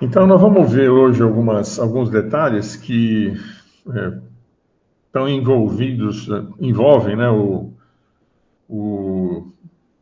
Então, 0.00 0.26
nós 0.26 0.40
vamos 0.40 0.72
ver 0.72 0.90
hoje 0.90 1.22
algumas, 1.22 1.78
alguns 1.78 2.10
detalhes 2.10 2.76
que 2.76 3.32
é, 3.94 4.18
estão 5.06 5.28
envolvidos, 5.28 6.28
envolvem 6.58 7.16
né, 7.16 7.28
o, 7.28 7.72
o, 8.68 9.46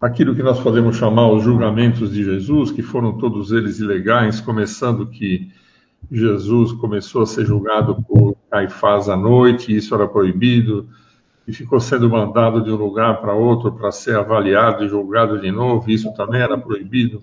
aquilo 0.01 0.35
que 0.35 0.43
nós 0.43 0.61
podemos 0.61 0.97
chamar 0.97 1.31
os 1.31 1.43
julgamentos 1.43 2.13
de 2.13 2.25
Jesus, 2.25 2.71
que 2.71 2.83
foram 2.83 3.19
todos 3.19 3.53
eles 3.53 3.81
ilegais, 3.81 4.41
começando 4.41 5.07
que 5.07 5.51
Jesus 6.11 6.73
começou 6.73 7.23
a 7.23 7.27
ser 7.27 7.45
julgado 7.45 8.03
por 8.03 8.37
Caifás 8.51 9.09
à 9.09 9.17
noite, 9.17 9.77
isso 9.77 9.95
era 9.95 10.09
proibido, 10.09 10.89
e 11.47 11.53
ficou 11.53 11.81
sendo 11.81 12.09
mandado 12.09 12.63
de 12.63 12.71
um 12.71 12.77
lugar 12.77 13.21
para 13.21 13.35
outro 13.35 13.73
para 13.73 13.91
ser 13.91 14.17
avaliado 14.17 14.85
e 14.85 14.89
julgado 14.89 15.41
de 15.41 15.51
novo, 15.51 15.91
isso 15.91 16.13
também 16.15 16.41
era 16.41 16.57
proibido. 16.57 17.23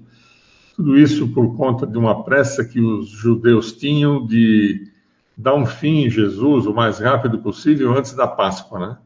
Tudo 0.78 0.96
isso 0.96 1.28
por 1.30 1.58
conta 1.58 1.88
de 1.88 1.98
uma 1.98 2.24
pressa 2.24 2.64
que 2.64 2.80
os 2.80 3.10
judeus 3.10 3.74
tinham 3.74 4.24
de 4.24 4.92
dar 5.36 5.56
um 5.56 5.66
fim 5.66 6.06
em 6.06 6.10
Jesus 6.10 6.68
o 6.68 6.74
mais 6.74 7.00
rápido 7.00 7.40
possível 7.40 7.98
antes 7.98 8.14
da 8.14 8.28
Páscoa, 8.28 8.80
né? 8.80 8.98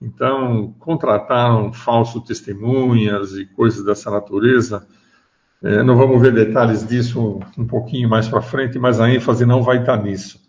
Então, 0.00 0.72
contrataram 0.78 1.72
falsos 1.72 2.22
testemunhas 2.22 3.32
e 3.32 3.44
coisas 3.44 3.84
dessa 3.84 4.08
natureza. 4.08 4.86
É, 5.60 5.82
não 5.82 5.96
vamos 5.96 6.22
ver 6.22 6.32
detalhes 6.32 6.86
disso 6.86 7.40
um 7.58 7.66
pouquinho 7.66 8.08
mais 8.08 8.28
para 8.28 8.40
frente, 8.40 8.78
mas 8.78 9.00
a 9.00 9.10
ênfase 9.10 9.44
não 9.44 9.64
vai 9.64 9.78
estar 9.78 10.00
nisso. 10.00 10.40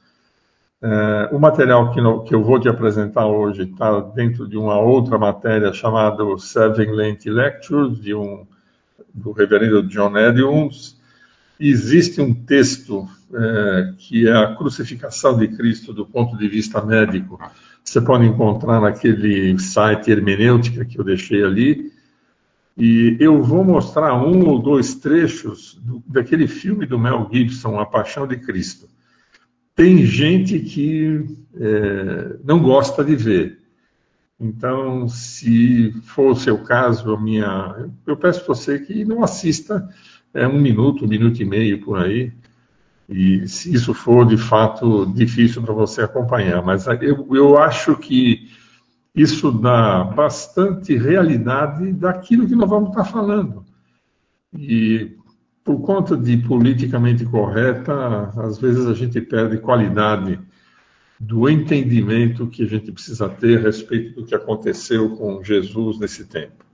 É, 0.80 1.30
o 1.32 1.40
material 1.40 1.92
que, 1.92 2.00
no, 2.00 2.24
que, 2.24 2.36
eu 2.36 2.44
vou 2.44 2.60
te 2.60 2.70
apresentar 2.70 3.26
hoje 3.26 3.64
está 3.64 4.00
dentro 4.00 4.48
de 4.48 4.58
uma 4.58 4.80
outra 4.80 5.18
matéria 5.18 5.74
chamada 5.74 6.24
Seven 6.38 6.92
Lent 6.92 7.26
Lectures, 7.26 8.00
de 8.00 8.14
um 8.14 8.46
do 9.14 9.32
reverendo 9.32 9.84
John 9.84 10.18
Edmunds, 10.18 11.00
existe 11.60 12.20
um 12.20 12.34
texto 12.34 13.08
é, 13.34 13.94
que 13.98 14.28
é 14.28 14.36
a 14.36 14.56
crucificação 14.56 15.38
de 15.38 15.48
Cristo 15.48 15.94
do 15.94 16.06
ponto 16.06 16.38
de 16.38 16.48
vista 16.48 16.84
médico. 16.84 17.40
Você 17.84 18.02
pode 18.02 18.26
encontrar 18.26 18.82
naquele 18.82 19.58
site 19.60 20.12
hermenêutica 20.12 20.86
que 20.86 21.00
eu 21.00 21.04
deixei 21.04 21.44
ali. 21.44 21.92
E 22.78 23.18
eu 23.20 23.44
vou 23.44 23.64
mostrar 23.64 24.16
um 24.16 24.48
ou 24.48 24.60
dois 24.60 24.96
trechos 24.96 25.80
do, 25.84 26.02
daquele 26.08 26.48
filme 26.48 26.86
do 26.86 26.98
Mel 26.98 27.30
Gibson, 27.32 27.80
A 27.80 27.86
Paixão 27.86 28.26
de 28.26 28.38
Cristo. 28.38 28.88
Tem 29.76 30.06
gente 30.06 30.60
que 30.60 31.26
é, 31.60 32.36
não 32.44 32.60
gosta 32.62 33.04
de 33.04 33.16
ver. 33.16 33.61
Então, 34.42 35.08
se 35.08 35.92
for 36.02 36.32
o 36.32 36.36
seu 36.36 36.58
caso, 36.64 37.14
a 37.14 37.22
minha, 37.22 37.88
eu 38.08 38.18
peço 38.18 38.44
você 38.48 38.80
que 38.80 39.06
não 39.06 39.24
assista 39.24 39.88
é, 40.34 40.48
um 40.48 40.60
minuto, 40.60 41.06
um 41.06 41.08
minuto 41.08 41.40
e 41.40 41.46
meio 41.46 41.80
por 41.80 42.00
aí, 42.00 42.34
e 43.08 43.48
se 43.48 43.72
isso 43.72 43.94
for 43.94 44.26
de 44.26 44.38
fato 44.38 45.06
difícil 45.14 45.62
para 45.62 45.76
você 45.76 46.02
acompanhar. 46.02 46.64
Mas 46.64 46.88
eu, 46.88 47.28
eu 47.36 47.56
acho 47.60 47.96
que 47.98 48.50
isso 49.14 49.52
dá 49.52 50.06
bastante 50.06 50.98
realidade 50.98 51.94
daquilo 51.94 52.48
que 52.48 52.56
nós 52.56 52.70
vamos 52.70 52.90
estar 52.90 53.06
falando. 53.06 53.64
E 54.58 55.18
por 55.64 55.82
conta 55.82 56.18
de 56.18 56.36
politicamente 56.38 57.26
correta, 57.26 58.32
às 58.38 58.58
vezes 58.58 58.88
a 58.88 58.96
gente 58.96 59.22
perde 59.22 59.60
qualidade 59.60 60.40
do 61.22 61.48
entendimento 61.48 62.48
que 62.48 62.64
a 62.64 62.66
gente 62.66 62.92
precisa 62.92 63.30
ter 63.30 63.60
a 63.60 63.62
respeito 63.62 64.20
do 64.20 64.26
que 64.26 64.34
aconteceu 64.34 65.16
com 65.16 65.44
Jesus 65.44 66.00
nesse 66.00 66.26
tempo. 66.26 66.66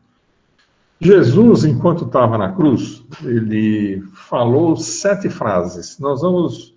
Jesus, 1.01 1.65
enquanto 1.65 2.05
estava 2.05 2.37
na 2.37 2.53
cruz, 2.53 3.03
ele 3.25 4.01
falou 4.13 4.77
sete 4.77 5.29
frases. 5.29 5.99
Nós 5.99 6.21
vamos 6.21 6.73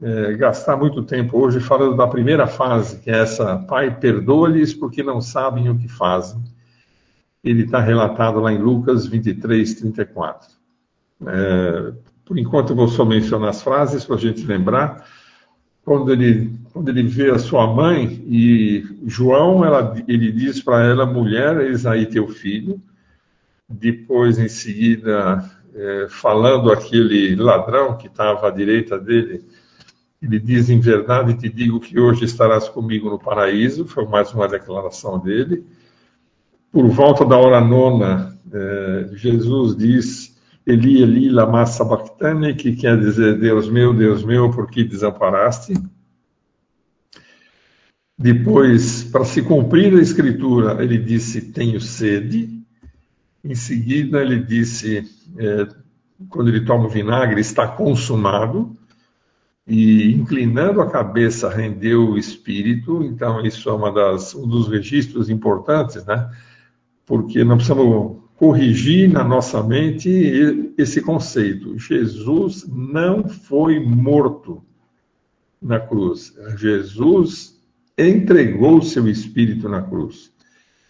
é, 0.00 0.34
gastar 0.34 0.76
muito 0.76 1.02
tempo 1.02 1.38
hoje 1.38 1.58
falando 1.58 1.96
da 1.96 2.06
primeira 2.06 2.46
fase, 2.46 3.00
que 3.00 3.10
é 3.10 3.18
essa: 3.18 3.58
Pai, 3.58 3.98
perdoa-lhes 3.98 4.72
porque 4.72 5.02
não 5.02 5.20
sabem 5.20 5.68
o 5.68 5.76
que 5.76 5.88
fazem. 5.88 6.40
Ele 7.42 7.64
está 7.64 7.80
relatado 7.80 8.38
lá 8.38 8.52
em 8.52 8.58
Lucas 8.58 9.08
23, 9.08 9.74
34. 9.74 10.48
É, 11.26 11.92
por 12.24 12.38
enquanto, 12.38 12.70
eu 12.70 12.76
vou 12.76 12.86
só 12.86 13.04
mencionar 13.04 13.50
as 13.50 13.60
frases 13.60 14.04
para 14.04 14.14
a 14.14 14.20
gente 14.20 14.46
lembrar 14.46 15.04
quando 15.84 16.12
ele, 16.12 16.52
quando 16.72 16.88
ele 16.88 17.02
vê 17.02 17.30
a 17.30 17.38
sua 17.38 17.66
mãe, 17.66 18.24
e 18.26 18.84
João, 19.06 19.64
ela, 19.64 19.94
ele 20.08 20.32
diz 20.32 20.62
para 20.62 20.84
ela, 20.84 21.04
mulher, 21.04 21.60
eis 21.60 21.84
aí 21.84 22.06
teu 22.06 22.28
filho. 22.28 22.80
Depois, 23.68 24.38
em 24.38 24.48
seguida, 24.48 25.44
é, 25.74 26.06
falando 26.08 26.72
aquele 26.72 27.36
ladrão 27.36 27.96
que 27.96 28.06
estava 28.06 28.48
à 28.48 28.50
direita 28.50 28.98
dele, 28.98 29.44
ele 30.22 30.38
diz: 30.38 30.70
Em 30.70 30.80
verdade 30.80 31.34
te 31.34 31.48
digo 31.48 31.80
que 31.80 31.98
hoje 31.98 32.24
estarás 32.24 32.68
comigo 32.68 33.10
no 33.10 33.18
paraíso. 33.18 33.86
Foi 33.86 34.06
mais 34.06 34.32
uma 34.32 34.48
declaração 34.48 35.18
dele. 35.18 35.64
Por 36.70 36.88
volta 36.88 37.24
da 37.24 37.36
hora 37.36 37.60
nona, 37.60 38.38
é, 38.52 39.10
Jesus 39.14 39.76
diz: 39.76 40.36
Eli, 40.66 41.02
Eli, 41.02 41.28
lama 41.28 41.66
sabachthani, 41.66 42.54
que 42.54 42.76
quer 42.76 42.98
dizer, 42.98 43.38
Deus 43.38 43.68
meu, 43.68 43.92
Deus 43.92 44.24
meu, 44.24 44.50
por 44.50 44.70
que 44.70 44.84
desamparaste? 44.84 45.74
Depois, 48.22 49.02
para 49.02 49.24
se 49.24 49.42
cumprir 49.42 49.92
a 49.94 50.00
escritura, 50.00 50.80
ele 50.80 50.96
disse, 50.96 51.40
tenho 51.50 51.80
sede. 51.80 52.62
Em 53.42 53.54
seguida, 53.56 54.22
ele 54.22 54.38
disse, 54.38 55.04
é, 55.36 55.66
quando 56.28 56.48
ele 56.48 56.60
toma 56.60 56.86
o 56.86 56.88
vinagre, 56.88 57.40
está 57.40 57.66
consumado. 57.66 58.76
E 59.66 60.12
inclinando 60.12 60.80
a 60.80 60.88
cabeça, 60.88 61.48
rendeu 61.48 62.10
o 62.10 62.18
espírito. 62.18 63.02
Então, 63.02 63.44
isso 63.44 63.68
é 63.68 63.72
uma 63.72 63.90
das, 63.90 64.36
um 64.36 64.46
dos 64.46 64.68
registros 64.68 65.28
importantes, 65.28 66.04
né? 66.04 66.30
Porque 67.04 67.42
não 67.42 67.56
precisamos 67.56 68.18
corrigir 68.36 69.10
na 69.10 69.24
nossa 69.24 69.60
mente 69.64 70.08
esse 70.78 71.00
conceito. 71.00 71.76
Jesus 71.76 72.64
não 72.68 73.28
foi 73.28 73.80
morto 73.80 74.62
na 75.60 75.80
cruz. 75.80 76.32
Jesus 76.56 77.60
entregou 77.96 78.82
seu 78.82 79.08
espírito 79.08 79.68
na 79.68 79.82
cruz. 79.82 80.32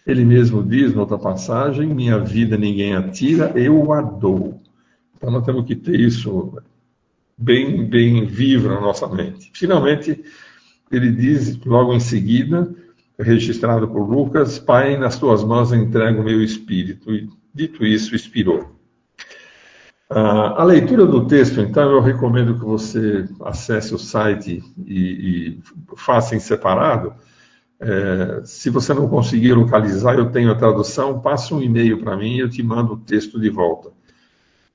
Ele 0.06 0.24
mesmo 0.24 0.62
diz, 0.62 0.94
noutra 0.94 1.18
passagem, 1.18 1.94
minha 1.94 2.18
vida 2.18 2.56
ninguém 2.56 2.94
atira, 2.94 3.52
eu 3.54 3.92
a 3.92 4.00
dou. 4.02 4.60
Então 5.16 5.30
nós 5.30 5.44
temos 5.44 5.64
que 5.64 5.76
ter 5.76 5.98
isso 5.98 6.58
bem, 7.38 7.84
bem 7.84 8.24
vivo 8.26 8.68
na 8.68 8.80
nossa 8.80 9.06
mente. 9.06 9.50
Finalmente, 9.54 10.22
ele 10.91 11.12
diz 11.12 11.56
logo 11.64 11.92
em 11.92 12.00
seguida, 12.00 12.74
registrado 13.18 13.86
por 13.86 14.08
Lucas, 14.08 14.58
Pai, 14.58 14.96
nas 14.96 15.18
tuas 15.18 15.44
mãos 15.44 15.72
entrego 15.72 16.20
o 16.20 16.24
meu 16.24 16.42
espírito. 16.42 17.14
E 17.14 17.28
Dito 17.54 17.84
isso, 17.84 18.16
expirou. 18.16 18.74
Uh, 20.12 20.60
a 20.60 20.64
leitura 20.64 21.06
do 21.06 21.26
texto, 21.26 21.58
então, 21.62 21.90
eu 21.90 22.02
recomendo 22.02 22.58
que 22.58 22.64
você 22.64 23.26
acesse 23.40 23.94
o 23.94 23.98
site 23.98 24.62
e, 24.84 24.98
e 24.98 25.60
faça 25.96 26.36
em 26.36 26.38
separado. 26.38 27.14
É, 27.80 28.42
se 28.44 28.68
você 28.68 28.92
não 28.92 29.08
conseguir 29.08 29.54
localizar, 29.54 30.14
eu 30.14 30.30
tenho 30.30 30.52
a 30.52 30.54
tradução, 30.54 31.18
passa 31.18 31.54
um 31.54 31.62
e-mail 31.62 31.98
para 31.98 32.14
mim 32.14 32.36
e 32.36 32.40
eu 32.40 32.50
te 32.50 32.62
mando 32.62 32.92
o 32.92 32.98
texto 32.98 33.40
de 33.40 33.48
volta. 33.48 33.90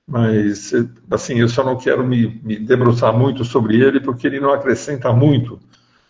Mas, 0.07 0.73
assim, 1.11 1.35
eu 1.39 1.47
só 1.47 1.63
não 1.63 1.77
quero 1.77 2.03
me, 2.05 2.41
me 2.43 2.57
debruçar 2.57 3.15
muito 3.15 3.45
sobre 3.45 3.79
ele, 3.79 3.99
porque 3.99 4.25
ele 4.25 4.39
não 4.39 4.51
acrescenta 4.51 5.13
muito 5.13 5.59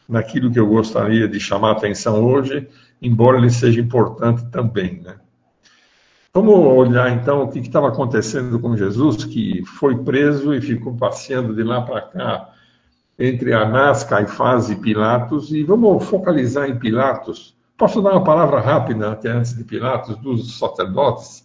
naquilo 0.08 0.50
que 0.50 0.60
eu 0.60 0.68
gostaria 0.68 1.28
de 1.28 1.40
chamar 1.40 1.70
a 1.70 1.74
atenção 1.74 2.24
hoje, 2.24 2.66
embora 3.02 3.38
ele 3.38 3.50
seja 3.50 3.82
importante 3.82 4.46
também, 4.52 5.02
né? 5.02 5.16
Vamos 6.38 6.54
olhar 6.54 7.12
então 7.12 7.42
o 7.42 7.48
que 7.48 7.58
estava 7.58 7.88
acontecendo 7.88 8.60
com 8.60 8.78
Jesus, 8.78 9.26
que 9.26 9.66
foi 9.66 9.98
preso 9.98 10.54
e 10.54 10.62
ficou 10.62 10.96
passeando 10.96 11.56
de 11.56 11.64
lá 11.64 11.82
para 11.82 12.00
cá 12.00 12.50
entre 13.18 13.56
Anás, 13.56 14.04
Caifás 14.04 14.70
e 14.70 14.76
Pilatos, 14.76 15.52
e 15.52 15.64
vamos 15.64 16.06
focalizar 16.06 16.70
em 16.70 16.78
Pilatos. 16.78 17.58
Posso 17.76 18.04
dar 18.04 18.12
uma 18.12 18.24
palavra 18.24 18.60
rápida 18.62 19.14
até 19.14 19.32
antes 19.32 19.58
de 19.58 19.64
Pilatos, 19.64 20.16
dos 20.18 20.60
sacerdotes? 20.60 21.44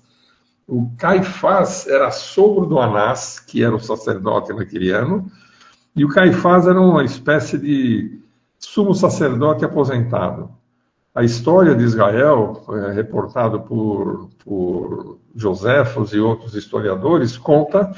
O 0.68 0.90
Caifás 0.98 1.86
era 1.86 2.10
sogro 2.10 2.66
do 2.66 2.78
Anás, 2.78 3.40
que 3.40 3.64
era 3.64 3.74
o 3.74 3.80
sacerdote 3.80 4.52
naquele 4.52 4.90
ano, 4.90 5.24
e 5.96 6.04
o 6.04 6.08
Caifás 6.08 6.66
era 6.66 6.78
uma 6.78 7.02
espécie 7.02 7.56
de 7.56 8.20
sumo 8.58 8.94
sacerdote 8.94 9.64
aposentado. 9.64 10.50
A 11.14 11.22
história 11.22 11.74
de 11.74 11.84
Israel, 11.84 12.64
é, 12.70 12.92
reportado 12.92 13.60
por, 13.60 14.30
por 14.42 15.18
Joséfos 15.36 16.14
e 16.14 16.18
outros 16.18 16.54
historiadores, 16.54 17.36
conta 17.36 17.92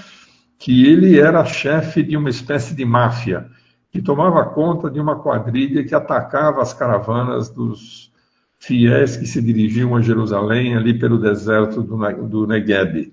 que 0.58 0.86
ele 0.86 1.20
era 1.20 1.44
chefe 1.44 2.02
de 2.02 2.16
uma 2.16 2.28
espécie 2.28 2.74
de 2.74 2.84
máfia 2.84 3.48
que 3.92 4.02
tomava 4.02 4.44
conta 4.46 4.90
de 4.90 4.98
uma 4.98 5.20
quadrilha 5.20 5.84
que 5.84 5.94
atacava 5.94 6.60
as 6.60 6.74
caravanas 6.74 7.48
dos 7.48 8.12
fiéis 8.58 9.16
que 9.16 9.26
se 9.26 9.40
dirigiam 9.40 9.94
a 9.94 10.00
Jerusalém 10.00 10.74
ali 10.74 10.98
pelo 10.98 11.16
deserto 11.16 11.82
do, 11.82 11.96
do 12.26 12.46
Negueb. 12.48 13.12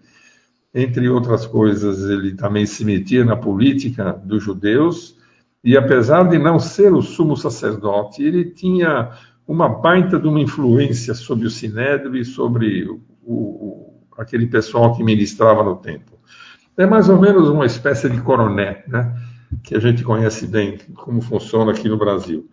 Entre 0.73 1.07
outras 1.09 1.45
coisas, 1.45 2.09
ele 2.09 2.33
também 2.33 2.65
se 2.65 2.83
metia 2.83 3.23
na 3.23 3.35
política 3.35 4.13
dos 4.13 4.43
judeus, 4.43 5.15
e 5.63 5.77
apesar 5.77 6.23
de 6.23 6.39
não 6.39 6.57
ser 6.57 6.91
o 6.91 7.03
sumo 7.03 7.37
sacerdote, 7.37 8.23
ele 8.23 8.45
tinha 8.45 9.11
uma 9.51 9.67
baita 9.67 10.17
de 10.17 10.29
uma 10.29 10.39
influência 10.39 11.13
sobre 11.13 11.45
o 11.45 11.49
Sinédrio 11.49 12.15
e 12.15 12.23
sobre 12.23 12.85
o, 12.85 13.01
o, 13.21 13.93
aquele 14.17 14.47
pessoal 14.47 14.95
que 14.95 15.03
ministrava 15.03 15.61
no 15.61 15.75
templo. 15.75 16.17
É 16.77 16.85
mais 16.85 17.09
ou 17.09 17.19
menos 17.19 17.49
uma 17.49 17.65
espécie 17.65 18.09
de 18.09 18.21
coroné, 18.21 18.81
né? 18.87 19.13
que 19.61 19.75
a 19.75 19.79
gente 19.79 20.05
conhece 20.05 20.47
bem 20.47 20.77
como 20.95 21.19
funciona 21.21 21.73
aqui 21.73 21.89
no 21.89 21.97
Brasil. 21.97 22.49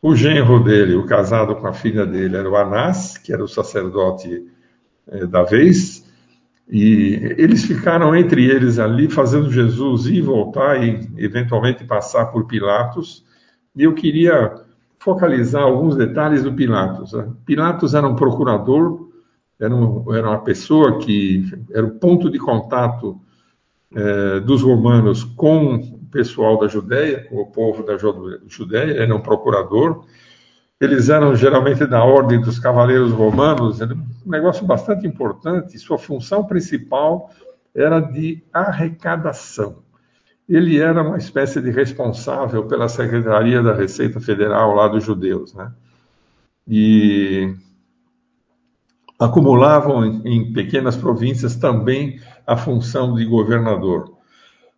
O 0.00 0.14
genro 0.14 0.62
dele, 0.62 0.94
o 0.94 1.04
casado 1.06 1.56
com 1.56 1.66
a 1.66 1.72
filha 1.72 2.06
dele, 2.06 2.36
era 2.36 2.48
o 2.48 2.54
Anás, 2.54 3.18
que 3.18 3.32
era 3.32 3.42
o 3.42 3.48
sacerdote 3.48 4.46
eh, 5.08 5.26
da 5.26 5.42
vez, 5.42 6.06
e 6.70 7.34
eles 7.36 7.64
ficaram 7.64 8.14
entre 8.14 8.44
eles 8.44 8.78
ali, 8.78 9.10
fazendo 9.10 9.50
Jesus 9.50 10.06
ir 10.06 10.20
voltar 10.20 10.80
e 10.80 11.10
eventualmente 11.16 11.82
passar 11.82 12.26
por 12.26 12.46
Pilatos. 12.46 13.24
E 13.74 13.82
eu 13.82 13.92
queria 13.92 14.67
focalizar 14.98 15.62
alguns 15.62 15.96
detalhes 15.96 16.42
do 16.42 16.52
Pilatos. 16.52 17.12
Né? 17.12 17.28
Pilatos 17.46 17.94
era 17.94 18.06
um 18.06 18.16
procurador, 18.16 19.08
era, 19.58 19.74
um, 19.74 20.14
era 20.14 20.28
uma 20.28 20.40
pessoa 20.40 20.98
que 20.98 21.44
era 21.72 21.86
o 21.86 21.92
ponto 21.98 22.30
de 22.30 22.38
contato 22.38 23.20
eh, 23.94 24.40
dos 24.40 24.62
romanos 24.62 25.24
com 25.24 25.76
o 25.76 25.98
pessoal 26.10 26.58
da 26.58 26.68
Judéia, 26.68 27.24
com 27.24 27.36
o 27.36 27.46
povo 27.46 27.82
da 27.82 27.96
Judéia, 27.96 29.02
era 29.02 29.14
um 29.14 29.20
procurador. 29.20 30.04
Eles 30.78 31.08
eram 31.08 31.34
geralmente 31.34 31.86
da 31.86 32.04
ordem 32.04 32.40
dos 32.40 32.58
cavaleiros 32.58 33.12
romanos, 33.12 33.80
era 33.80 33.94
um 33.94 34.06
negócio 34.26 34.66
bastante 34.66 35.06
importante. 35.06 35.78
Sua 35.78 35.98
função 35.98 36.44
principal 36.44 37.30
era 37.74 37.98
de 37.98 38.44
arrecadação. 38.52 39.82
Ele 40.48 40.78
era 40.78 41.02
uma 41.02 41.18
espécie 41.18 41.60
de 41.60 41.70
responsável 41.70 42.66
pela 42.66 42.88
Secretaria 42.88 43.62
da 43.62 43.74
Receita 43.74 44.18
Federal 44.18 44.74
lá 44.74 44.88
dos 44.88 45.04
judeus, 45.04 45.52
né? 45.52 45.70
E 46.66 47.54
acumulavam 49.18 50.04
em 50.24 50.52
pequenas 50.52 50.96
províncias 50.96 51.56
também 51.56 52.20
a 52.46 52.56
função 52.56 53.14
de 53.14 53.24
governador. 53.24 54.16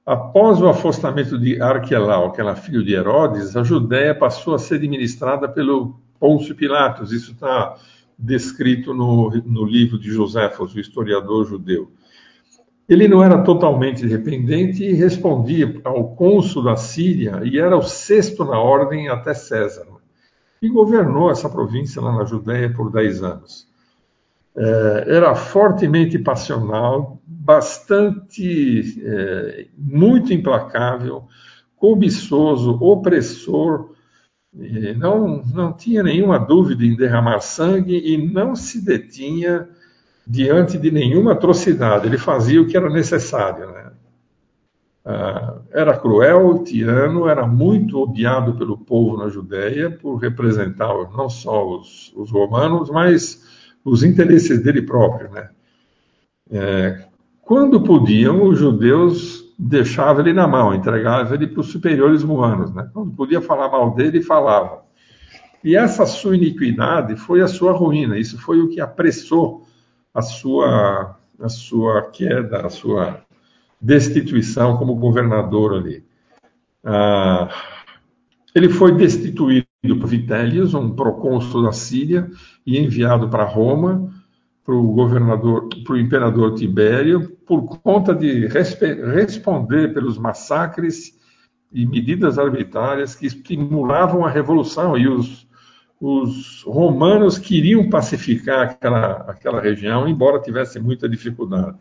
Após 0.05 0.61
o 0.61 0.69
afastamento 0.69 1.39
de 1.39 1.61
Arquelau, 1.61 2.33
que 2.33 2.41
era 2.41 2.57
filho 2.57 2.83
de 2.83 2.95
Herodes, 2.95 3.55
a 3.57 3.63
Judéia 3.63 4.15
passou 4.15 4.55
a 4.55 4.59
ser 4.59 4.77
administrada 4.77 5.49
pelo 5.49 6.01
Pôncio 6.19 6.55
Pilatos. 6.55 7.13
Isso 7.13 7.33
está 7.33 7.77
descrito 8.19 8.93
no, 8.93 9.31
no 9.45 9.65
livro 9.65 9.99
de 9.99 10.11
Joséfos, 10.11 10.75
o 10.75 10.81
historiador 10.81 11.47
judeu. 11.47 11.93
Ele 12.91 13.07
não 13.07 13.23
era 13.23 13.41
totalmente 13.45 14.05
dependente 14.05 14.83
e 14.83 14.93
respondia 14.93 15.81
ao 15.85 16.17
cônsul 16.17 16.65
da 16.65 16.75
Síria 16.75 17.41
e 17.45 17.57
era 17.57 17.77
o 17.77 17.83
sexto 17.83 18.45
na 18.45 18.59
ordem 18.59 19.09
até 19.09 19.33
César. 19.33 19.87
E 20.61 20.69
governou 20.69 21.31
essa 21.31 21.49
província 21.49 22.03
lá 22.03 22.13
na 22.13 22.25
Judéia 22.25 22.69
por 22.75 22.91
dez 22.91 23.23
anos. 23.23 23.69
É, 24.57 25.05
era 25.07 25.37
fortemente 25.37 26.19
passional, 26.19 27.23
bastante, 27.25 29.01
é, 29.07 29.69
muito 29.79 30.33
implacável, 30.35 31.29
cobiçoso, 31.77 32.77
opressor, 32.81 33.95
não, 34.97 35.45
não 35.45 35.73
tinha 35.73 36.03
nenhuma 36.03 36.37
dúvida 36.37 36.85
em 36.85 36.97
derramar 36.97 37.41
sangue 37.41 37.97
e 37.97 38.19
não 38.19 38.57
se 38.57 38.85
detinha 38.85 39.69
diante 40.31 40.79
de 40.79 40.93
nenhuma 40.93 41.33
atrocidade. 41.33 42.07
Ele 42.07 42.17
fazia 42.17 42.63
o 42.63 42.67
que 42.67 42.77
era 42.77 42.89
necessário. 42.89 43.67
Né? 43.67 43.91
Ah, 45.05 45.57
era 45.73 45.99
cruel, 45.99 46.63
tirano, 46.63 47.29
era 47.29 47.45
muito 47.47 47.99
odiado 48.01 48.55
pelo 48.55 48.79
povo 48.79 49.17
na 49.17 49.29
Judéia 49.29 49.91
por 49.91 50.17
representar 50.19 50.95
não 51.17 51.29
só 51.29 51.69
os, 51.69 52.13
os 52.15 52.31
romanos, 52.31 52.89
mas 52.91 53.45
os 53.85 54.05
interesses 54.05 54.63
dele 54.63 54.83
próprio. 54.83 55.31
Né? 55.31 55.51
É, 56.49 57.05
quando 57.43 57.83
podiam, 57.83 58.45
os 58.45 58.57
judeus 58.57 59.53
deixavam 59.59 60.23
ele 60.23 60.33
na 60.33 60.47
mão, 60.47 60.73
entregavam 60.73 61.35
ele 61.35 61.49
para 61.49 61.61
os 61.61 61.73
superiores 61.73 62.23
romanos. 62.23 62.73
Né? 62.73 62.89
Quando 62.95 63.11
podia 63.11 63.41
falar 63.41 63.69
mal 63.69 63.97
dele, 63.97 64.23
falava. 64.23 64.85
E 65.65 65.75
essa 65.75 66.07
sua 66.07 66.37
iniquidade 66.37 67.17
foi 67.17 67.41
a 67.41 67.49
sua 67.49 67.73
ruína, 67.73 68.17
isso 68.17 68.41
foi 68.41 68.61
o 68.61 68.69
que 68.69 68.81
apressou 68.81 69.69
a 70.15 70.23
sua, 70.23 71.17
a 71.41 71.49
sua 71.49 72.11
queda, 72.11 72.67
a 72.67 72.71
sua 72.71 73.25
destituição 73.81 74.77
como 74.77 74.95
governador 74.97 75.75
ali. 75.75 76.05
Ah, 76.85 77.49
ele 78.55 78.69
foi 78.69 78.93
destituído 78.93 79.67
por 79.83 80.07
Vitélios, 80.07 80.75
um 80.75 80.91
procônsul 80.91 81.63
da 81.63 81.73
Síria, 81.73 82.31
e 82.67 82.79
enviado 82.79 83.29
para 83.29 83.45
Roma, 83.45 84.13
para 84.65 84.75
o 84.75 84.93
governador, 84.93 85.69
para 85.85 85.95
o 85.95 85.99
imperador 85.99 86.55
Tibério, 86.55 87.37
por 87.47 87.81
conta 87.81 88.15
de 88.15 88.47
responder 88.47 89.95
pelos 89.95 90.19
massacres 90.19 91.19
e 91.73 91.87
medidas 91.87 92.39
arbitrárias 92.39 93.15
que 93.15 93.27
estimulavam 93.27 94.25
a 94.25 94.31
revolução 94.31 94.99
e 94.99 95.09
os, 95.09 95.49
os 96.01 96.63
romanos 96.63 97.37
queriam 97.39 97.91
pacificar 97.91 98.71
aquela, 98.71 99.13
aquela 99.29 99.61
região, 99.61 100.09
embora 100.09 100.41
tivesse 100.41 100.81
muita 100.81 101.07
dificuldade. 101.07 101.77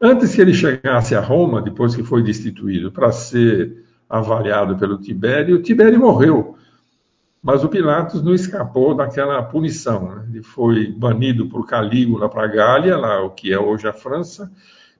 Antes 0.00 0.34
que 0.34 0.40
ele 0.40 0.52
chegasse 0.52 1.14
a 1.14 1.20
Roma, 1.20 1.62
depois 1.62 1.94
que 1.94 2.02
foi 2.02 2.24
destituído, 2.24 2.90
para 2.90 3.12
ser 3.12 3.84
avaliado 4.10 4.76
pelo 4.76 4.98
Tibério, 4.98 5.62
Tibério 5.62 6.00
morreu. 6.00 6.56
Mas 7.40 7.62
o 7.62 7.68
Pilatos 7.68 8.22
não 8.22 8.34
escapou 8.34 8.94
daquela 8.94 9.40
punição. 9.44 10.16
Né? 10.16 10.26
Ele 10.30 10.42
foi 10.42 10.92
banido 10.92 11.48
por 11.48 11.64
Calígula 11.64 12.28
para 12.28 12.42
a 12.44 12.48
Gália, 12.48 12.96
lá 12.96 13.22
o 13.22 13.30
que 13.30 13.52
é 13.52 13.58
hoje 13.58 13.86
a 13.86 13.92
França, 13.92 14.50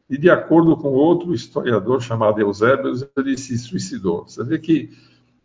e 0.09 0.17
de 0.17 0.31
acordo 0.31 0.77
com 0.77 0.89
outro 0.89 1.35
historiador 1.35 2.01
chamado 2.01 2.41
Eusébio, 2.41 2.93
ele 3.17 3.37
se 3.37 3.59
suicidou. 3.59 4.29
Você 4.29 4.45
vê 4.45 4.59
que 4.59 4.91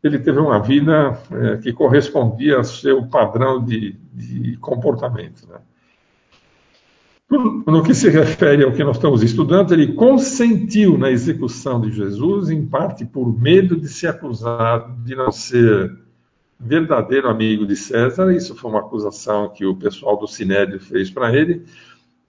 ele 0.03 0.19
teve 0.19 0.39
uma 0.39 0.59
vida 0.59 1.19
é, 1.31 1.57
que 1.57 1.73
correspondia 1.73 2.57
ao 2.57 2.63
seu 2.63 3.05
padrão 3.05 3.63
de, 3.63 3.95
de 4.13 4.57
comportamento. 4.57 5.47
Né? 5.47 5.57
No 7.29 7.83
que 7.83 7.93
se 7.93 8.09
refere 8.09 8.63
ao 8.63 8.71
que 8.71 8.83
nós 8.83 8.95
estamos 8.95 9.21
estudando, 9.21 9.73
ele 9.73 9.93
consentiu 9.93 10.97
na 10.97 11.11
execução 11.11 11.81
de 11.81 11.91
Jesus, 11.91 12.49
em 12.49 12.65
parte 12.65 13.03
por 13.03 13.27
medo 13.37 13.75
de 13.75 13.89
ser 13.89 14.07
acusado 14.07 14.95
de 15.03 15.13
não 15.13 15.29
ser 15.29 15.93
verdadeiro 16.59 17.27
amigo 17.27 17.65
de 17.65 17.75
César, 17.75 18.33
isso 18.33 18.55
foi 18.55 18.71
uma 18.71 18.79
acusação 18.79 19.49
que 19.49 19.65
o 19.65 19.75
pessoal 19.75 20.17
do 20.17 20.27
Sinédrio 20.27 20.79
fez 20.79 21.11
para 21.11 21.35
ele, 21.35 21.65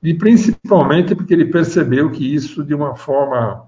e 0.02 0.14
principalmente 0.14 1.14
porque 1.14 1.32
ele 1.32 1.46
percebeu 1.46 2.10
que 2.10 2.34
isso, 2.34 2.64
de 2.64 2.74
uma 2.74 2.94
forma 2.94 3.66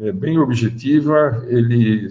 é, 0.00 0.12
bem 0.12 0.38
objetiva, 0.38 1.44
ele, 1.48 2.08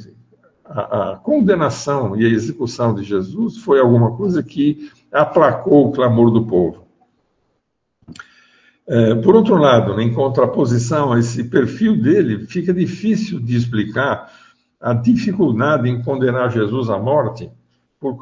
a, 0.70 1.14
a, 1.14 1.16
condenação 1.18 2.16
e 2.16 2.24
a 2.24 2.30
execução 2.30 2.94
de 2.94 3.04
Jesus 3.04 3.58
foi 3.58 3.80
alguma 3.80 4.16
coisa 4.16 4.44
que 4.44 4.92
aplacou 5.12 5.88
o 5.88 5.92
clamor 5.92 6.30
do 6.30 6.46
povo. 6.46 6.88
É, 8.88 9.16
por 9.16 9.36
outro 9.36 9.56
lado, 9.56 10.00
em 10.00 10.14
contraposição 10.14 11.14
a 11.14 11.20
esse 11.20 11.44
perfil 11.44 12.00
dele, 12.00 12.46
fica 12.46 12.74
difícil 12.74 13.40
de 13.40 13.56
explicar 13.56 14.32
a 14.80 14.94
dificuldade 14.94 15.90
em 15.90 16.02
condenar 16.02 16.52
Jesus 16.52 16.90
à 16.90 16.98
morte 16.98 17.52
por 18.00 18.18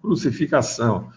crucificação. 0.00 1.08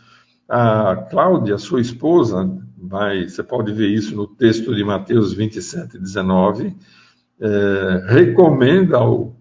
A 0.47 0.95
Cláudia, 1.09 1.57
sua 1.57 1.79
esposa, 1.79 2.49
vai, 2.77 3.27
você 3.27 3.43
pode 3.43 3.71
ver 3.71 3.89
isso 3.89 4.15
no 4.15 4.25
texto 4.25 4.73
de 4.73 4.83
Mateus 4.83 5.33
27, 5.33 5.99
19, 5.99 6.75
é, 7.39 8.05
recomenda 8.07 8.97
ao, 8.97 9.38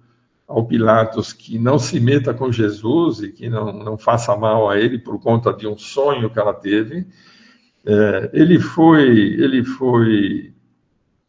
ao 0.48 0.66
Pilatos 0.66 1.32
que 1.32 1.58
não 1.58 1.78
se 1.78 2.00
meta 2.00 2.32
com 2.32 2.50
Jesus 2.50 3.20
e 3.20 3.30
que 3.30 3.50
não, 3.50 3.70
não 3.70 3.98
faça 3.98 4.34
mal 4.34 4.70
a 4.70 4.78
ele 4.78 4.98
por 4.98 5.20
conta 5.20 5.52
de 5.52 5.66
um 5.66 5.76
sonho 5.76 6.30
que 6.30 6.38
ela 6.38 6.54
teve. 6.54 7.06
É, 7.84 8.30
ele 8.32 8.58
foi, 8.58 9.08
ele 9.08 9.62
foi 9.62 10.54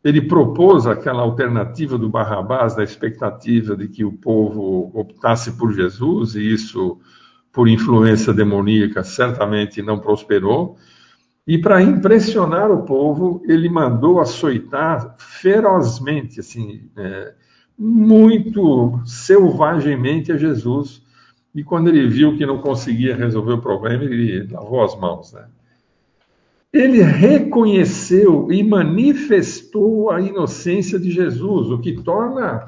ele 0.03 0.21
propôs 0.21 0.87
aquela 0.87 1.21
alternativa 1.21 1.97
do 1.97 2.09
Barrabás, 2.09 2.75
da 2.75 2.83
expectativa 2.83 3.75
de 3.75 3.87
que 3.89 4.05
o 4.05 4.13
povo 4.13 4.91
optasse 4.93 5.51
por 5.57 5.73
Jesus, 5.73 6.35
e 6.35 6.53
isso, 6.53 6.99
por 7.51 7.67
influência 7.67 8.33
demoníaca, 8.33 9.03
certamente 9.03 9.81
não 9.81 9.99
prosperou. 9.99 10.77
E 11.45 11.57
para 11.57 11.81
impressionar 11.81 12.71
o 12.71 12.83
povo, 12.83 13.43
ele 13.45 13.69
mandou 13.69 14.21
açoitar 14.21 15.15
ferozmente, 15.17 16.39
assim, 16.39 16.89
é, 16.95 17.33
muito 17.79 19.01
selvagemmente 19.05 20.31
a 20.31 20.37
Jesus. 20.37 21.01
E 21.55 21.63
quando 21.63 21.87
ele 21.87 22.07
viu 22.07 22.37
que 22.37 22.45
não 22.45 22.59
conseguia 22.59 23.15
resolver 23.15 23.53
o 23.53 23.61
problema, 23.61 24.03
ele 24.03 24.45
lavou 24.51 24.83
as 24.83 24.99
mãos. 24.99 25.33
Né? 25.33 25.45
ele 26.71 27.01
reconheceu 27.01 28.51
e 28.51 28.63
manifestou 28.63 30.11
a 30.11 30.21
inocência 30.21 30.99
de 30.99 31.09
Jesus, 31.09 31.69
o 31.69 31.79
que 31.79 31.93
torna 31.93 32.67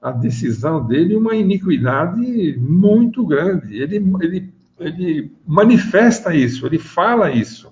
a 0.00 0.10
decisão 0.10 0.86
dele 0.86 1.14
uma 1.14 1.36
iniquidade 1.36 2.56
muito 2.58 3.26
grande. 3.26 3.76
Ele, 3.76 3.96
ele, 4.20 4.52
ele 4.80 5.32
manifesta 5.46 6.34
isso, 6.34 6.66
ele 6.66 6.78
fala 6.78 7.30
isso. 7.30 7.70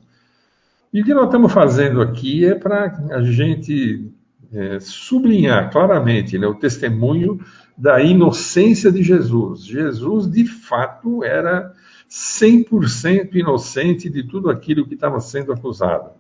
E 0.92 1.00
o 1.00 1.04
que 1.04 1.14
nós 1.14 1.26
estamos 1.26 1.52
fazendo 1.52 2.02
aqui 2.02 2.44
é 2.44 2.54
para 2.54 3.02
a 3.10 3.22
gente 3.22 4.12
é, 4.52 4.80
sublinhar 4.80 5.70
claramente 5.70 6.38
né, 6.38 6.46
o 6.46 6.54
testemunho 6.54 7.40
da 7.76 8.02
inocência 8.02 8.90
de 8.90 9.02
Jesus. 9.02 9.64
Jesus, 9.64 10.30
de 10.30 10.44
fato, 10.44 11.24
era 11.24 11.72
100% 12.08 13.34
inocente 13.34 14.10
de 14.10 14.22
tudo 14.24 14.50
aquilo 14.50 14.86
que 14.86 14.94
estava 14.94 15.20
sendo 15.20 15.52
acusado. 15.52 16.10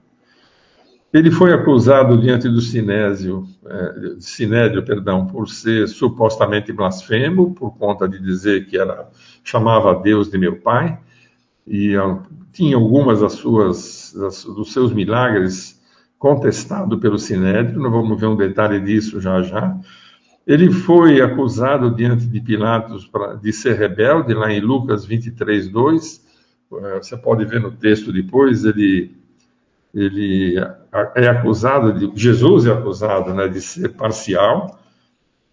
Ele 1.12 1.30
foi 1.30 1.52
acusado 1.52 2.16
diante 2.20 2.48
do 2.48 2.60
Sinésio, 2.60 3.44
é, 3.66 4.14
Sinédrio, 4.20 4.84
perdão, 4.84 5.26
por 5.26 5.48
ser 5.48 5.88
supostamente 5.88 6.72
blasfemo, 6.72 7.52
por 7.52 7.76
conta 7.76 8.08
de 8.08 8.20
dizer 8.20 8.66
que 8.66 8.78
era 8.78 9.08
chamava 9.42 10.00
Deus 10.00 10.30
de 10.30 10.38
meu 10.38 10.60
pai, 10.60 11.00
e 11.66 11.94
tinha 12.52 12.76
algumas 12.76 13.20
das 13.20 13.32
suas, 13.32 14.14
das, 14.16 14.44
dos 14.44 14.72
seus 14.72 14.92
milagres 14.92 15.79
contestado 16.20 16.98
pelo 17.00 17.18
Sinédrio, 17.18 17.80
nós 17.80 17.90
vamos 17.90 18.20
ver 18.20 18.26
um 18.26 18.36
detalhe 18.36 18.78
disso 18.78 19.22
já 19.22 19.40
já. 19.40 19.74
Ele 20.46 20.70
foi 20.70 21.22
acusado 21.22 21.94
diante 21.94 22.26
de 22.26 22.40
Pilatos 22.42 23.10
de 23.40 23.52
ser 23.54 23.76
rebelde, 23.76 24.34
lá 24.34 24.52
em 24.52 24.60
Lucas 24.60 25.06
23, 25.06 25.68
2. 25.68 26.26
É, 26.72 26.96
você 26.98 27.16
pode 27.16 27.46
ver 27.46 27.60
no 27.60 27.72
texto 27.72 28.12
depois, 28.12 28.66
ele, 28.66 29.16
ele 29.94 30.56
é 31.16 31.26
acusado, 31.26 31.94
de, 31.94 32.12
Jesus 32.14 32.66
é 32.66 32.72
acusado 32.72 33.32
né, 33.32 33.48
de 33.48 33.62
ser 33.62 33.88
parcial, 33.88 34.78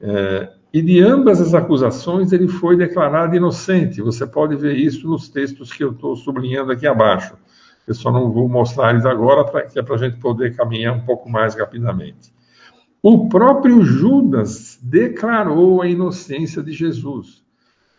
é, 0.01 0.50
e 0.74 0.81
de 0.81 1.00
ambas 1.00 1.39
as 1.39 1.53
acusações 1.53 2.33
ele 2.33 2.50
foi 2.50 2.75
declarado 2.75 3.33
inocente. 3.38 4.01
Você 4.01 4.27
pode 4.27 4.57
ver 4.57 4.75
isso 4.75 5.07
nos 5.07 5.29
textos 5.29 5.71
que 5.71 5.81
eu 5.81 5.91
estou 5.91 6.13
sublinhando 6.17 6.74
aqui 6.74 6.86
abaixo. 6.86 7.36
Eu 7.88 7.94
só 7.94 8.12
não 8.12 8.32
vou 8.32 8.50
mostrar 8.50 8.91
eles 8.91 9.06
agora, 9.06 9.46
pra, 9.46 9.63
que 9.63 9.79
é 9.79 9.82
para 9.82 9.96
a 9.96 9.98
gente 9.98 10.17
poder 10.17 10.56
caminhar 10.56 10.94
um 10.94 11.06
pouco 11.06 11.29
mais 11.29 11.56
rapidamente. 11.56 12.34
O 13.01 13.29
próprio 13.29 13.84
Judas 13.84 14.77
declarou 14.82 15.82
a 15.82 15.88
inocência 15.88 16.62
de 16.62 16.74
Jesus. 16.74 17.41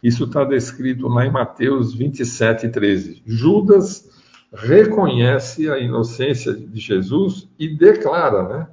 Isso 0.02 0.25
está 0.25 0.45
descrito 0.45 1.09
lá 1.09 1.25
em 1.25 1.30
Mateus 1.30 1.95
27, 1.95 2.68
13. 2.68 3.23
Judas 3.25 4.09
reconhece 4.52 5.71
a 5.71 5.78
inocência 5.78 6.52
de 6.52 6.78
Jesus 6.78 7.49
e 7.59 7.68
declara, 7.68 8.42
né? 8.49 8.68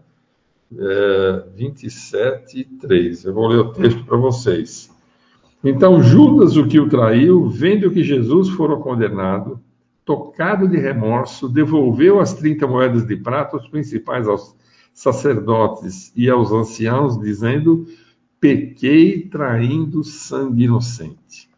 é, 0.78 1.44
27, 1.56 2.64
3. 2.82 3.26
Eu 3.26 3.34
vou 3.34 3.48
ler 3.48 3.60
o 3.60 3.72
texto 3.72 4.04
para 4.06 4.18
vocês. 4.18 4.90
Então 5.64 6.02
Judas, 6.02 6.58
o 6.58 6.68
que 6.68 6.80
o 6.80 6.88
traiu, 6.88 7.50
vendo 7.50 7.92
que 7.92 8.04
Jesus 8.04 8.50
fora 8.50 8.76
condenado, 8.78 9.60
tocado 10.06 10.68
de 10.68 10.78
remorso, 10.78 11.50
devolveu 11.50 12.20
as 12.20 12.34
30 12.34 12.68
moedas 12.68 13.06
de 13.06 13.18
prata 13.18 13.58
aos 13.58 13.68
principais 13.68 14.28
aos 14.28 14.56
sacerdotes 14.94 16.14
e 16.16 16.30
aos 16.30 16.52
anciãos, 16.52 17.20
dizendo: 17.20 17.88
Pequei 18.40 19.28
traindo 19.28 20.04
sangue 20.04 20.66
inocente. 20.66 21.50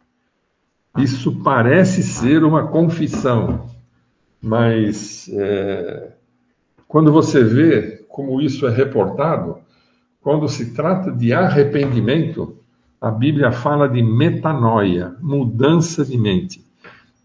Isso 0.98 1.44
parece 1.44 2.02
ser 2.02 2.44
uma 2.44 2.68
confissão, 2.68 3.70
mas 4.42 5.30
é, 5.32 6.14
quando 6.88 7.12
você 7.12 7.44
vê 7.44 8.06
como 8.08 8.42
isso 8.42 8.66
é 8.66 8.72
reportado, 8.74 9.58
quando 10.22 10.50
se 10.50 10.74
trata 10.74 11.12
de 11.12 11.34
arrependimento, 11.34 12.58
a 13.00 13.12
Bíblia 13.12 13.52
fala 13.52 13.88
de 13.88 14.02
metanoia, 14.02 15.16
mudança 15.22 16.04
de 16.04 16.18
mente. 16.18 16.67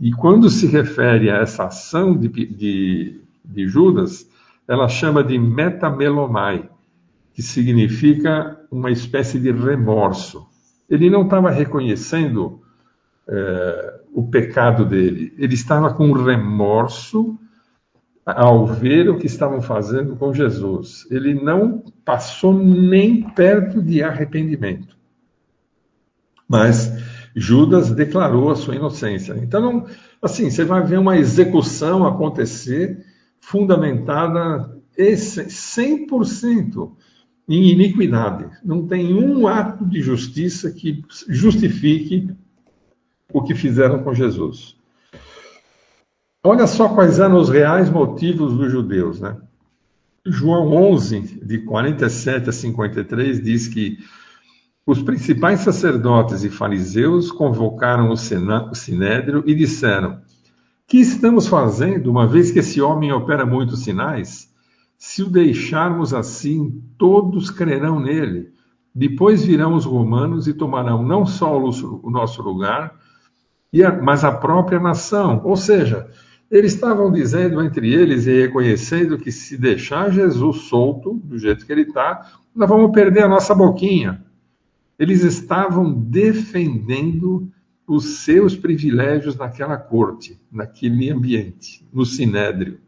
E 0.03 0.11
quando 0.11 0.51
se 0.51 0.67
refere 0.67 1.31
a 1.31 1.37
essa 1.37 1.67
ação 1.67 2.19
de, 2.19 2.27
de, 2.29 3.21
de 3.45 3.69
Judas, 3.69 4.29
ela 4.67 4.89
chama 4.89 5.23
de 5.23 5.39
metamelomai, 5.39 6.69
que 7.33 7.41
significa 7.41 8.59
uma 8.69 8.91
espécie 8.91 9.39
de 9.39 9.53
remorso. 9.53 10.45
Ele 10.91 11.09
não 11.09 11.23
estava 11.23 11.53
reconhecendo 11.53 12.61
é, 13.29 14.01
o 14.13 14.27
pecado 14.27 14.85
dele, 14.85 15.33
ele 15.39 15.55
estava 15.55 15.95
com 15.95 16.11
remorso 16.11 17.39
ao 18.27 18.67
ver 18.67 19.09
o 19.09 19.17
que 19.17 19.27
estavam 19.27 19.63
fazendo 19.63 20.17
com 20.17 20.35
Jesus. 20.35 21.07
Ele 21.13 21.33
não 21.33 21.79
passou 22.05 22.53
nem 22.53 23.23
perto 23.23 23.81
de 23.81 24.03
arrependimento. 24.03 24.97
Mas 26.49 26.93
Judas 27.35 27.91
declarou 27.91 28.51
a 28.51 28.57
sua 28.57 28.77
inocência. 28.77 29.39
Então, 29.43 29.87
assim, 30.21 30.51
você 30.51 30.65
vai 30.65 30.85
ver 30.85 30.99
uma 30.99 31.17
execução 31.17 32.07
acontecer 32.07 33.05
fundamentada 33.41 34.77
100% 34.97 36.93
em 37.49 37.71
iniquidade. 37.71 38.47
Não 38.65 38.87
tem 38.87 39.15
um 39.15 39.47
ato 39.47 39.85
de 39.85 40.01
justiça 40.01 40.71
que 40.71 41.05
justifique 41.29 42.31
o 43.33 43.43
que 43.43 43.55
fizeram 43.55 44.03
com 44.03 44.15
Jesus. 44.15 44.77
Olha 46.45 46.67
só 46.67 46.89
quais 46.89 47.19
eram 47.19 47.37
os 47.39 47.49
reais 47.49 47.89
motivos 47.89 48.53
dos 48.57 48.71
judeus, 48.71 49.21
né? 49.21 49.37
João 50.25 50.73
11, 50.73 51.41
de 51.45 51.59
47 51.59 52.51
a 52.51 52.53
53, 52.53 53.43
diz 53.43 53.67
que 53.67 53.99
os 54.85 55.01
principais 55.01 55.61
sacerdotes 55.61 56.43
e 56.43 56.51
fariseus 56.51 57.31
convocaram 57.31 58.11
o 58.11 58.17
sinédrio 58.17 59.45
e 59.47 59.55
disseram: 59.55 60.21
Que 60.87 60.99
estamos 60.99 61.47
fazendo, 61.47 62.11
uma 62.11 62.27
vez 62.27 62.51
que 62.51 62.59
esse 62.59 62.81
homem 62.81 63.13
opera 63.13 63.47
muitos 63.47 63.85
sinais? 63.85 64.53
Se 64.99 65.23
o 65.23 65.31
deixarmos 65.31 66.13
assim, 66.13 66.83
todos 66.99 67.51
crerão 67.51 68.01
nele. 68.01 68.53
Depois 68.95 69.45
virão 69.45 69.75
os 69.75 69.85
romanos 69.85 70.47
e 70.47 70.55
tomarão 70.55 71.03
não 71.03 71.25
só 71.25 71.59
o 71.59 72.11
nosso 72.11 72.43
lugar, 72.43 72.95
mas 74.03 74.23
a 74.23 74.33
própria 74.33 74.79
nação. 74.79 75.41
Ou 75.45 75.57
seja, 75.57 76.09
eles 76.51 76.75
estavam 76.75 77.11
dizendo 77.11 77.63
entre 77.63 77.93
eles 77.93 78.27
e 78.27 78.43
reconhecendo 78.43 79.17
que 79.17 79.33
se 79.33 79.57
deixar 79.57 80.13
Jesus 80.13 80.63
solto, 80.63 81.15
do 81.25 81.39
jeito 81.39 81.65
que 81.65 81.73
ele 81.73 81.83
está, 81.83 82.31
nós 82.55 82.69
vamos 82.69 82.93
perder 82.93 83.23
a 83.23 83.29
nossa 83.29 83.55
boquinha. 83.55 84.23
Eles 85.03 85.25
estavam 85.25 85.93
defendendo 85.93 87.51
os 87.89 88.19
seus 88.21 88.55
privilégios 88.55 89.35
naquela 89.35 89.77
corte, 89.77 90.41
naquele 90.49 91.11
ambiente, 91.11 91.85
no 91.93 92.07
sinédrio. 92.07 92.79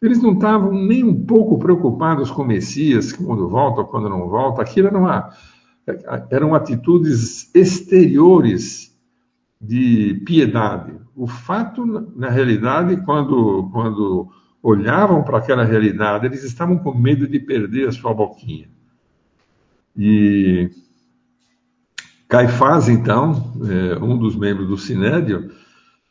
Eles 0.00 0.22
não 0.22 0.32
estavam 0.32 0.72
nem 0.72 1.04
um 1.04 1.22
pouco 1.26 1.58
preocupados 1.58 2.30
com 2.30 2.40
o 2.40 2.46
Messias, 2.46 3.12
quando 3.12 3.46
volta 3.46 3.82
ou 3.82 3.86
quando 3.86 4.08
não 4.08 4.26
volta. 4.26 4.62
Aquilo 4.62 4.88
era 4.88 4.96
uma, 4.98 5.36
eram 6.30 6.54
atitudes 6.54 7.54
exteriores 7.54 8.98
de 9.60 10.22
piedade. 10.24 10.94
O 11.14 11.26
fato, 11.26 11.84
na 12.16 12.30
realidade, 12.30 12.96
quando, 13.04 13.68
quando 13.70 14.30
olhavam 14.62 15.22
para 15.22 15.36
aquela 15.36 15.62
realidade, 15.62 16.24
eles 16.24 16.42
estavam 16.42 16.78
com 16.78 16.94
medo 16.94 17.28
de 17.28 17.38
perder 17.38 17.86
a 17.86 17.92
sua 17.92 18.14
boquinha. 18.14 18.70
E 19.94 20.70
Caifás, 22.34 22.88
então, 22.88 23.52
é, 23.64 23.96
um 24.02 24.18
dos 24.18 24.34
membros 24.34 24.66
do 24.66 24.76
Sinédrio, 24.76 25.52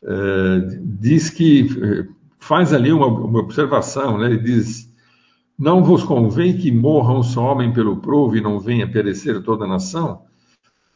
é, 0.02 0.78
diz 0.80 1.28
que 1.28 1.68
é, 1.82 2.08
faz 2.38 2.72
ali 2.72 2.90
uma, 2.90 3.06
uma 3.06 3.40
observação, 3.40 4.16
né? 4.16 4.28
ele 4.28 4.38
diz: 4.38 4.90
Não 5.58 5.84
vos 5.84 6.02
convém 6.02 6.56
que 6.56 6.72
morra 6.72 7.12
um 7.12 7.22
só 7.22 7.52
homem 7.52 7.74
pelo 7.74 7.98
provo 7.98 8.38
e 8.38 8.40
não 8.40 8.58
venha 8.58 8.90
perecer 8.90 9.42
toda 9.42 9.66
a 9.66 9.68
nação? 9.68 10.22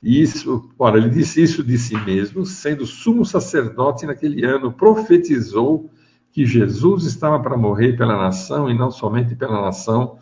Isso, 0.02 0.70
ora, 0.78 0.96
ele 0.96 1.10
disse 1.10 1.42
isso 1.42 1.62
de 1.62 1.76
si 1.76 1.94
mesmo, 2.06 2.46
sendo 2.46 2.86
sumo 2.86 3.22
sacerdote 3.22 4.06
naquele 4.06 4.46
ano, 4.46 4.72
profetizou 4.72 5.90
que 6.32 6.46
Jesus 6.46 7.04
estava 7.04 7.38
para 7.38 7.54
morrer 7.54 7.98
pela 7.98 8.16
nação 8.16 8.70
e 8.70 8.72
não 8.72 8.90
somente 8.90 9.36
pela 9.36 9.60
nação, 9.60 10.16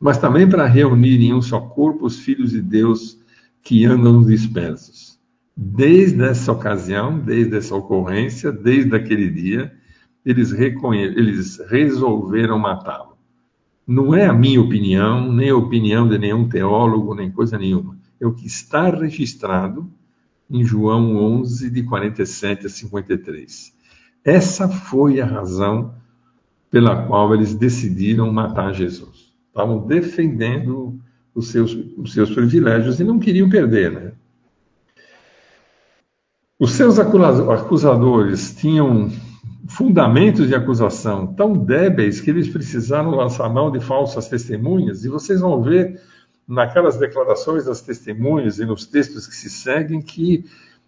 mas 0.00 0.18
também 0.18 0.48
para 0.48 0.66
reunir 0.66 1.24
em 1.24 1.32
um 1.32 1.40
só 1.40 1.60
corpo 1.60 2.06
os 2.06 2.18
filhos 2.18 2.50
de 2.50 2.60
Deus 2.60 3.17
que 3.68 3.84
andam 3.84 4.24
dispersos. 4.24 5.18
Desde 5.56 6.22
essa 6.24 6.50
ocasião, 6.50 7.18
desde 7.18 7.56
essa 7.56 7.74
ocorrência, 7.74 8.50
desde 8.50 8.96
aquele 8.96 9.28
dia, 9.30 9.72
eles, 10.24 10.52
eles 10.52 11.58
resolveram 11.68 12.58
matá-lo. 12.58 13.18
Não 13.86 14.14
é 14.14 14.26
a 14.26 14.32
minha 14.32 14.60
opinião, 14.60 15.30
nem 15.32 15.50
a 15.50 15.56
opinião 15.56 16.08
de 16.08 16.18
nenhum 16.18 16.48
teólogo, 16.48 17.14
nem 17.14 17.30
coisa 17.30 17.58
nenhuma 17.58 17.98
é 18.20 18.26
o 18.26 18.34
que 18.34 18.46
está 18.46 18.90
registrado 18.90 19.90
em 20.50 20.64
João 20.64 21.16
11, 21.16 21.70
de 21.70 21.82
47 21.82 22.66
a 22.66 22.68
53. 22.68 23.72
Essa 24.24 24.68
foi 24.68 25.20
a 25.20 25.26
razão 25.26 25.94
pela 26.70 27.06
qual 27.06 27.34
eles 27.34 27.54
decidiram 27.54 28.32
matar 28.32 28.72
Jesus. 28.74 29.32
Estavam 29.48 29.86
defendendo 29.86 30.98
os 31.38 31.52
seus, 31.52 31.72
os 31.96 32.12
seus 32.12 32.30
privilégios 32.30 32.98
e 32.98 33.04
não 33.04 33.18
queriam 33.18 33.48
perder, 33.48 33.92
né? 33.92 34.12
Os 36.58 36.72
seus 36.72 36.98
acusadores 36.98 38.56
tinham 38.56 39.08
fundamentos 39.68 40.48
de 40.48 40.54
acusação 40.56 41.28
tão 41.34 41.52
débeis 41.52 42.20
que 42.20 42.30
eles 42.30 42.48
precisaram 42.48 43.10
lançar 43.10 43.48
mão 43.48 43.70
de 43.70 43.78
falsas 43.78 44.28
testemunhas, 44.28 45.04
e 45.04 45.08
vocês 45.08 45.40
vão 45.40 45.62
ver 45.62 46.00
naquelas 46.48 46.96
declarações 46.96 47.66
das 47.66 47.80
testemunhas 47.80 48.58
e 48.58 48.66
nos 48.66 48.84
textos 48.86 49.28
que 49.28 49.36
se 49.36 49.48
seguem 49.48 50.02
que 50.02 50.44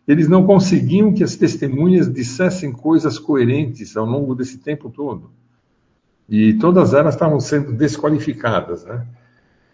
eles 0.08 0.26
não 0.26 0.44
conseguiam 0.44 1.12
que 1.12 1.22
as 1.22 1.36
testemunhas 1.36 2.12
dissessem 2.12 2.72
coisas 2.72 3.20
coerentes 3.20 3.96
ao 3.96 4.06
longo 4.06 4.34
desse 4.34 4.58
tempo 4.58 4.90
todo. 4.90 5.30
E 6.28 6.54
todas 6.54 6.94
elas 6.94 7.14
estavam 7.14 7.38
sendo 7.38 7.72
desqualificadas. 7.72 8.84
Né? 8.84 9.06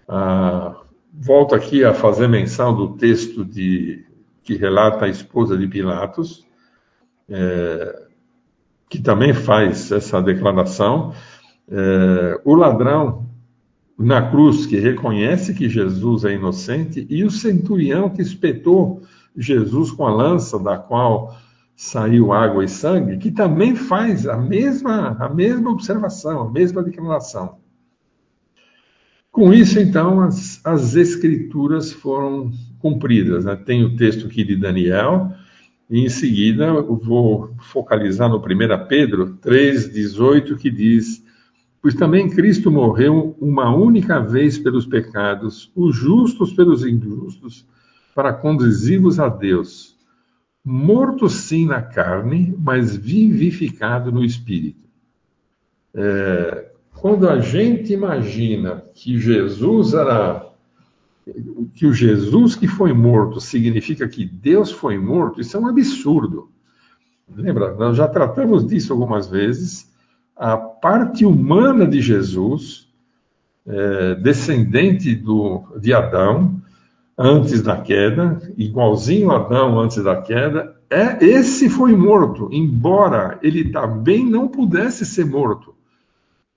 Ah, 0.09 0.77
volto 1.13 1.55
aqui 1.55 1.85
a 1.85 1.95
fazer 1.95 2.29
menção 2.29 2.75
do 2.75 2.97
texto 2.97 3.45
de, 3.45 4.05
que 4.43 4.55
relata 4.57 5.07
a 5.07 5.09
esposa 5.09 5.57
de 5.57 5.67
Pilatos, 5.67 6.47
é, 7.29 8.07
que 8.89 9.01
também 9.01 9.35
faz 9.35 9.91
essa 9.91 10.23
declaração. 10.23 11.13
É, 11.69 12.41
o 12.45 12.55
ladrão 12.55 13.27
na 13.99 14.31
cruz 14.31 14.67
que 14.67 14.79
reconhece 14.79 15.55
que 15.55 15.69
Jesus 15.69 16.25
é 16.25 16.35
inocente 16.35 17.07
e 17.09 17.25
o 17.25 17.31
centurião 17.31 18.11
que 18.11 18.21
espetou 18.21 19.03
Jesus 19.37 19.91
com 19.91 20.07
a 20.07 20.13
lança 20.13 20.59
da 20.59 20.79
qual 20.79 21.37
saiu 21.75 22.33
água 22.33 22.65
e 22.65 22.69
sangue, 22.69 23.19
que 23.19 23.31
também 23.31 23.75
faz 23.75 24.27
a 24.27 24.37
mesma, 24.37 25.17
a 25.19 25.29
mesma 25.29 25.71
observação, 25.71 26.43
a 26.43 26.51
mesma 26.51 26.83
declaração. 26.83 27.59
Com 29.37 29.53
isso, 29.53 29.79
então, 29.79 30.23
as, 30.23 30.65
as 30.65 30.95
escrituras 30.95 31.93
foram 31.93 32.51
cumpridas. 32.79 33.45
Né? 33.45 33.55
Tem 33.55 33.85
o 33.85 33.95
texto 33.95 34.25
aqui 34.27 34.43
de 34.43 34.57
Daniel, 34.57 35.31
e 35.91 36.01
em 36.01 36.09
seguida 36.09 36.65
eu 36.65 36.97
vou 36.97 37.55
focalizar 37.71 38.31
no 38.31 38.39
1 38.39 38.87
Pedro 38.89 39.37
3,18, 39.45 40.57
que 40.57 40.71
diz: 40.71 41.23
Pois 41.83 41.93
também 41.95 42.31
Cristo 42.31 42.71
morreu 42.71 43.37
uma 43.39 43.69
única 43.77 44.19
vez 44.21 44.57
pelos 44.57 44.87
pecados, 44.87 45.71
os 45.77 45.95
justos 45.95 46.55
pelos 46.55 46.83
injustos, 46.83 47.67
para 48.15 48.33
conduzi-vos 48.33 49.21
a 49.21 49.29
Deus, 49.29 49.99
morto 50.65 51.29
sim 51.29 51.67
na 51.67 51.83
carne, 51.83 52.57
mas 52.59 52.97
vivificado 52.97 54.11
no 54.11 54.25
espírito. 54.25 54.89
É, 55.93 56.71
quando 57.01 57.29
a 57.29 57.39
gente 57.41 57.93
imagina 57.93 58.83
que 58.95 59.19
Jesus 59.19 59.95
era 59.95 60.45
que 61.75 61.87
o 61.87 61.93
Jesus 61.93 62.55
que 62.55 62.69
foi 62.69 62.93
morto 62.93 63.41
significa 63.41 64.09
que 64.09 64.25
Deus 64.25 64.71
foi 64.71 64.97
morto, 64.97 65.41
isso 65.41 65.57
é 65.57 65.61
um 65.61 65.67
absurdo. 65.67 66.49
Lembra, 67.35 67.75
nós 67.75 67.97
já 67.97 68.07
tratamos 68.07 68.67
disso 68.67 68.93
algumas 68.93 69.27
vezes. 69.27 69.93
A 70.37 70.57
parte 70.57 71.27
humana 71.27 71.87
de 71.87 72.01
Jesus, 72.01 72.89
é, 73.67 74.15
descendente 74.15 75.15
do, 75.17 75.65
de 75.81 75.93
Adão, 75.93 76.63
antes 77.19 77.61
da 77.61 77.77
queda, 77.77 78.41
igualzinho 78.57 79.33
a 79.33 79.37
Adão 79.37 79.81
antes 79.81 80.03
da 80.03 80.23
queda, 80.23 80.77
é 80.89 81.25
esse 81.25 81.69
foi 81.69 81.97
morto, 81.97 82.49
embora 82.53 83.39
ele 83.43 83.71
também 83.71 84.25
não 84.25 84.47
pudesse 84.47 85.05
ser 85.05 85.27
morto 85.27 85.76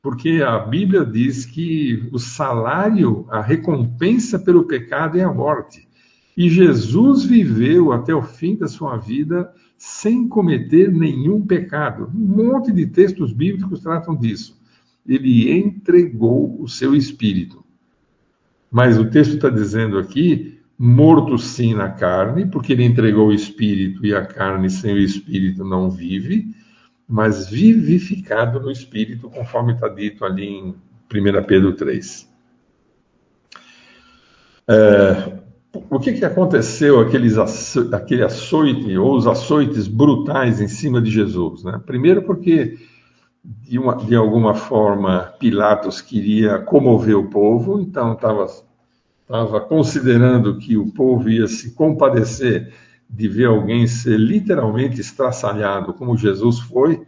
porque 0.01 0.41
a 0.41 0.59
Bíblia 0.59 1.05
diz 1.05 1.45
que 1.45 2.07
o 2.11 2.19
salário, 2.19 3.25
a 3.29 3.41
recompensa 3.41 4.39
pelo 4.39 4.63
pecado 4.63 5.17
é 5.17 5.23
a 5.23 5.33
morte. 5.33 5.87
E 6.37 6.49
Jesus 6.49 7.25
viveu 7.25 7.91
até 7.91 8.15
o 8.15 8.21
fim 8.21 8.55
da 8.55 8.67
sua 8.67 8.95
vida 8.95 9.51
sem 9.77 10.27
cometer 10.27 10.91
nenhum 10.91 11.45
pecado. 11.45 12.09
Um 12.15 12.43
monte 12.43 12.71
de 12.71 12.85
textos 12.85 13.33
bíblicos 13.33 13.81
tratam 13.81 14.15
disso. 14.15 14.57
Ele 15.05 15.51
entregou 15.51 16.61
o 16.61 16.67
seu 16.67 16.95
espírito. 16.95 17.63
Mas 18.71 18.97
o 18.97 19.09
texto 19.09 19.35
está 19.35 19.49
dizendo 19.49 19.97
aqui, 19.97 20.59
morto 20.77 21.37
sim 21.37 21.73
na 21.73 21.89
carne, 21.89 22.45
porque 22.45 22.71
ele 22.71 22.85
entregou 22.85 23.27
o 23.27 23.33
espírito 23.33 24.05
e 24.05 24.13
a 24.13 24.25
carne 24.25 24.69
sem 24.69 24.93
o 24.93 24.99
espírito 24.99 25.65
não 25.65 25.89
vive 25.89 26.48
mas 27.09 27.49
vivificado 27.49 28.59
no 28.59 28.69
Espírito, 28.69 29.31
conforme 29.31 29.73
está 29.73 29.89
dito 29.89 30.23
ali 30.23 30.45
em 30.45 30.75
1 31.11 31.43
Pedro 31.47 31.73
3. 31.73 32.29
É, 34.67 35.39
o 35.89 35.99
que, 35.99 36.13
que 36.13 36.23
aconteceu 36.23 36.99
aqueles 36.99 37.35
aquele 37.91 38.23
açoite 38.23 38.95
ou 38.95 39.17
os 39.17 39.25
açoites 39.25 39.87
brutais 39.87 40.61
em 40.61 40.67
cima 40.67 41.01
de 41.01 41.09
Jesus? 41.09 41.63
Né? 41.63 41.81
Primeiro 41.83 42.21
porque 42.21 42.77
de, 43.43 43.79
uma, 43.79 43.95
de 43.95 44.15
alguma 44.15 44.53
forma 44.53 45.33
Pilatos 45.39 46.01
queria 46.01 46.59
comover 46.59 47.17
o 47.17 47.27
povo, 47.27 47.81
então 47.81 48.13
estava 48.13 48.45
estava 49.21 49.61
considerando 49.61 50.57
que 50.57 50.75
o 50.77 50.91
povo 50.91 51.29
ia 51.29 51.47
se 51.47 51.71
compadecer 51.71 52.73
de 53.09 53.27
ver 53.27 53.45
alguém 53.45 53.87
ser 53.87 54.17
literalmente 54.17 55.01
estraçalhado, 55.01 55.93
como 55.93 56.15
Jesus 56.15 56.59
foi, 56.59 57.01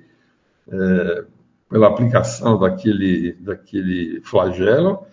é, 0.68 1.26
pela 1.70 1.88
aplicação 1.88 2.60
daquele, 2.60 3.34
daquele 3.34 4.20
flagelo. 4.22 5.06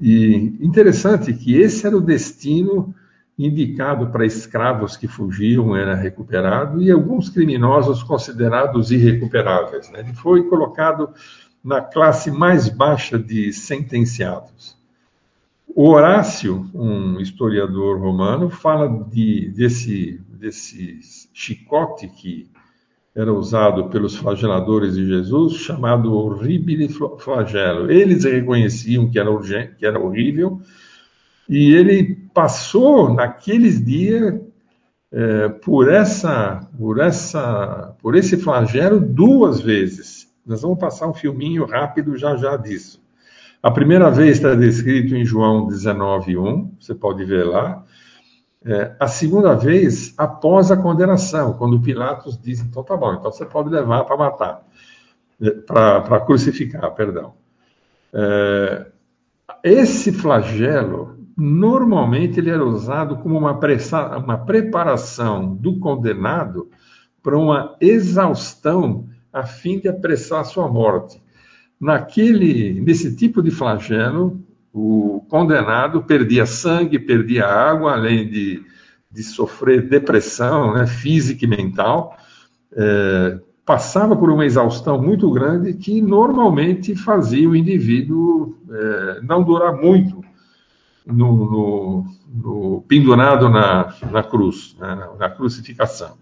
E 0.00 0.56
interessante 0.60 1.32
que 1.32 1.56
esse 1.56 1.86
era 1.86 1.96
o 1.96 2.00
destino 2.00 2.94
indicado 3.38 4.08
para 4.08 4.26
escravos 4.26 4.96
que 4.96 5.06
fugiam, 5.06 5.76
era 5.76 5.94
recuperado, 5.94 6.82
e 6.82 6.90
alguns 6.90 7.28
criminosos 7.28 8.02
considerados 8.02 8.90
irrecuperáveis. 8.90 9.88
Né? 9.90 10.00
Ele 10.00 10.12
foi 10.12 10.42
colocado 10.48 11.10
na 11.62 11.80
classe 11.80 12.30
mais 12.30 12.68
baixa 12.68 13.18
de 13.18 13.52
sentenciados. 13.52 14.77
O 15.74 15.90
Horácio, 15.90 16.68
um 16.74 17.20
historiador 17.20 18.00
romano, 18.00 18.50
fala 18.50 18.88
de, 19.10 19.50
desse, 19.50 20.20
desse 20.28 21.00
chicote 21.32 22.08
que 22.08 22.50
era 23.14 23.32
usado 23.32 23.88
pelos 23.88 24.16
flageladores 24.16 24.94
de 24.94 25.06
Jesus, 25.06 25.54
chamado 25.54 26.14
horribile 26.14 26.88
flagelo. 27.18 27.90
Eles 27.90 28.24
reconheciam 28.24 29.10
que 29.10 29.18
era, 29.18 29.30
urgente, 29.30 29.74
que 29.76 29.86
era 29.86 29.98
horrível, 29.98 30.60
e 31.48 31.74
ele 31.74 32.14
passou 32.32 33.12
naqueles 33.12 33.84
dias 33.84 34.40
é, 35.10 35.48
por 35.48 35.90
essa, 35.90 36.68
por 36.78 37.00
essa, 37.00 37.96
por 38.00 38.14
esse 38.14 38.36
flagelo 38.36 39.00
duas 39.00 39.60
vezes. 39.60 40.28
Nós 40.46 40.62
vamos 40.62 40.78
passar 40.78 41.08
um 41.08 41.14
filminho 41.14 41.64
rápido 41.66 42.16
já 42.16 42.36
já 42.36 42.56
disso. 42.56 43.00
A 43.62 43.70
primeira 43.70 44.10
vez 44.10 44.36
está 44.36 44.54
descrito 44.54 45.16
em 45.16 45.24
João 45.24 45.66
19:1, 45.66 46.70
você 46.78 46.94
pode 46.94 47.24
ver 47.24 47.44
lá. 47.44 47.84
É, 48.64 48.94
a 49.00 49.08
segunda 49.08 49.54
vez 49.54 50.14
após 50.16 50.70
a 50.70 50.76
condenação, 50.76 51.54
quando 51.54 51.80
Pilatos 51.80 52.38
diz: 52.40 52.60
então 52.60 52.84
tá 52.84 52.96
bom, 52.96 53.14
então 53.14 53.32
você 53.32 53.44
pode 53.44 53.68
levar 53.68 54.04
para 54.04 54.16
matar, 54.16 54.66
é, 55.40 55.50
para 55.50 56.20
crucificar, 56.20 56.94
perdão. 56.94 57.34
É, 58.12 58.86
esse 59.64 60.12
flagelo 60.12 61.18
normalmente 61.36 62.40
ele 62.40 62.50
era 62.50 62.64
usado 62.64 63.16
como 63.18 63.38
uma, 63.38 63.58
pressa, 63.58 64.18
uma 64.18 64.38
preparação 64.38 65.54
do 65.54 65.78
condenado 65.78 66.68
para 67.22 67.38
uma 67.38 67.76
exaustão 67.80 69.06
a 69.32 69.44
fim 69.44 69.78
de 69.78 69.88
apressar 69.88 70.44
sua 70.44 70.68
morte. 70.68 71.22
Naquele, 71.80 72.80
nesse 72.80 73.14
tipo 73.14 73.42
de 73.42 73.50
flagelo, 73.50 74.40
o 74.72 75.24
condenado 75.28 76.02
perdia 76.02 76.44
sangue, 76.44 76.98
perdia 76.98 77.46
água, 77.46 77.92
além 77.92 78.28
de, 78.28 78.62
de 79.10 79.22
sofrer 79.22 79.88
depressão 79.88 80.74
né, 80.74 80.86
física 80.86 81.44
e 81.44 81.48
mental, 81.48 82.16
é, 82.72 83.38
passava 83.64 84.16
por 84.16 84.30
uma 84.30 84.46
exaustão 84.46 85.00
muito 85.00 85.30
grande 85.30 85.74
que 85.74 86.00
normalmente 86.00 86.96
fazia 86.96 87.48
o 87.48 87.54
indivíduo 87.54 88.56
é, 88.70 89.20
não 89.22 89.42
durar 89.42 89.72
muito 89.74 90.22
no, 91.06 91.50
no, 91.50 92.04
no 92.28 92.84
pendurado 92.88 93.48
na, 93.48 93.94
na 94.10 94.22
cruz, 94.22 94.76
né, 94.78 95.08
na 95.18 95.30
crucificação. 95.30 96.16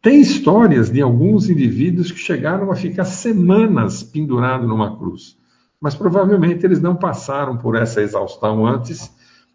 Tem 0.00 0.20
histórias 0.20 0.90
de 0.90 1.00
alguns 1.00 1.50
indivíduos 1.50 2.12
que 2.12 2.18
chegaram 2.18 2.70
a 2.70 2.76
ficar 2.76 3.04
semanas 3.04 4.02
pendurados 4.02 4.68
numa 4.68 4.96
cruz, 4.96 5.36
mas 5.80 5.94
provavelmente 5.94 6.64
eles 6.64 6.80
não 6.80 6.94
passaram 6.94 7.56
por 7.56 7.74
essa 7.74 8.00
exaustão 8.00 8.64
antes 8.64 9.12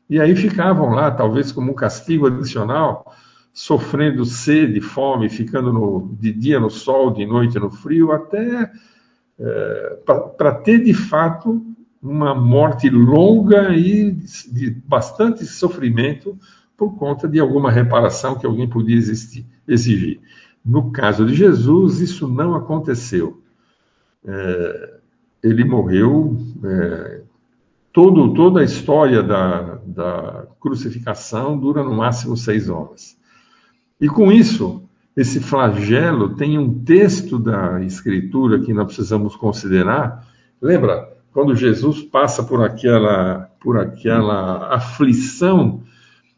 e 0.10 0.20
aí 0.20 0.36
ficavam 0.36 0.90
lá, 0.90 1.10
talvez 1.12 1.52
como 1.52 1.72
um 1.72 1.76
castigo 1.76 2.28
adicional, 2.28 3.14
sofrendo 3.54 4.26
sede, 4.26 4.82
fome, 4.82 5.30
ficando 5.30 5.72
no, 5.72 6.16
de 6.20 6.34
dia 6.34 6.60
no 6.60 6.70
sol, 6.70 7.12
de 7.12 7.26
noite 7.26 7.58
no 7.58 7.70
frio, 7.70 8.12
até 8.12 8.70
é, 9.40 9.98
para 10.38 10.56
ter 10.56 10.84
de 10.84 10.94
fato 10.94 11.66
uma 12.02 12.36
morte 12.36 12.90
longa 12.90 13.74
e 13.74 14.12
de 14.12 14.72
bastante 14.86 15.46
sofrimento 15.46 16.38
por 16.78 16.98
conta 16.98 17.28
de 17.28 17.40
alguma 17.40 17.72
reparação 17.72 18.38
que 18.38 18.46
alguém 18.46 18.68
podia 18.68 18.98
existir, 18.98 19.46
exigir. 19.68 20.20
No 20.66 20.92
caso 20.92 21.26
de 21.26 21.36
Jesus, 21.36 22.00
isso 22.00 22.28
não 22.28 22.56
aconteceu. 22.56 23.42
É, 24.26 25.00
ele 25.44 25.64
morreu. 25.64 26.38
É, 26.64 27.22
todo, 27.92 28.34
toda 28.34 28.62
a 28.62 28.64
história 28.64 29.22
da, 29.22 29.80
da 29.86 30.48
crucificação 30.60 31.58
dura 31.58 31.84
no 31.84 31.96
máximo 31.96 32.36
seis 32.36 32.70
horas. 32.70 33.18
E 34.00 34.08
com 34.08 34.32
isso, 34.32 34.84
esse 35.16 35.40
flagelo 35.40 36.36
tem 36.36 36.58
um 36.58 36.84
texto 36.84 37.38
da 37.38 37.82
Escritura 37.84 38.60
que 38.60 38.74
nós 38.74 38.88
precisamos 38.88 39.36
considerar. 39.36 40.28
Lembra 40.62 41.14
quando 41.32 41.56
Jesus 41.56 42.02
passa 42.02 42.44
por 42.44 42.64
aquela, 42.64 43.50
por 43.60 43.78
aquela 43.78 44.74
aflição 44.74 45.84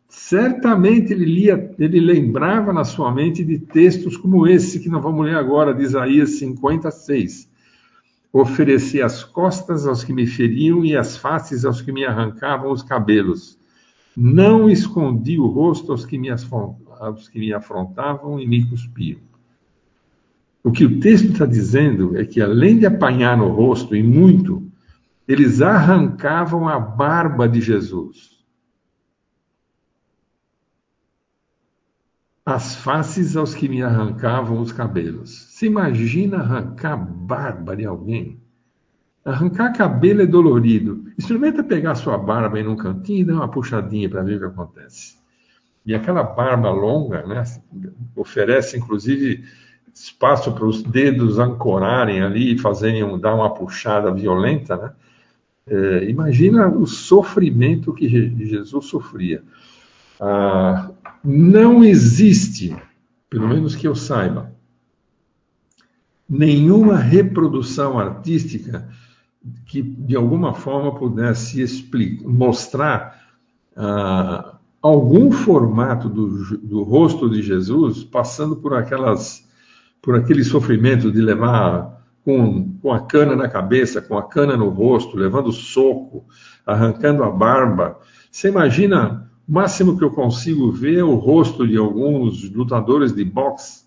certamente 0.08 1.12
ele 1.12 1.26
lia, 1.26 1.74
ele 1.78 2.00
lembrava 2.00 2.72
na 2.72 2.84
sua 2.84 3.12
mente 3.12 3.44
de 3.44 3.60
textos 3.60 4.15
como 4.15 4.48
esse 4.48 4.80
que 4.80 4.89
nós 4.89 5.02
vamos 5.02 5.26
ler 5.26 5.36
agora, 5.36 5.74
de 5.74 5.84
Isaías 5.84 6.38
56. 6.38 7.50
Ofereci 8.32 9.02
as 9.02 9.24
costas 9.24 9.88
aos 9.88 10.04
que 10.04 10.13
me 10.13 10.28
feriam 10.28 10.84
e 10.84 10.96
as 10.96 11.18
faces 11.18 11.65
aos 11.65 11.82
que 11.82 11.91
me 11.91 12.06
arrancavam 12.06 12.72
os 12.72 12.84
cabelos. 12.84 13.58
Não 14.15 14.70
escondi 14.70 15.39
o 15.39 15.48
rosto 15.48 15.91
aos 15.91 16.06
que 16.06 16.18
me, 16.18 16.30
aos 16.30 17.30
que 17.30 17.39
me 17.39 17.54
afrontavam 17.54 18.39
e 18.39 18.48
me 18.48 18.65
cuspiam. 18.70 19.20
O 20.63 20.72
que 20.72 20.86
o 20.86 21.00
texto 21.00 21.32
está 21.32 21.46
dizendo 21.46 22.18
é 22.18 22.26
que, 22.26 22.41
além 22.41 22.80
de 22.80 22.86
apanhar 22.86 23.38
no 23.38 23.50
rosto 23.50 23.96
e 23.96 24.02
muito, 24.02 24.63
eles 25.28 25.62
arrancavam 25.62 26.68
a 26.68 26.80
barba 26.80 27.48
de 27.48 27.62
Jesus 27.62 28.35
as 32.45 32.75
faces 32.75 33.36
aos 33.36 33.55
que 33.55 33.67
me 33.67 33.81
arrancavam 33.81 34.60
os 34.60 34.71
cabelos. 34.71 35.47
Se 35.49 35.65
imagina 35.65 36.38
arrancar 36.38 36.95
barba 36.95 37.75
de 37.75 37.86
alguém? 37.86 38.39
Arrancar 39.25 39.73
cabelo 39.73 40.21
é 40.21 40.27
dolorido. 40.27 41.05
Experimenta 41.17 41.63
pegar 41.63 41.95
sua 41.95 42.17
barba 42.17 42.60
em 42.60 42.67
um 42.67 42.75
cantinho 42.75 43.21
e 43.21 43.25
dar 43.25 43.34
uma 43.34 43.49
puxadinha 43.49 44.08
para 44.08 44.21
ver 44.21 44.36
o 44.36 44.39
que 44.39 44.45
acontece. 44.45 45.15
E 45.84 45.95
aquela 45.95 46.21
barba 46.21 46.69
longa, 46.69 47.25
né, 47.25 47.43
oferece 48.15 48.77
inclusive 48.77 49.43
espaço 49.93 50.53
para 50.53 50.65
os 50.65 50.84
dedos 50.84 51.39
ancorarem 51.39 52.21
ali 52.21 52.53
e 52.53 52.58
fazerem 52.60 53.19
dar 53.19 53.34
uma 53.34 53.53
puxada 53.53 54.12
violenta, 54.12 54.75
né? 54.75 54.91
É, 55.67 56.10
imagina 56.10 56.67
o 56.67 56.86
sofrimento 56.86 57.93
que 57.93 58.08
Jesus 58.08 58.86
sofria. 58.86 59.41
Ah, 60.19 60.91
não 61.25 61.83
existe, 61.83 62.75
pelo 63.29 63.47
menos 63.47 63.75
que 63.75 63.88
eu 63.88 63.95
saiba, 63.95 64.53
nenhuma 66.29 66.97
reprodução 66.97 67.99
artística 67.99 68.88
que 69.65 69.81
de 69.81 70.15
alguma 70.15 70.53
forma 70.53 70.95
pudesse 70.95 71.61
explicar, 71.61 72.27
mostrar 72.27 73.21
ah, 73.75 74.57
algum 74.81 75.31
formato 75.31 76.09
do, 76.09 76.57
do, 76.57 76.83
rosto 76.83 77.29
de 77.29 77.41
Jesus 77.41 78.03
passando 78.03 78.55
por 78.55 78.73
aquelas 78.73 79.43
por 80.01 80.15
aquele 80.15 80.43
sofrimento 80.43 81.11
de 81.11 81.19
levar 81.19 82.03
com, 82.23 82.77
com 82.79 82.93
a 82.93 82.99
cana 82.99 83.35
na 83.35 83.47
cabeça, 83.47 84.01
com 84.01 84.17
a 84.17 84.23
cana 84.23 84.55
no 84.55 84.69
rosto, 84.69 85.17
levando 85.17 85.51
soco, 85.51 86.25
arrancando 86.63 87.23
a 87.23 87.31
barba. 87.31 87.99
Você 88.31 88.49
imagina 88.49 89.27
o 89.47 89.51
máximo 89.51 89.97
que 89.97 90.03
eu 90.03 90.12
consigo 90.12 90.71
ver 90.71 90.99
é 90.99 91.03
o 91.03 91.15
rosto 91.15 91.67
de 91.67 91.77
alguns 91.77 92.49
lutadores 92.51 93.13
de 93.13 93.23
boxe 93.23 93.86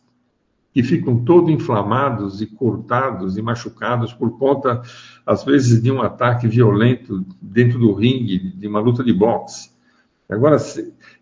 que 0.73 0.83
ficam 0.83 1.25
todos 1.25 1.51
inflamados 1.51 2.41
e 2.41 2.47
cortados 2.47 3.37
e 3.37 3.43
machucados 3.43 4.13
por 4.13 4.39
conta, 4.39 4.81
às 5.27 5.45
vezes, 5.45 5.83
de 5.83 5.91
um 5.91 6.01
ataque 6.01 6.47
violento 6.47 7.25
dentro 7.43 7.79
do 7.79 7.93
ringue, 7.93 8.39
de 8.39 8.69
uma 8.69 8.79
luta 8.79 9.03
de 9.03 9.13
boxe. 9.13 9.71
Agora, 10.29 10.59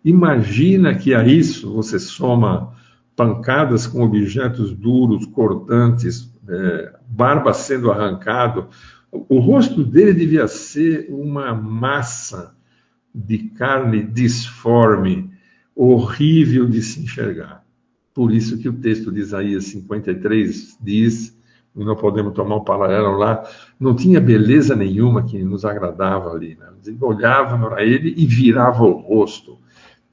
imagina 0.03 0.93
que 0.93 1.15
a 1.15 1.25
isso 1.25 1.73
você 1.73 1.97
soma 1.97 2.73
pancadas 3.15 3.87
com 3.87 4.03
objetos 4.03 4.71
duros, 4.71 5.25
cortantes, 5.25 6.31
é, 6.47 6.93
barba 7.07 7.53
sendo 7.53 7.89
arrancado. 7.89 8.67
O 9.11 9.39
rosto 9.39 9.83
dele 9.83 10.13
devia 10.13 10.47
ser 10.47 11.07
uma 11.09 11.55
massa 11.55 12.56
de 13.13 13.37
carne 13.49 14.03
disforme, 14.03 15.29
horrível 15.75 16.67
de 16.67 16.81
se 16.81 17.01
enxergar. 17.01 17.63
Por 18.13 18.33
isso 18.33 18.57
que 18.57 18.67
o 18.67 18.73
texto 18.73 19.11
de 19.11 19.19
Isaías 19.19 19.65
53 19.65 20.77
diz, 20.81 21.37
não 21.75 21.95
podemos 21.95 22.33
tomar 22.33 22.55
um 22.55 22.63
paralelo 22.63 23.17
lá, 23.17 23.43
não 23.79 23.95
tinha 23.95 24.19
beleza 24.19 24.75
nenhuma 24.75 25.23
que 25.23 25.37
nos 25.43 25.63
agradava 25.63 26.31
ali. 26.31 26.55
Né? 26.55 26.67
Olhava 26.99 27.57
para 27.57 27.83
ele 27.83 28.13
e 28.17 28.25
virava 28.25 28.83
o 28.83 28.93
rosto. 28.93 29.59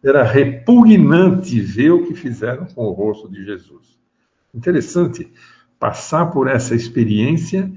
Era 0.02 0.22
repugnante 0.22 1.58
ver 1.60 1.92
o 1.92 2.06
que 2.06 2.14
fizeram 2.14 2.66
com 2.66 2.84
o 2.84 2.92
rosto 2.92 3.30
de 3.30 3.42
Jesus. 3.42 3.98
Interessante 4.54 5.32
passar 5.78 6.26
por 6.26 6.46
essa 6.46 6.74
experiência 6.74 7.72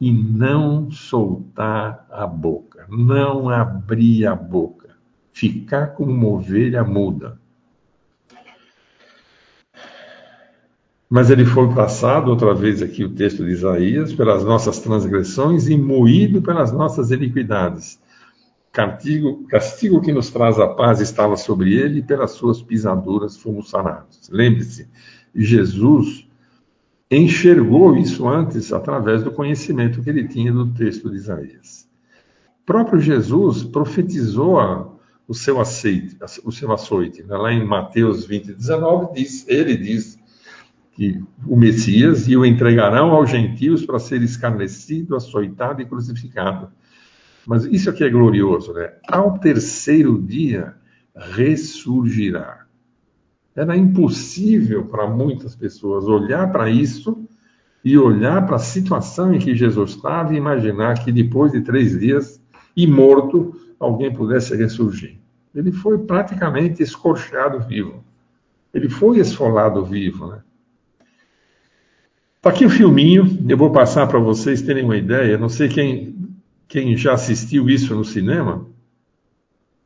e 0.00 0.12
não 0.12 0.90
soltar 0.90 2.06
a 2.10 2.26
boca, 2.26 2.86
não 2.88 3.48
abrir 3.48 4.26
a 4.26 4.34
boca, 4.34 4.90
ficar 5.32 5.88
como 5.88 6.12
uma 6.12 6.28
ovelha 6.28 6.84
muda. 6.84 7.38
Mas 11.10 11.30
ele 11.30 11.44
foi 11.44 11.72
passado, 11.74 12.28
outra 12.28 12.54
vez 12.54 12.82
aqui 12.82 13.02
o 13.02 13.14
texto 13.14 13.44
de 13.44 13.52
Isaías, 13.52 14.12
pelas 14.12 14.44
nossas 14.44 14.78
transgressões 14.78 15.66
e 15.66 15.76
moído 15.76 16.42
pelas 16.42 16.70
nossas 16.70 17.10
iniquidades. 17.10 17.98
Castigo, 18.70 19.44
castigo 19.48 20.02
que 20.02 20.12
nos 20.12 20.30
traz 20.30 20.60
a 20.60 20.68
paz 20.68 21.00
estava 21.00 21.36
sobre 21.36 21.74
ele 21.74 22.00
e 22.00 22.02
pelas 22.02 22.32
suas 22.32 22.60
pisaduras 22.60 23.38
fomos 23.38 23.70
sanados. 23.70 24.28
Lembre-se, 24.30 24.86
Jesus 25.34 26.27
enxergou 27.10 27.96
isso 27.96 28.28
antes 28.28 28.72
através 28.72 29.22
do 29.22 29.30
conhecimento 29.30 30.02
que 30.02 30.10
ele 30.10 30.28
tinha 30.28 30.52
do 30.52 30.66
texto 30.72 31.10
de 31.10 31.16
Isaías. 31.16 31.88
O 32.62 32.66
próprio 32.66 33.00
Jesus 33.00 33.64
profetizou 33.64 35.00
o 35.26 35.34
seu 35.34 35.60
aceite, 35.60 36.16
o 36.44 36.52
seu 36.52 36.72
açoite. 36.72 37.22
Né? 37.22 37.36
Lá 37.36 37.52
em 37.52 37.64
Mateus 37.64 38.26
20, 38.26 38.52
19, 38.54 39.14
diz, 39.14 39.46
ele 39.48 39.76
diz 39.76 40.18
que 40.92 41.22
o 41.46 41.56
Messias 41.56 42.28
e 42.28 42.36
o 42.36 42.44
entregarão 42.44 43.10
aos 43.10 43.30
gentios 43.30 43.86
para 43.86 43.98
ser 43.98 44.22
escarnecido, 44.22 45.16
açoitado 45.16 45.80
e 45.80 45.86
crucificado. 45.86 46.70
Mas 47.46 47.64
isso 47.64 47.88
aqui 47.88 48.04
é 48.04 48.10
glorioso, 48.10 48.72
né? 48.74 48.92
Ao 49.06 49.38
terceiro 49.38 50.20
dia 50.20 50.74
ressurgirá. 51.14 52.67
Era 53.58 53.76
impossível 53.76 54.84
para 54.84 55.04
muitas 55.08 55.56
pessoas 55.56 56.04
olhar 56.04 56.52
para 56.52 56.70
isso 56.70 57.26
e 57.84 57.98
olhar 57.98 58.46
para 58.46 58.54
a 58.54 58.60
situação 58.60 59.34
em 59.34 59.40
que 59.40 59.52
Jesus 59.52 59.90
estava 59.90 60.32
e 60.32 60.36
imaginar 60.36 61.02
que 61.02 61.10
depois 61.10 61.50
de 61.50 61.62
três 61.62 61.98
dias 61.98 62.40
e 62.76 62.86
morto, 62.86 63.60
alguém 63.80 64.14
pudesse 64.14 64.54
ressurgir. 64.54 65.18
Ele 65.52 65.72
foi 65.72 65.98
praticamente 65.98 66.84
escorchado 66.84 67.58
vivo. 67.66 68.04
Ele 68.72 68.88
foi 68.88 69.18
esfolado 69.18 69.84
vivo, 69.84 70.28
né? 70.28 70.38
Está 72.36 72.50
aqui 72.50 72.64
o 72.64 72.70
filminho, 72.70 73.44
eu 73.48 73.56
vou 73.56 73.72
passar 73.72 74.06
para 74.06 74.20
vocês 74.20 74.62
terem 74.62 74.84
uma 74.84 74.96
ideia. 74.96 75.36
Não 75.36 75.48
sei 75.48 75.68
quem, 75.68 76.14
quem 76.68 76.96
já 76.96 77.14
assistiu 77.14 77.68
isso 77.68 77.92
no 77.92 78.04
cinema. 78.04 78.64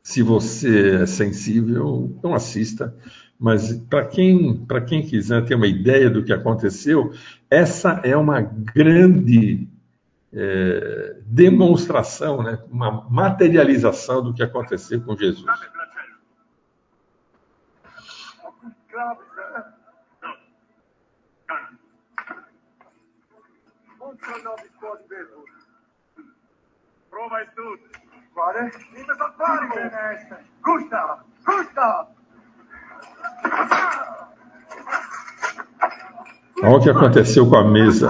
Se 0.03 0.21
você 0.21 1.01
é 1.01 1.05
sensível, 1.07 2.15
não 2.21 2.35
assista. 2.35 2.95
Mas 3.43 3.73
para 3.73 4.05
quem, 4.05 4.65
quem 4.87 5.05
quiser 5.05 5.43
ter 5.43 5.55
uma 5.55 5.67
ideia 5.67 6.09
do 6.09 6.23
que 6.23 6.31
aconteceu, 6.31 7.13
essa 7.49 7.99
é 8.01 8.15
uma 8.15 8.39
grande 8.39 9.67
é, 10.31 11.17
demonstração, 11.25 12.41
né? 12.41 12.63
uma 12.71 13.05
materialização 13.09 14.23
do 14.23 14.33
que 14.33 14.41
aconteceu 14.41 15.03
com 15.03 15.17
Jesus. 15.17 15.43
Prova 27.09 27.45
tudo. 27.53 27.81
Guarda, 28.33 28.71
Gustav! 30.61 31.25
Gustav! 31.45 32.22
Olha 36.63 36.77
o 36.77 36.79
que 36.79 36.89
aconteceu 36.89 37.45
com 37.49 37.57
a 37.57 37.63
mesa. 37.63 38.09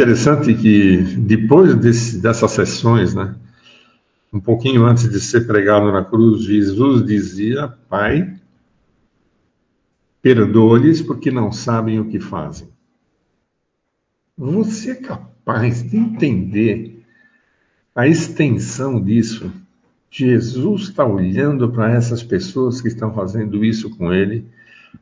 Interessante 0.00 0.54
que 0.54 0.96
depois 0.96 1.74
desse, 1.74 2.22
dessas 2.22 2.52
sessões, 2.52 3.14
né, 3.14 3.34
um 4.32 4.40
pouquinho 4.40 4.86
antes 4.86 5.06
de 5.10 5.20
ser 5.20 5.46
pregado 5.46 5.92
na 5.92 6.02
cruz, 6.02 6.42
Jesus 6.42 7.04
dizia: 7.04 7.68
Pai, 7.86 8.34
perdoe-lhes 10.22 11.02
porque 11.02 11.30
não 11.30 11.52
sabem 11.52 12.00
o 12.00 12.08
que 12.08 12.18
fazem. 12.18 12.70
Você 14.38 14.92
é 14.92 14.94
capaz 14.94 15.82
de 15.82 15.98
entender 15.98 17.04
a 17.94 18.08
extensão 18.08 19.04
disso? 19.04 19.52
Jesus 20.10 20.84
está 20.84 21.04
olhando 21.04 21.70
para 21.70 21.92
essas 21.92 22.22
pessoas 22.22 22.80
que 22.80 22.88
estão 22.88 23.12
fazendo 23.12 23.62
isso 23.62 23.94
com 23.98 24.10
ele 24.10 24.46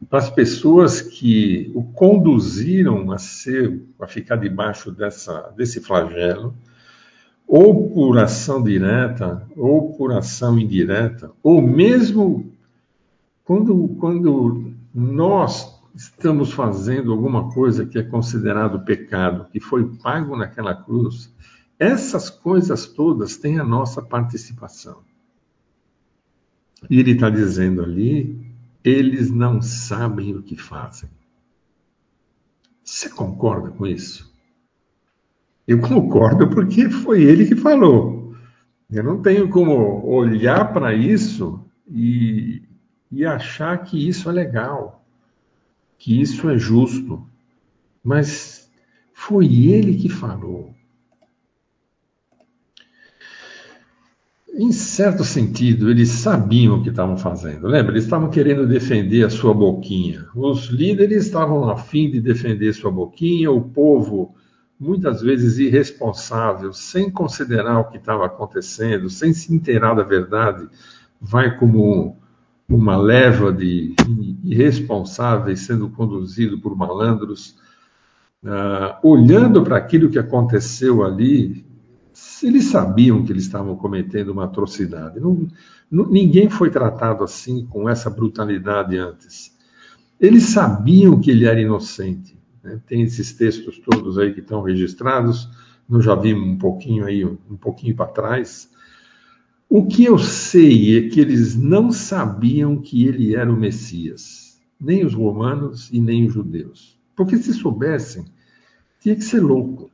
para 0.09 0.19
as 0.19 0.31
pessoas 0.31 1.01
que 1.01 1.71
o 1.75 1.83
conduziram 1.83 3.11
a 3.11 3.19
ser, 3.19 3.83
a 4.01 4.07
ficar 4.07 4.37
debaixo 4.37 4.91
dessa, 4.91 5.53
desse 5.57 5.81
flagelo, 5.81 6.55
ou 7.47 7.91
por 7.91 8.19
ação 8.19 8.63
direta, 8.63 9.47
ou 9.57 9.95
por 9.95 10.13
ação 10.13 10.59
indireta, 10.59 11.31
ou 11.43 11.63
mesmo 11.63 12.53
quando, 13.45 13.89
quando 13.99 14.75
nós 14.95 15.79
estamos 15.95 16.53
fazendo 16.53 17.11
alguma 17.11 17.51
coisa 17.53 17.87
que 17.87 17.99
é 17.99 18.03
considerado 18.03 18.85
pecado, 18.85 19.47
que 19.51 19.59
foi 19.59 19.97
pago 20.03 20.37
naquela 20.37 20.75
cruz, 20.75 21.35
essas 21.79 22.29
coisas 22.29 22.87
todas 22.87 23.37
têm 23.37 23.59
a 23.59 23.65
nossa 23.65 24.03
participação. 24.03 25.01
E 26.89 27.01
ele 27.01 27.13
está 27.13 27.31
dizendo 27.31 27.83
ali 27.83 28.48
eles 28.85 29.31
não 29.31 29.61
sabem 29.61 30.35
o 30.35 30.43
que 30.43 30.57
fazem. 30.57 31.11
Você 32.83 33.09
concorda 33.09 33.71
com 33.71 33.87
isso? 33.87 34.33
Eu 35.67 35.81
concordo 35.81 36.49
porque 36.49 36.89
foi 36.89 37.23
ele 37.23 37.47
que 37.47 37.55
falou. 37.55 38.35
Eu 38.91 39.05
não 39.05 39.21
tenho 39.21 39.51
como 39.51 40.07
olhar 40.07 40.73
para 40.73 40.95
isso 40.95 41.63
e, 41.87 42.63
e 43.13 43.27
achar 43.27 43.77
que 43.85 44.09
isso 44.09 44.31
é 44.31 44.33
legal, 44.33 45.05
que 45.99 46.19
isso 46.19 46.49
é 46.49 46.57
justo. 46.57 47.29
Mas 48.03 48.71
foi 49.13 49.45
ele 49.67 49.99
que 49.99 50.09
falou. 50.09 50.75
Em 54.59 54.73
certo 54.73 55.23
sentido, 55.23 55.89
eles 55.89 56.09
sabiam 56.09 56.79
o 56.79 56.83
que 56.83 56.89
estavam 56.89 57.17
fazendo. 57.17 57.69
Lembra? 57.69 57.93
Eles 57.93 58.03
estavam 58.03 58.29
querendo 58.29 58.67
defender 58.67 59.25
a 59.25 59.31
sua 59.31 59.55
boquinha. 59.55 60.27
Os 60.35 60.67
líderes 60.67 61.27
estavam 61.27 61.71
a 61.71 61.77
fim 61.77 62.11
de 62.11 62.21
defender 62.21 62.73
sua 62.73 62.91
boquinha, 62.91 63.53
o 63.53 63.61
povo, 63.61 64.35
muitas 64.79 65.23
vezes 65.23 65.59
irresponsável, 65.59 66.73
sem 66.73 67.09
considerar 67.09 67.79
o 67.79 67.85
que 67.85 67.99
estava 67.99 68.27
acontecendo, 68.27 69.09
sem 69.09 69.33
se 69.33 69.55
inteirar 69.55 69.95
da 69.95 70.03
verdade, 70.03 70.69
vai 71.21 71.57
como 71.57 72.17
uma 72.69 72.97
leva 72.97 73.53
de 73.53 73.95
irresponsáveis 74.43 75.61
sendo 75.61 75.89
conduzido 75.89 76.59
por 76.59 76.77
malandros, 76.77 77.55
uh, 78.43 78.99
olhando 79.05 79.63
para 79.63 79.77
aquilo 79.77 80.11
que 80.11 80.19
aconteceu 80.19 81.05
ali, 81.05 81.65
eles 82.43 82.65
sabiam 82.65 83.25
que 83.25 83.33
eles 83.33 83.45
estavam 83.45 83.77
cometendo 83.77 84.31
uma 84.31 84.45
atrocidade. 84.45 85.21
Não, 85.21 85.49
não, 85.91 86.09
ninguém 86.11 86.49
foi 86.49 86.71
tratado 86.71 87.25
assim, 87.25 87.67
com 87.67 87.89
essa 87.89 88.11
brutalidade 88.11 88.97
antes. 88.97 89.57
Eles 90.21 90.45
sabiam 90.45 91.21
que 91.21 91.31
ele 91.31 91.47
era 91.47 91.61
inocente. 91.61 92.39
Né? 92.63 92.81
Tem 92.87 93.03
esses 93.03 93.33
textos 93.33 93.79
todos 93.79 94.19
aí 94.19 94.33
que 94.33 94.41
estão 94.41 94.63
registrados, 94.63 95.49
nós 95.89 96.05
já 96.05 96.15
vimos 96.15 96.49
um 96.49 96.59
pouquinho 96.59 97.05
aí, 97.05 97.25
um 97.25 97.57
pouquinho 97.57 97.95
para 97.95 98.11
trás. 98.11 98.71
O 99.69 99.87
que 99.87 100.05
eu 100.05 100.19
sei 100.19 100.99
é 100.99 101.09
que 101.09 101.21
eles 101.21 101.55
não 101.55 101.93
sabiam 101.93 102.79
que 102.79 103.07
ele 103.07 103.35
era 103.35 103.53
o 103.53 103.57
Messias, 103.57 104.61
nem 104.81 105.05
os 105.05 105.15
romanos 105.15 105.89
e 105.93 106.01
nem 106.01 106.27
os 106.27 106.35
judeus. 106.35 106.99
Porque 107.17 107.37
se 107.37 107.53
soubessem, 107.53 108.25
tinha 109.01 109.15
que 109.15 109.25
ser 109.25 109.41
louco. 109.41 109.91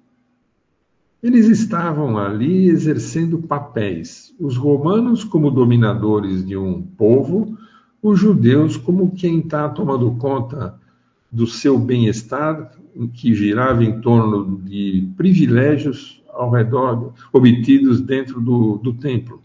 Eles 1.25 1.49
estavam 1.49 2.19
ali 2.19 2.69
exercendo 2.69 3.39
papéis, 3.39 4.35
os 4.39 4.59
romanos 4.59 5.25
como 5.25 5.51
dominadores 5.51 6.47
de 6.47 6.55
um 6.55 6.83
povo, 6.83 7.57
os 8.03 8.21
judeus 8.21 8.77
como 8.77 9.11
quem 9.13 9.39
está 9.39 9.67
tomando 9.71 10.11
conta 10.17 10.79
do 11.33 11.47
seu 11.47 11.79
bem-estar, 11.79 12.73
que 13.15 13.35
girava 13.35 13.83
em 13.83 14.03
torno 14.03 14.61
de 14.67 15.09
privilégios 15.17 16.23
ao 16.29 16.51
redor, 16.51 17.15
obtidos 17.33 18.03
dentro 18.03 18.39
do, 18.43 18.77
do 18.77 18.93
templo. 18.93 19.43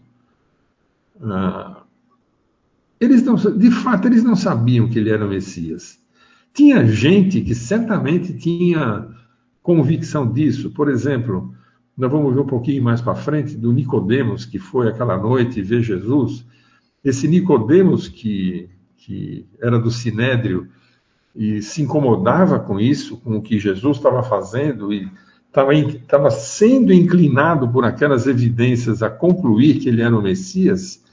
Ah, 1.22 1.80
eles 3.00 3.22
não, 3.22 3.36
de 3.36 3.70
fato, 3.70 4.06
eles 4.06 4.22
não 4.22 4.36
sabiam 4.36 4.86
que 4.86 4.98
ele 4.98 5.08
era 5.08 5.24
o 5.24 5.30
Messias. 5.30 5.98
Tinha 6.52 6.86
gente 6.86 7.40
que 7.40 7.54
certamente 7.54 8.34
tinha 8.34 9.08
convicção 9.62 10.30
disso. 10.30 10.70
Por 10.72 10.90
exemplo, 10.90 11.54
nós 12.00 12.10
vamos 12.10 12.34
ver 12.34 12.40
um 12.40 12.46
pouquinho 12.46 12.82
mais 12.82 13.02
para 13.02 13.14
frente 13.14 13.54
do 13.54 13.70
Nicodemos, 13.74 14.46
que 14.46 14.58
foi 14.58 14.88
aquela 14.88 15.18
noite 15.18 15.60
ver 15.60 15.82
Jesus. 15.82 16.46
Esse 17.04 17.28
Nicodemos 17.28 18.08
que, 18.08 18.70
que 18.96 19.46
era 19.60 19.78
do 19.78 19.90
Sinédrio 19.90 20.66
e 21.36 21.60
se 21.60 21.82
incomodava 21.82 22.58
com 22.58 22.80
isso, 22.80 23.18
com 23.18 23.36
o 23.36 23.42
que 23.42 23.58
Jesus 23.58 23.98
estava 23.98 24.22
fazendo 24.22 24.90
e 24.94 25.10
estava 25.50 26.30
sendo 26.30 26.90
inclinado 26.90 27.68
por 27.68 27.84
aquelas 27.84 28.26
evidências 28.26 29.02
a 29.02 29.10
concluir 29.10 29.78
que 29.78 29.90
ele 29.90 30.00
era 30.00 30.16
o 30.16 30.22
Messias, 30.22 31.04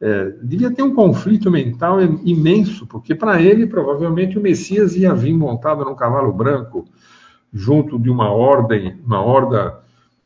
é, 0.00 0.32
devia 0.42 0.70
ter 0.70 0.82
um 0.82 0.94
conflito 0.94 1.50
mental 1.50 2.00
imenso, 2.24 2.86
porque 2.86 3.14
para 3.14 3.42
ele 3.42 3.66
provavelmente 3.66 4.38
o 4.38 4.42
Messias 4.42 4.96
ia 4.96 5.14
vir 5.14 5.34
montado 5.34 5.84
num 5.84 5.94
cavalo 5.94 6.32
branco, 6.32 6.86
junto 7.52 7.98
de 7.98 8.08
uma 8.08 8.30
ordem, 8.30 8.98
uma 9.04 9.20
horda 9.20 9.80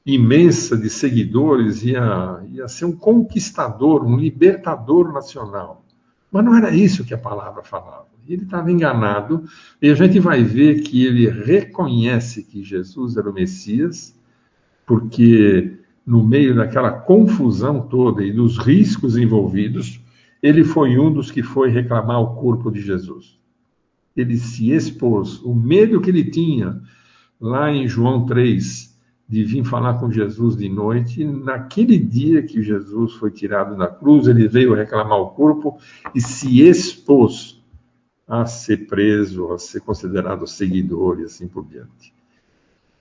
imensa 0.06 0.76
de 0.76 0.90
seguidores, 0.90 1.82
ia, 1.82 2.42
ia 2.52 2.68
ser 2.68 2.84
um 2.84 2.92
conquistador, 2.92 4.04
um 4.04 4.16
libertador 4.16 5.12
nacional. 5.12 5.84
Mas 6.30 6.44
não 6.44 6.54
era 6.54 6.74
isso 6.74 7.04
que 7.04 7.14
a 7.14 7.18
palavra 7.18 7.62
falava. 7.62 8.06
Ele 8.26 8.42
estava 8.42 8.70
enganado, 8.70 9.44
e 9.80 9.88
a 9.90 9.94
gente 9.94 10.18
vai 10.18 10.42
ver 10.42 10.80
que 10.80 11.04
ele 11.04 11.28
reconhece 11.28 12.42
que 12.42 12.62
Jesus 12.62 13.16
era 13.16 13.28
o 13.28 13.34
Messias, 13.34 14.18
porque 14.86 15.78
no 16.06 16.22
meio 16.22 16.54
daquela 16.54 16.90
confusão 16.90 17.80
toda 17.80 18.22
e 18.22 18.32
dos 18.32 18.58
riscos 18.58 19.16
envolvidos, 19.16 20.00
ele 20.42 20.64
foi 20.64 20.98
um 20.98 21.12
dos 21.12 21.30
que 21.30 21.42
foi 21.42 21.70
reclamar 21.70 22.20
o 22.20 22.34
corpo 22.34 22.70
de 22.70 22.80
Jesus. 22.80 23.38
Ele 24.14 24.36
se 24.36 24.70
expôs. 24.70 25.40
O 25.42 25.54
medo 25.54 26.00
que 26.00 26.10
ele 26.10 26.24
tinha, 26.24 26.80
lá 27.40 27.70
em 27.70 27.88
João 27.88 28.26
3, 28.26 28.93
de 29.28 29.42
vir 29.44 29.64
falar 29.64 29.94
com 29.94 30.10
Jesus 30.10 30.56
de 30.56 30.68
noite. 30.68 31.24
Naquele 31.24 31.98
dia 31.98 32.42
que 32.42 32.62
Jesus 32.62 33.14
foi 33.14 33.30
tirado 33.30 33.76
da 33.76 33.86
cruz, 33.86 34.26
ele 34.26 34.46
veio 34.46 34.74
reclamar 34.74 35.18
o 35.18 35.30
corpo 35.30 35.78
e 36.14 36.20
se 36.20 36.60
expôs 36.60 37.62
a 38.26 38.46
ser 38.46 38.86
preso, 38.86 39.52
a 39.52 39.58
ser 39.58 39.80
considerado 39.80 40.46
seguidor 40.46 41.20
e 41.20 41.24
assim 41.24 41.46
por 41.46 41.64
diante. 41.64 42.12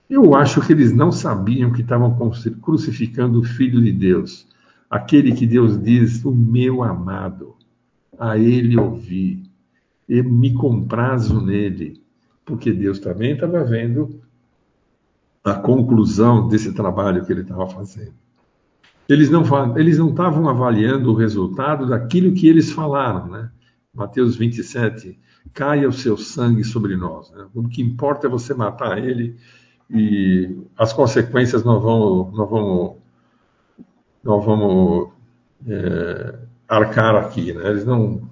Eu 0.08 0.34
acho 0.34 0.60
que 0.60 0.72
eles 0.72 0.92
não 0.92 1.10
sabiam 1.10 1.72
que 1.72 1.80
estavam 1.80 2.16
crucificando 2.60 3.40
o 3.40 3.44
Filho 3.44 3.82
de 3.82 3.90
Deus, 3.90 4.46
aquele 4.88 5.32
que 5.32 5.46
Deus 5.46 5.82
diz, 5.82 6.24
o 6.24 6.30
meu 6.30 6.82
amado, 6.82 7.54
a 8.18 8.38
ele 8.38 8.78
ouvi, 8.78 9.42
eu 10.08 10.24
me 10.24 10.52
comprazo 10.52 11.40
nele, 11.40 12.00
porque 12.44 12.70
Deus 12.70 12.98
também 12.98 13.32
estava 13.32 13.64
vendo 13.64 14.20
a 15.44 15.54
conclusão 15.54 16.48
desse 16.48 16.72
trabalho 16.72 17.24
que 17.24 17.32
ele 17.32 17.42
estava 17.42 17.66
fazendo. 17.66 18.14
Eles 19.06 19.28
não 19.28 19.44
eles 19.76 19.98
não 19.98 20.08
estavam 20.08 20.48
avaliando 20.48 21.12
o 21.12 21.14
resultado 21.14 21.86
daquilo 21.86 22.32
que 22.32 22.48
eles 22.48 22.72
falaram, 22.72 23.26
né? 23.26 23.50
Mateus 23.94 24.34
27, 24.36 25.18
caia 25.52 25.88
o 25.88 25.92
seu 25.92 26.16
sangue 26.16 26.64
sobre 26.64 26.96
nós. 26.96 27.30
Né? 27.30 27.46
O 27.54 27.68
que 27.68 27.82
importa 27.82 28.26
é 28.26 28.30
você 28.30 28.54
matar 28.54 28.98
ele 28.98 29.36
e 29.88 30.56
as 30.76 30.92
consequências 30.92 31.62
nós 31.62 31.80
vamos, 31.80 32.36
nós 32.36 32.50
vamos, 32.50 32.96
nós 34.24 34.44
vamos 34.44 35.10
é, 35.68 36.38
arcar 36.66 37.14
aqui. 37.16 37.52
Né? 37.52 37.68
Eles 37.68 37.84
não 37.84 38.28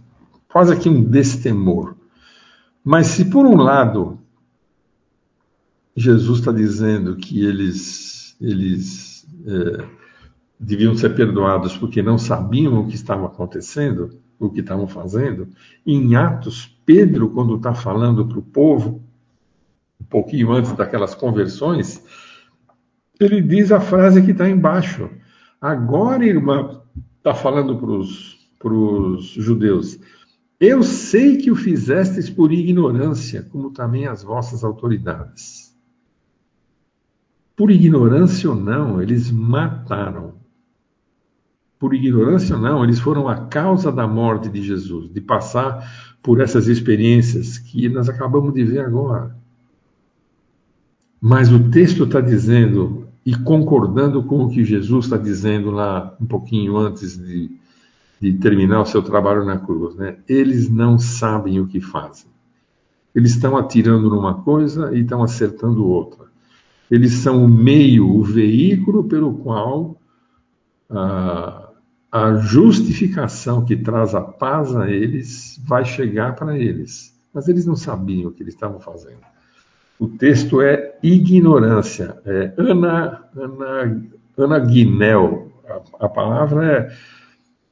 fazem 0.48 0.77
aqui 0.77 0.88
um 0.88 1.05
destemor. 1.05 1.94
Mas 2.83 3.09
se 3.09 3.27
por 3.27 3.46
um 3.46 3.57
lado 3.57 4.18
Jesus 5.96 6.38
está 6.38 6.52
dizendo 6.52 7.16
que 7.16 7.44
eles, 7.44 8.37
eles 8.40 9.26
é, 9.46 9.85
deviam 10.59 10.94
ser 10.94 11.14
perdoados 11.14 11.76
porque 11.76 12.02
não 12.02 12.16
sabiam 12.16 12.81
o 12.81 12.87
que 12.87 12.94
estava 12.94 13.26
acontecendo, 13.26 14.11
o 14.38 14.50
que 14.50 14.61
estavam 14.61 14.87
fazendo. 14.87 15.48
Em 15.87 16.14
Atos, 16.14 16.78
Pedro, 16.87 17.31
quando 17.31 17.57
está 17.57 17.74
falando 17.74 18.26
para 18.26 18.38
o 18.38 18.42
povo, 18.42 19.02
um 20.00 20.05
pouquinho 20.05 20.52
antes 20.52 20.72
daquelas 20.72 21.14
conversões, 21.14 22.02
ele 23.20 23.40
diz 23.40 23.70
a 23.70 23.81
frase 23.81 24.22
que 24.22 24.33
está 24.33 24.48
embaixo. 24.48 25.11
Agora, 25.61 26.24
irmã, 26.24 26.81
está 27.18 27.35
falando 27.35 27.76
para 28.59 28.72
os 28.72 29.26
judeus. 29.26 29.98
Eu 30.59 30.83
sei 30.83 31.38
que 31.38 31.50
o 31.50 31.57
fizestes 31.57 32.31
por 32.31 32.52
ignorância, 32.52 33.42
como 33.50 33.72
também 33.72 34.07
as 34.07 34.22
vossas 34.22 34.64
autoridades. 34.64 35.71
Por 37.62 37.70
ignorância 37.70 38.51
ou 38.51 38.57
não, 38.57 39.01
eles 39.01 39.31
mataram 39.31 40.35
por 41.79 41.94
ignorância 41.94 42.57
ou 42.57 42.61
não, 42.61 42.83
eles 42.83 42.98
foram 42.98 43.29
a 43.29 43.37
causa 43.46 43.92
da 43.92 44.05
morte 44.05 44.48
de 44.48 44.61
Jesus, 44.61 45.09
de 45.12 45.20
passar 45.20 46.18
por 46.20 46.40
essas 46.40 46.66
experiências 46.66 47.59
que 47.59 47.88
nós 47.88 48.09
acabamos 48.09 48.53
de 48.53 48.64
ver 48.64 48.81
agora. 48.81 49.37
Mas 51.20 51.53
o 51.53 51.70
texto 51.70 52.03
está 52.03 52.20
dizendo, 52.20 53.07
e 53.25 53.33
concordando 53.33 54.25
com 54.25 54.42
o 54.42 54.51
que 54.51 54.64
Jesus 54.64 55.05
está 55.05 55.16
dizendo 55.16 55.70
lá 55.70 56.16
um 56.20 56.27
pouquinho 56.27 56.77
antes 56.77 57.16
de, 57.16 57.48
de 58.20 58.33
terminar 58.33 58.81
o 58.81 58.87
seu 58.87 59.05
trabalho 59.05 59.44
na 59.44 59.57
cruz, 59.57 59.94
né? 59.94 60.16
eles 60.29 60.68
não 60.68 60.98
sabem 60.98 61.61
o 61.61 61.68
que 61.68 61.81
fazem. 61.81 62.29
Eles 63.14 63.31
estão 63.31 63.57
atirando 63.57 64.11
numa 64.11 64.42
coisa 64.42 64.92
e 64.92 65.03
estão 65.03 65.22
acertando 65.22 65.87
outra. 65.87 66.32
Eles 66.92 67.14
são 67.14 67.42
o 67.42 67.48
meio, 67.48 68.07
o 68.07 68.22
veículo 68.22 69.05
pelo 69.05 69.33
qual 69.38 69.96
ah, 70.90 71.70
a 72.12 72.35
justificação 72.35 73.64
que 73.64 73.74
traz 73.74 74.14
a 74.14 74.20
paz 74.20 74.76
a 74.76 74.90
eles 74.90 75.59
vai 75.66 75.87
chegar 75.87 76.35
para 76.35 76.59
eles. 76.59 77.18
Mas 77.33 77.48
eles 77.48 77.64
não 77.64 77.76
sabiam 77.76 78.28
o 78.28 78.31
que 78.31 78.42
eles 78.42 78.52
estavam 78.52 78.78
fazendo. 78.78 79.22
O 79.98 80.07
texto 80.07 80.61
é 80.61 80.94
ignorância, 81.02 82.20
é 82.26 82.52
ana, 82.59 83.22
ana, 83.35 84.02
anaguinel. 84.37 85.50
A, 85.66 86.05
a 86.05 86.09
palavra 86.11 86.92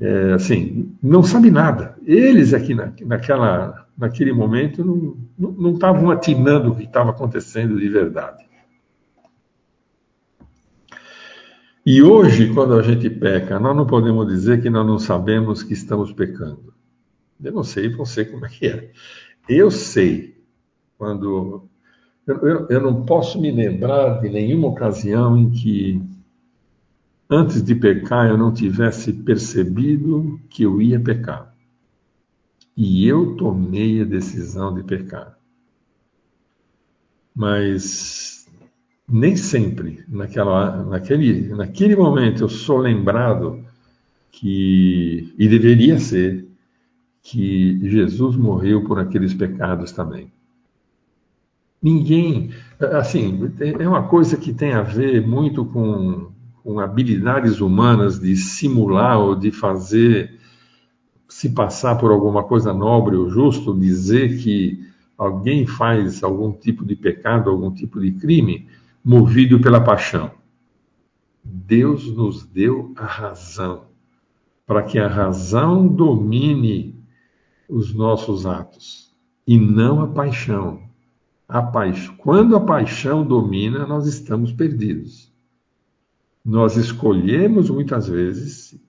é, 0.00 0.08
é, 0.30 0.32
assim, 0.32 0.96
não 1.02 1.22
sabe 1.22 1.50
nada. 1.50 1.94
Eles 2.06 2.54
aqui 2.54 2.74
na, 2.74 2.90
naquela, 3.02 3.86
naquele 3.98 4.32
momento 4.32 5.18
não 5.38 5.74
estavam 5.74 6.10
atinando 6.10 6.72
o 6.72 6.74
que 6.74 6.84
estava 6.84 7.10
acontecendo 7.10 7.78
de 7.78 7.88
verdade. 7.90 8.48
E 11.84 12.02
hoje, 12.02 12.52
quando 12.52 12.74
a 12.74 12.82
gente 12.82 13.08
peca, 13.08 13.58
nós 13.58 13.74
não 13.74 13.86
podemos 13.86 14.26
dizer 14.26 14.60
que 14.60 14.68
nós 14.68 14.86
não 14.86 14.98
sabemos 14.98 15.62
que 15.62 15.72
estamos 15.72 16.12
pecando. 16.12 16.74
Eu 17.42 17.52
não 17.52 17.64
sei 17.64 17.88
você 17.88 18.24
como 18.24 18.44
é 18.44 18.48
que 18.50 18.66
é. 18.66 18.92
Eu 19.48 19.70
sei 19.70 20.36
quando. 20.98 21.68
Eu, 22.26 22.36
eu, 22.46 22.68
eu 22.68 22.80
não 22.82 23.06
posso 23.06 23.40
me 23.40 23.50
lembrar 23.50 24.20
de 24.20 24.28
nenhuma 24.28 24.68
ocasião 24.68 25.38
em 25.38 25.50
que, 25.50 26.02
antes 27.28 27.62
de 27.62 27.74
pecar, 27.74 28.28
eu 28.28 28.36
não 28.36 28.52
tivesse 28.52 29.12
percebido 29.12 30.38
que 30.50 30.62
eu 30.64 30.82
ia 30.82 31.00
pecar. 31.00 31.54
E 32.76 33.08
eu 33.08 33.36
tomei 33.36 34.02
a 34.02 34.04
decisão 34.04 34.74
de 34.74 34.82
pecar. 34.82 35.38
Mas 37.34 38.39
nem 39.10 39.36
sempre 39.36 40.04
naquela, 40.08 40.84
naquele, 40.84 41.48
naquele 41.48 41.96
momento 41.96 42.44
eu 42.44 42.48
sou 42.48 42.78
lembrado 42.78 43.64
que, 44.30 45.34
e 45.38 45.48
deveria 45.48 45.98
ser, 45.98 46.46
que 47.22 47.78
Jesus 47.88 48.36
morreu 48.36 48.84
por 48.84 48.98
aqueles 48.98 49.34
pecados 49.34 49.92
também. 49.92 50.32
Ninguém, 51.82 52.50
assim, 52.78 53.50
é 53.58 53.88
uma 53.88 54.04
coisa 54.04 54.36
que 54.36 54.52
tem 54.52 54.72
a 54.72 54.82
ver 54.82 55.26
muito 55.26 55.64
com, 55.64 56.30
com 56.62 56.78
habilidades 56.78 57.60
humanas 57.60 58.18
de 58.18 58.36
simular 58.36 59.18
ou 59.18 59.34
de 59.34 59.50
fazer 59.50 60.38
se 61.28 61.50
passar 61.50 61.96
por 61.96 62.10
alguma 62.10 62.42
coisa 62.42 62.72
nobre 62.74 63.16
ou 63.16 63.30
justo, 63.30 63.78
dizer 63.78 64.38
que 64.38 64.84
alguém 65.16 65.66
faz 65.66 66.22
algum 66.22 66.52
tipo 66.52 66.84
de 66.84 66.96
pecado, 66.96 67.48
algum 67.50 67.70
tipo 67.70 68.00
de 68.00 68.12
crime, 68.12 68.66
movido 69.10 69.60
pela 69.60 69.82
paixão. 69.82 70.30
Deus 71.42 72.06
nos 72.14 72.46
deu 72.46 72.94
a 72.96 73.04
razão, 73.04 73.86
para 74.64 74.84
que 74.84 75.00
a 75.00 75.08
razão 75.08 75.88
domine 75.88 76.94
os 77.68 77.92
nossos 77.92 78.46
atos 78.46 79.12
e 79.44 79.58
não 79.58 80.00
a 80.00 80.06
paixão. 80.06 80.88
A 81.48 81.60
paixão. 81.60 82.14
Quando 82.18 82.54
a 82.54 82.60
paixão 82.60 83.26
domina, 83.26 83.84
nós 83.84 84.06
estamos 84.06 84.52
perdidos. 84.52 85.34
Nós 86.44 86.76
escolhemos 86.76 87.68
muitas 87.68 88.06
vezes, 88.06 88.80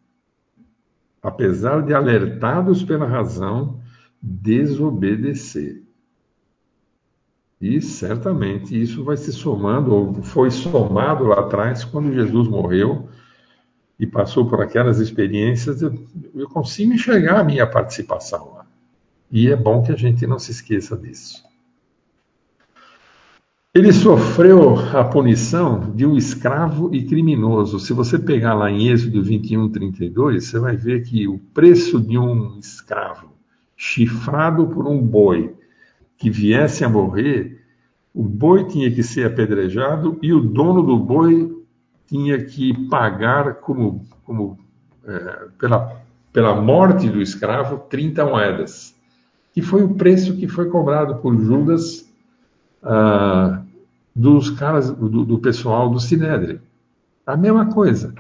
apesar 1.20 1.82
de 1.82 1.96
alertados 1.96 2.84
pela 2.84 3.08
razão, 3.08 3.82
desobedecer. 4.22 5.81
E 7.62 7.80
certamente 7.80 8.82
isso 8.82 9.04
vai 9.04 9.16
se 9.16 9.32
somando, 9.32 9.94
ou 9.94 10.24
foi 10.24 10.50
somado 10.50 11.26
lá 11.26 11.42
atrás, 11.42 11.86
quando 11.86 12.12
Jesus 12.12 12.48
morreu 12.48 13.08
e 14.00 14.08
passou 14.08 14.48
por 14.48 14.60
aquelas 14.62 15.00
experiências, 15.00 15.84
eu, 15.84 15.94
consigo 16.50 16.92
enxergar 16.92 17.40
a 17.40 17.44
minha 17.44 17.68
participação 17.68 18.54
lá. 18.56 18.66
E 19.32 19.48
é 19.48 19.56
bom 19.56 19.84
que 19.84 19.92
a 19.92 19.96
gente 19.96 20.26
não 20.26 20.40
se 20.40 20.50
esqueça 20.50 20.98
disso. 20.98 21.44
Ele 23.74 23.94
sofreu 23.94 24.76
a 24.98 25.04
punição 25.04 25.94
de 25.96 26.04
um 26.06 26.18
escravo 26.18 26.94
e 26.94 27.06
criminoso. 27.06 27.80
Se 27.80 27.94
você 27.94 28.18
pegar 28.18 28.56
lá 28.56 28.72
em 28.72 28.90
Êxodo 28.90 29.24
21, 29.24 29.70
32, 29.70 30.46
você 30.46 30.60
vai 30.60 30.76
ver 30.76 31.04
que 31.04 31.28
o 31.28 31.38
preço 31.54 32.02
de 32.02 32.18
um 32.18 32.58
escravo 32.58 33.30
chifrado 33.78 34.66
por 34.68 34.88
um 34.88 35.00
boi 35.00 35.61
que 36.22 36.30
viesse 36.30 36.86
a 36.86 36.90
morrer, 36.90 37.60
o 38.14 38.22
boi 38.22 38.66
tinha 38.66 38.92
que 38.92 39.02
ser 39.02 39.26
apedrejado 39.26 40.20
e 40.22 40.32
o 40.32 40.40
dono 40.40 40.84
do 40.84 40.96
boi 40.96 41.52
tinha 42.06 42.38
que 42.46 42.88
pagar 42.90 43.56
como, 43.56 44.06
como 44.24 44.60
é, 45.04 45.48
pela, 45.58 46.00
pela 46.32 46.62
morte 46.62 47.10
do 47.10 47.20
escravo 47.20 47.80
30 47.90 48.24
moedas, 48.24 48.96
que 49.52 49.64
foi 49.64 49.82
o 49.82 49.96
preço 49.96 50.38
que 50.38 50.48
foi 50.48 50.70
cobrado 50.70 51.16
por 51.16 51.36
Judas 51.42 52.08
ah, 52.84 53.64
dos 54.16 54.52
caras 54.52 54.92
do, 54.92 55.26
do 55.26 55.40
pessoal 55.40 55.90
do 55.90 56.00
Sinédrio. 56.00 56.62
A 57.26 57.36
mesma 57.36 57.66
coisa. 57.74 58.14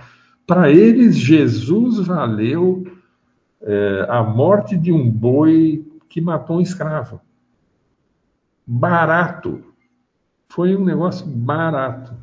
Para 0.48 0.72
eles, 0.72 1.16
Jesus 1.16 2.00
valeu 2.08 2.84
é, 3.62 4.08
a 4.10 4.24
morte 4.24 4.76
de 4.76 4.92
um 4.92 5.08
boi 5.08 5.86
que 6.10 6.20
matou 6.20 6.58
um 6.58 6.62
escravo 6.62 7.22
barato. 8.66 9.64
Foi 10.50 10.76
um 10.76 10.84
negócio 10.84 11.26
barato. 11.26 12.14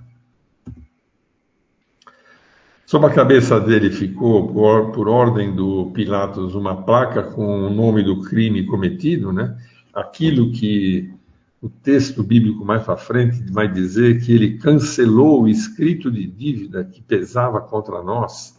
Sobre 2.88 3.10
a 3.10 3.14
cabeça 3.14 3.60
dele 3.60 3.90
ficou, 3.90 4.48
por, 4.48 4.92
por, 4.92 5.08
ordem 5.08 5.54
do 5.54 5.90
Pilatos, 5.92 6.54
uma 6.54 6.82
placa 6.84 7.22
com 7.22 7.66
o 7.66 7.70
nome 7.70 8.02
do 8.02 8.22
crime 8.22 8.64
cometido, 8.64 9.30
né? 9.30 9.58
Aquilo 9.92 10.52
que 10.52 11.12
o 11.60 11.68
texto 11.68 12.22
bíblico 12.22 12.64
mais 12.64 12.84
para 12.84 12.96
frente 12.96 13.42
vai 13.52 13.70
dizer 13.70 14.24
que 14.24 14.32
ele 14.32 14.56
cancelou 14.56 15.42
o 15.42 15.48
escrito 15.48 16.10
de 16.10 16.26
dívida 16.26 16.82
que 16.82 17.02
pesava 17.02 17.60
contra 17.60 18.02
nós. 18.02 18.58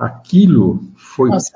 Aquilo 0.00 0.82
foi. 0.96 1.28
Nossa, 1.28 1.52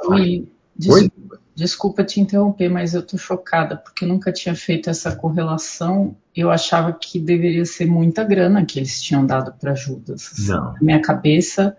desculpa, 0.77 1.40
desculpa 1.55 2.05
te 2.05 2.21
interromper, 2.21 2.69
mas 2.69 2.95
eu 2.95 3.01
estou 3.01 3.19
chocada 3.19 3.77
porque 3.77 4.05
eu 4.05 4.09
nunca 4.09 4.33
tinha 4.33 4.55
feito 4.55 4.89
essa 4.89 5.15
correlação. 5.15 6.17
Eu 6.35 6.51
achava 6.51 6.93
que 6.93 7.19
deveria 7.19 7.65
ser 7.65 7.87
muita 7.87 8.25
grana 8.25 8.65
que 8.65 8.79
eles 8.79 9.03
tinham 9.03 9.27
dado 9.27 9.53
para 9.59 9.75
Judas. 9.75 10.31
Assim. 10.33 10.49
Não. 10.49 10.73
Na 10.73 10.79
minha 10.81 11.01
cabeça 11.03 11.77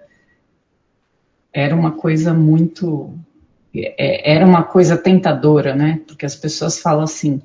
era 1.54 1.76
uma 1.76 1.92
coisa 1.92 2.34
muito. 2.34 3.14
É, 3.74 4.34
era 4.34 4.46
uma 4.46 4.64
coisa 4.64 4.98
tentadora, 4.98 5.76
né? 5.76 6.02
Porque 6.06 6.26
as 6.26 6.36
pessoas 6.36 6.80
falam 6.80 7.04
assim 7.04 7.42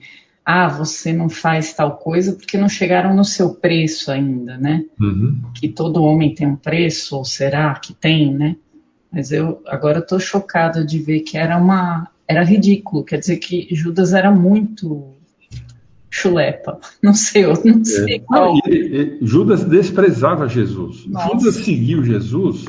ah, 0.46 0.68
você 0.68 1.12
não 1.12 1.28
faz 1.28 1.74
tal 1.74 1.96
coisa 1.96 2.32
porque 2.32 2.56
não 2.56 2.68
chegaram 2.68 3.16
no 3.16 3.24
seu 3.24 3.52
preço 3.56 4.12
ainda, 4.12 4.56
né? 4.56 4.84
Uhum. 5.00 5.42
Que 5.52 5.68
todo 5.68 6.04
homem 6.04 6.36
tem 6.36 6.46
um 6.46 6.54
preço, 6.54 7.16
ou 7.16 7.24
será 7.24 7.74
que 7.74 7.92
tem, 7.92 8.32
né? 8.32 8.54
Mas 9.10 9.32
eu 9.32 9.60
agora 9.66 9.98
estou 9.98 10.20
chocada 10.20 10.84
de 10.84 11.00
ver 11.00 11.20
que 11.20 11.36
era 11.36 11.56
uma 11.58 12.08
era 12.28 12.42
ridículo, 12.42 13.04
quer 13.04 13.18
dizer 13.18 13.36
que 13.36 13.68
Judas 13.70 14.12
era 14.12 14.30
muito 14.30 15.14
chulepa, 16.10 16.78
não 17.02 17.14
sei, 17.14 17.44
eu 17.44 17.54
não 17.64 17.84
sei 17.84 18.16
é. 18.16 18.18
qual. 18.20 18.56
E, 18.66 18.70
e, 18.70 19.18
Judas 19.22 19.64
desprezava 19.64 20.48
Jesus. 20.48 21.06
Nossa. 21.06 21.28
Judas 21.28 21.54
seguiu 21.56 22.04
Jesus 22.04 22.64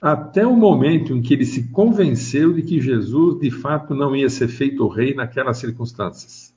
até 0.00 0.46
o 0.46 0.54
momento 0.54 1.14
em 1.14 1.22
que 1.22 1.32
ele 1.32 1.46
se 1.46 1.68
convenceu 1.68 2.52
de 2.52 2.60
que 2.60 2.78
Jesus 2.78 3.40
de 3.40 3.50
fato 3.50 3.94
não 3.94 4.14
ia 4.14 4.28
ser 4.28 4.48
feito 4.48 4.86
rei 4.86 5.14
naquelas 5.14 5.56
circunstâncias. 5.56 6.52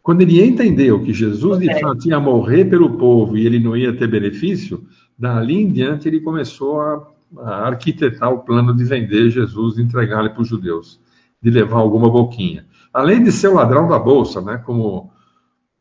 Quando 0.00 0.20
ele 0.20 0.40
entendeu 0.44 1.02
que 1.02 1.12
Jesus 1.12 1.58
de 1.58 1.80
fato 1.80 2.06
ia 2.06 2.20
morrer 2.20 2.66
pelo 2.66 2.96
povo 2.96 3.36
e 3.36 3.44
ele 3.44 3.58
não 3.58 3.76
ia 3.76 3.96
ter 3.96 4.06
benefício, 4.06 4.84
dali 5.18 5.62
em 5.62 5.72
diante 5.72 6.06
ele 6.06 6.20
começou 6.20 6.80
a, 6.80 7.08
a 7.38 7.66
arquitetar 7.68 8.32
o 8.32 8.40
plano 8.40 8.76
de 8.76 8.84
vender 8.84 9.30
Jesus, 9.30 9.76
de 9.76 9.82
entregá-lo 9.82 10.30
para 10.30 10.42
os 10.42 10.46
judeus, 10.46 11.00
de 11.44 11.50
levar 11.50 11.76
alguma 11.76 12.08
boquinha. 12.08 12.64
Além 12.90 13.22
de 13.22 13.30
ser 13.30 13.48
o 13.48 13.54
ladrão 13.54 13.86
da 13.86 13.98
bolsa, 13.98 14.40
né, 14.40 14.56
como, 14.56 15.12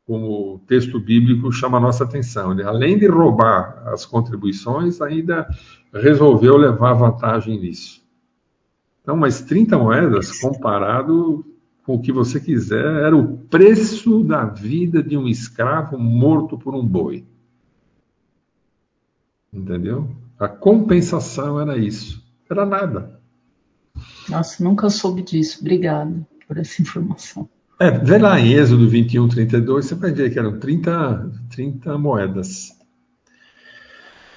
como 0.05 0.55
o 0.55 0.59
texto 0.68 0.99
bíblico 0.99 1.53
chama 1.53 1.78
a 1.78 1.82
nossa 1.82 2.03
atenção. 2.03 2.51
Ele, 2.51 2.64
além 2.64 2.99
de 2.99 3.07
roubar 3.07 3.82
as 3.88 4.05
contribuições, 4.05 4.99
ainda 4.99 5.47
resolveu 5.93 6.57
levar 6.57 6.91
vantagem 6.95 7.57
nisso. 7.61 8.03
Então, 9.01 9.16
mas 9.16 9.41
30 9.41 9.78
moedas 9.78 10.38
comparado 10.41 11.45
com 11.86 11.95
o 11.95 12.01
que 12.01 12.11
você 12.11 12.41
quiser, 12.41 12.86
era 12.86 13.16
o 13.16 13.38
preço 13.38 14.22
da 14.22 14.43
vida 14.43 15.01
de 15.01 15.16
um 15.16 15.28
escravo 15.28 15.97
morto 15.97 16.57
por 16.57 16.76
um 16.76 16.86
boi. 16.86 17.26
Entendeu? 19.51 20.09
A 20.38 20.49
compensação 20.49 21.57
era 21.59 21.78
isso. 21.78 22.22
Era 22.49 22.66
nada. 22.66 23.22
Nossa, 24.30 24.63
nunca 24.63 24.89
soube 24.89 25.21
disso. 25.21 25.59
Obrigado 25.61 26.26
por 26.47 26.57
essa 26.57 26.82
informação. 26.82 27.49
É, 27.80 27.91
vê 27.91 28.17
lá 28.17 28.39
em 28.39 28.53
Êxodo 28.53 28.88
21, 28.88 29.28
32, 29.28 29.86
você 29.86 29.95
vai 29.95 30.11
ver 30.11 30.32
que 30.32 30.39
eram 30.39 30.59
30, 30.59 31.32
30 31.49 31.97
moedas. 31.97 32.71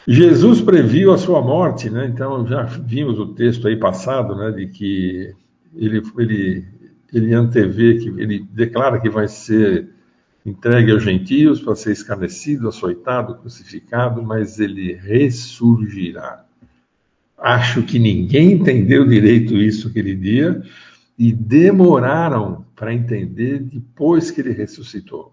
Jesus 0.09 0.61
previu 0.61 1.13
a 1.13 1.19
sua 1.19 1.43
morte, 1.43 1.91
né? 1.91 2.07
Então 2.07 2.47
já 2.47 2.63
vimos 2.63 3.19
o 3.19 3.35
texto 3.35 3.67
aí 3.67 3.77
passado, 3.77 4.37
né, 4.37 4.53
de 4.53 4.69
que 4.69 5.35
ele, 5.75 6.01
ele 6.17 6.77
ele 7.13 7.35
antevê 7.35 7.99
que 7.99 8.09
ele 8.09 8.47
declara 8.53 9.01
que 9.01 9.09
vai 9.09 9.29
ser 9.29 9.89
entregue 10.45 10.93
aos 10.93 11.03
gentios 11.03 11.61
para 11.61 11.75
ser 11.75 11.93
escarnecido, 11.93 12.69
açoitado, 12.69 13.37
crucificado, 13.37 14.23
mas 14.23 14.61
ele 14.61 14.95
ressurgirá. 14.95 16.46
Acho 17.39 17.83
que 17.83 17.99
ninguém 17.99 18.53
entendeu 18.53 19.07
direito 19.07 19.55
isso 19.55 19.89
aquele 19.89 20.15
dia 20.15 20.63
e 21.19 21.33
demoraram 21.33 22.65
para 22.75 22.95
entender 22.95 23.61
depois 23.61 24.31
que 24.31 24.41
ele 24.41 24.53
ressuscitou. 24.53 25.33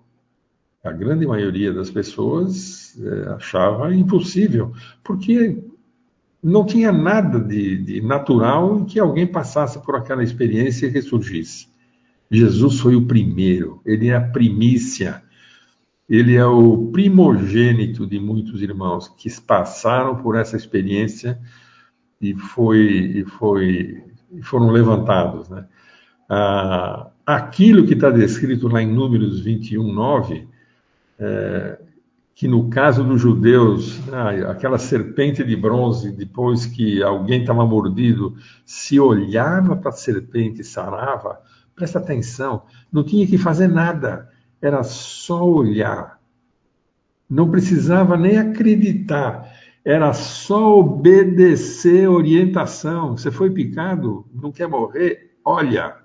A 0.84 0.92
grande 0.92 1.26
maioria 1.26 1.72
das 1.72 1.90
pessoas 1.90 2.98
é, 3.02 3.30
achava 3.30 3.94
impossível, 3.96 4.74
porque 5.02 5.58
não 6.44 6.66
tinha 6.66 6.92
nada 6.92 7.40
de, 7.40 7.78
de 7.78 8.02
natural 8.02 8.80
em 8.80 8.86
que 8.86 9.00
alguém 9.00 9.26
passasse 9.26 9.80
por 9.80 9.96
aquela 9.96 10.24
experiência 10.24 10.86
e 10.86 10.90
ressurgisse. 10.90 11.68
Jesus 12.30 12.80
foi 12.80 12.96
o 12.96 13.06
primeiro, 13.06 13.80
ele 13.86 14.10
é 14.10 14.16
a 14.16 14.22
primícia, 14.22 15.24
ele 16.10 16.36
é 16.36 16.46
o 16.46 16.90
primogênito 16.92 18.06
de 18.06 18.20
muitos 18.20 18.62
irmãos 18.62 19.08
que 19.08 19.30
passaram 19.40 20.18
por 20.18 20.36
essa 20.36 20.58
experiência 20.58 21.40
e, 22.24 22.34
foi, 22.36 22.80
e, 22.80 23.26
foi, 23.26 24.02
e 24.32 24.42
foram 24.42 24.70
levantados. 24.72 25.50
Né? 25.50 25.66
Ah, 26.30 27.10
aquilo 27.26 27.86
que 27.86 27.94
está 27.94 28.10
descrito 28.10 28.70
lá 28.70 28.82
em 28.82 28.88
Números 28.88 29.42
21, 29.42 29.92
9, 29.92 30.48
é, 31.20 31.80
que 32.34 32.48
no 32.48 32.70
caso 32.70 33.04
dos 33.04 33.22
judeus, 33.22 34.00
né, 34.08 34.46
aquela 34.50 34.80
serpente 34.80 35.44
de 35.44 35.56
bronze, 35.56 36.12
depois 36.12 36.66
que 36.66 37.04
alguém 37.04 37.42
estava 37.42 37.66
mordido, 37.66 38.36
se 38.66 39.00
olhava 39.00 39.76
para 39.76 39.90
a 39.90 39.94
serpente 39.94 40.62
e 40.62 40.64
sarava, 40.64 41.42
presta 41.76 42.00
atenção, 42.00 42.64
não 42.92 43.04
tinha 43.04 43.28
que 43.28 43.38
fazer 43.38 43.68
nada, 43.68 44.30
era 44.62 44.82
só 44.84 45.44
olhar. 45.46 46.20
Não 47.30 47.50
precisava 47.50 48.16
nem 48.16 48.38
acreditar, 48.38 49.53
era 49.86 50.14
só 50.14 50.80
obedecer 50.80 52.08
orientação. 52.08 53.18
Você 53.18 53.30
foi 53.32 53.50
picado, 53.52 54.26
não 54.34 54.52
quer 54.52 54.68
morrer? 54.68 55.36
Olha. 55.44 55.98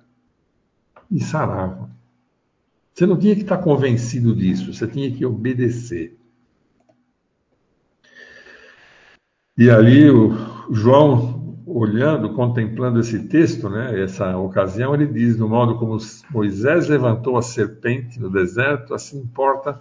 E 1.11 1.21
sarava. 1.21 1.89
Você 2.93 3.07
não 3.07 3.17
tinha 3.17 3.35
que 3.35 3.43
estar 3.43 3.59
convencido 3.59 4.35
disso, 4.35 4.75
você 4.75 4.87
tinha 4.87 5.11
que 5.11 5.25
obedecer. 5.25 6.19
E 9.57 9.71
ali 9.71 10.11
o 10.11 10.33
João, 10.71 11.57
olhando, 11.65 12.35
contemplando 12.35 12.99
esse 13.01 13.29
texto, 13.29 13.69
né, 13.69 14.03
essa 14.03 14.37
ocasião, 14.37 14.95
ele 14.95 15.07
diz: 15.07 15.39
no 15.39 15.49
modo 15.49 15.79
como 15.79 15.97
Moisés 16.31 16.89
levantou 16.89 17.37
a 17.37 17.43
serpente 17.43 18.21
no 18.21 18.31
deserto, 18.31 18.93
assim 18.93 19.19
importa 19.19 19.81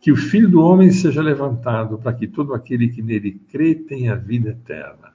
que 0.00 0.12
o 0.12 0.16
Filho 0.16 0.48
do 0.48 0.62
Homem 0.62 0.90
seja 0.90 1.20
levantado, 1.20 1.98
para 1.98 2.12
que 2.12 2.26
todo 2.26 2.54
aquele 2.54 2.88
que 2.88 3.02
nele 3.02 3.40
crê 3.50 3.74
tenha 3.74 4.14
vida 4.14 4.50
eterna. 4.50 5.12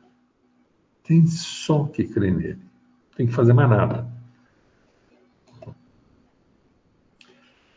Tem 1.03 1.25
só 1.27 1.85
que 1.85 2.03
crer 2.03 2.33
nele, 2.33 2.59
tem 3.15 3.27
que 3.27 3.33
fazer 3.33 3.53
mais 3.53 3.69
nada. 3.69 4.07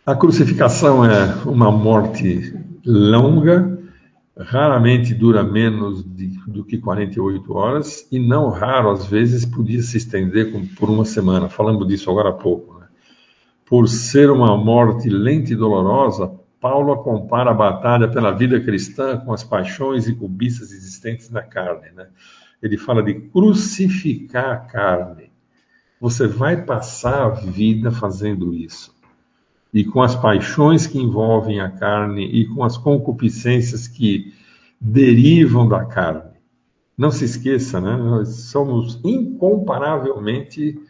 A 0.04 0.14
crucificação 0.14 1.04
é 1.04 1.34
uma 1.44 1.70
morte 1.70 2.54
longa, 2.84 3.76
raramente 4.38 5.12
dura 5.14 5.42
menos 5.42 6.04
de, 6.04 6.28
do 6.46 6.64
que 6.64 6.78
48 6.78 7.52
horas 7.52 8.07
e 8.12 8.18
não 8.20 8.50
raro, 8.50 8.90
às 8.90 9.07
vezes, 9.07 9.44
podia 9.44 9.82
se 9.82 9.96
estender 9.96 10.52
por 10.76 10.88
uma 10.88 11.04
semana. 11.04 11.48
Falamos 11.48 11.88
disso 11.88 12.09
agora 12.09 12.28
há 12.28 12.32
pouco. 12.32 12.78
Né? 12.78 12.86
Por 13.64 13.88
ser 13.88 14.30
uma 14.30 14.57
morte 14.57 15.09
lenta 15.09 15.52
e 15.52 15.57
dolorosa, 15.57 16.32
Paulo 16.68 16.96
compara 16.96 17.52
a 17.52 17.54
batalha 17.54 18.08
pela 18.08 18.32
vida 18.32 18.58
cristã 18.58 19.16
com 19.18 19.32
as 19.32 19.44
paixões 19.44 20.08
e 20.08 20.14
cobiças 20.16 20.72
existentes 20.72 21.30
na 21.30 21.40
carne. 21.40 21.92
Né? 21.94 22.08
Ele 22.60 22.76
fala 22.76 23.04
de 23.04 23.14
crucificar 23.14 24.50
a 24.50 24.56
carne. 24.56 25.30
Você 26.00 26.26
vai 26.26 26.64
passar 26.64 27.22
a 27.22 27.28
vida 27.28 27.92
fazendo 27.92 28.52
isso 28.52 28.92
e 29.72 29.84
com 29.84 30.02
as 30.02 30.16
paixões 30.16 30.88
que 30.88 30.98
envolvem 30.98 31.60
a 31.60 31.70
carne 31.70 32.24
e 32.24 32.48
com 32.48 32.64
as 32.64 32.76
concupiscências 32.76 33.86
que 33.86 34.34
derivam 34.80 35.68
da 35.68 35.84
carne. 35.84 36.34
Não 36.98 37.12
se 37.12 37.26
esqueça, 37.26 37.80
né? 37.80 37.96
nós 37.96 38.28
somos 38.50 38.98
incomparavelmente 39.04 40.80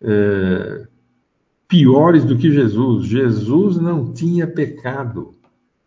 é, 0.00 0.86
piores 1.72 2.22
do 2.22 2.36
que 2.36 2.52
Jesus. 2.52 3.06
Jesus 3.06 3.78
não 3.78 4.12
tinha 4.12 4.46
pecado. 4.46 5.32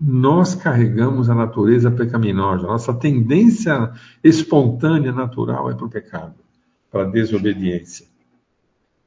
Nós 0.01 0.55
carregamos 0.55 1.29
a 1.29 1.35
natureza 1.35 1.91
pecaminosa. 1.91 2.65
Nossa 2.65 2.91
tendência 2.91 3.91
espontânea, 4.23 5.11
natural, 5.11 5.69
é 5.69 5.75
para 5.75 5.85
o 5.85 5.89
pecado, 5.89 6.33
para 6.91 7.03
a 7.03 7.05
desobediência. 7.05 8.07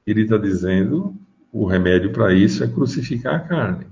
Ele 0.06 0.22
está 0.22 0.38
dizendo 0.38 1.16
o 1.52 1.66
remédio 1.66 2.12
para 2.12 2.32
isso 2.32 2.62
é 2.62 2.68
crucificar 2.68 3.34
a 3.34 3.40
carne. 3.40 3.86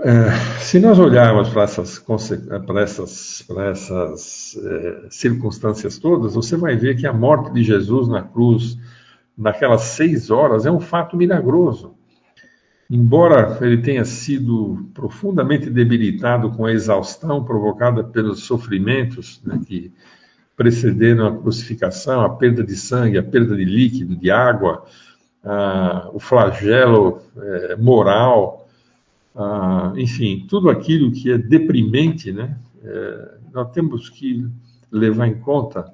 É, 0.00 0.58
se 0.58 0.80
nós 0.80 0.98
olharmos 0.98 1.50
para 1.50 1.62
essas, 1.62 2.04
essas, 2.80 3.46
essas 3.48 4.60
é, 4.60 5.06
circunstâncias 5.08 5.98
todas, 5.98 6.34
você 6.34 6.56
vai 6.56 6.76
ver 6.76 6.96
que 6.96 7.06
a 7.06 7.12
morte 7.12 7.52
de 7.52 7.62
Jesus 7.62 8.08
na 8.08 8.22
cruz, 8.22 8.76
naquelas 9.36 9.82
seis 9.82 10.30
horas, 10.30 10.66
é 10.66 10.70
um 10.70 10.80
fato 10.80 11.16
milagroso. 11.16 11.94
Embora 12.90 13.58
ele 13.62 13.78
tenha 13.78 14.04
sido 14.04 14.90
profundamente 14.92 15.70
debilitado 15.70 16.50
com 16.50 16.66
a 16.66 16.72
exaustão 16.72 17.42
provocada 17.42 18.04
pelos 18.04 18.44
sofrimentos 18.44 19.40
né, 19.44 19.58
que 19.66 19.92
precederam 20.54 21.26
a 21.26 21.36
crucificação, 21.38 22.20
a 22.20 22.30
perda 22.30 22.62
de 22.62 22.76
sangue, 22.76 23.16
a 23.16 23.22
perda 23.22 23.56
de 23.56 23.64
líquido, 23.64 24.14
de 24.14 24.30
água, 24.30 24.84
a, 25.42 26.10
o 26.12 26.20
flagelo 26.20 27.20
é, 27.36 27.76
moral, 27.76 28.68
ah, 29.34 29.92
enfim, 29.96 30.44
tudo 30.48 30.68
aquilo 30.68 31.10
que 31.10 31.32
é 31.32 31.38
deprimente, 31.38 32.30
né? 32.30 32.58
É, 32.84 33.34
nós 33.52 33.70
temos 33.70 34.10
que 34.10 34.46
levar 34.90 35.26
em 35.26 35.38
conta 35.38 35.92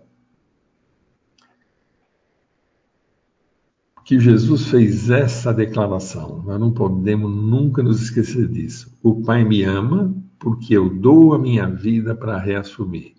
que 4.08 4.18
Jesus 4.18 4.68
fez 4.68 5.10
essa 5.10 5.52
declaração. 5.52 6.42
Nós 6.42 6.58
não 6.58 6.72
podemos 6.72 7.30
nunca 7.30 7.82
nos 7.82 8.00
esquecer 8.00 8.48
disso. 8.48 8.98
O 9.02 9.20
Pai 9.22 9.44
me 9.44 9.62
ama 9.64 10.16
porque 10.38 10.74
eu 10.74 10.88
dou 10.88 11.34
a 11.34 11.38
minha 11.38 11.66
vida 11.66 12.14
para 12.14 12.38
reassumir. 12.38 13.12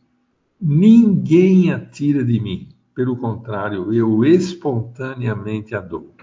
Ninguém 0.59 1.71
a 1.71 1.79
tira 1.79 2.25
de 2.25 2.39
mim. 2.39 2.69
Pelo 2.95 3.15
contrário, 3.15 3.93
eu 3.93 4.25
espontaneamente 4.25 5.75
a 5.75 5.79
dou 5.79 6.15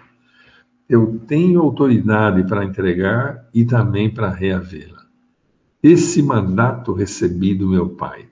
eu 0.89 1.21
tenho 1.27 1.61
autoridade 1.61 2.45
para 2.47 2.65
entregar 2.65 3.49
e 3.53 3.65
também 3.65 4.13
para 4.13 4.31
reavê-la. 4.31 5.05
Esse 5.83 6.23
mandato 6.23 6.93
recebi 6.93 7.55
do 7.55 7.69
meu 7.69 7.91
pai. 7.91 8.29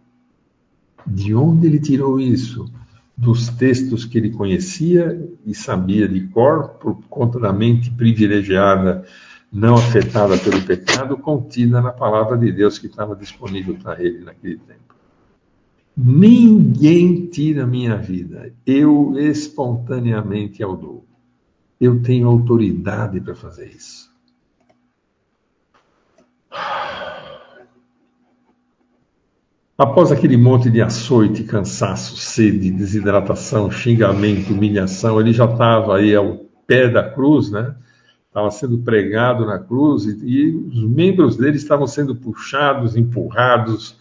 De 1.07 1.33
onde 1.35 1.67
ele 1.67 1.79
tirou 1.79 2.19
isso? 2.19 2.65
Dos 3.17 3.49
textos 3.49 4.05
que 4.05 4.19
ele 4.19 4.31
conhecia 4.31 5.21
e 5.47 5.55
sabia 5.55 6.09
de 6.09 6.27
cor, 6.29 6.71
por 6.81 7.01
conta 7.09 7.39
da 7.39 7.53
mente 7.53 7.91
privilegiada, 7.91 9.05
não 9.53 9.77
afetada 9.77 10.37
pelo 10.37 10.61
pecado, 10.63 11.17
contida 11.17 11.81
na 11.81 11.93
palavra 11.93 12.37
de 12.37 12.51
Deus 12.51 12.77
que 12.77 12.87
estava 12.87 13.15
disponível 13.15 13.77
para 13.77 14.03
ele 14.03 14.25
naquele 14.25 14.57
tempo. 14.57 14.95
Ninguém 15.97 17.27
tira 17.27 17.65
minha 17.65 17.97
vida, 17.97 18.53
eu 18.67 19.17
espontaneamente 19.17 20.65
a 20.65 20.67
dou. 20.67 21.07
Eu 21.81 22.03
tenho 22.03 22.27
autoridade 22.27 23.21
para 23.21 23.35
fazer 23.37 23.69
isso. 23.69 24.13
Após 29.77 30.13
aquele 30.13 30.37
monte 30.37 30.71
de 30.71 30.81
açoite, 30.81 31.43
cansaço, 31.43 32.17
sede, 32.17 32.71
desidratação, 32.71 33.69
xingamento, 33.73 34.53
humilhação, 34.53 35.21
ele 35.21 35.33
já 35.33 35.47
estava 35.47 35.97
aí 35.97 36.15
ao 36.15 36.45
pé 36.65 36.89
da 36.89 37.03
cruz, 37.03 37.51
né? 37.51 37.75
Estava 38.29 38.53
sendo 38.53 38.79
pregado 38.79 39.45
na 39.45 39.59
cruz 39.59 40.05
e, 40.05 40.17
e 40.25 40.57
os 40.57 40.85
membros 40.85 41.37
dele 41.37 41.57
estavam 41.57 41.89
sendo 41.89 42.15
puxados, 42.15 42.97
empurrados 42.97 43.99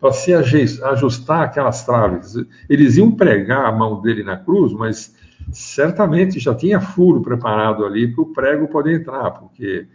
para 0.00 0.12
se 0.12 0.34
ajustar 0.34 1.44
aquelas 1.44 1.84
traves. 1.84 2.34
Eles 2.68 2.96
iam 2.96 3.12
pregar 3.12 3.66
a 3.66 3.72
mão 3.72 4.02
dele 4.02 4.24
na 4.24 4.36
cruz, 4.36 4.72
mas 4.72 5.14
certamente 5.52 6.40
já 6.40 6.52
tinha 6.52 6.80
furo 6.80 7.22
preparado 7.22 7.84
ali 7.84 8.12
para 8.12 8.22
o 8.22 8.32
prego 8.32 8.66
poder 8.66 9.00
entrar, 9.00 9.30
porque 9.30 9.86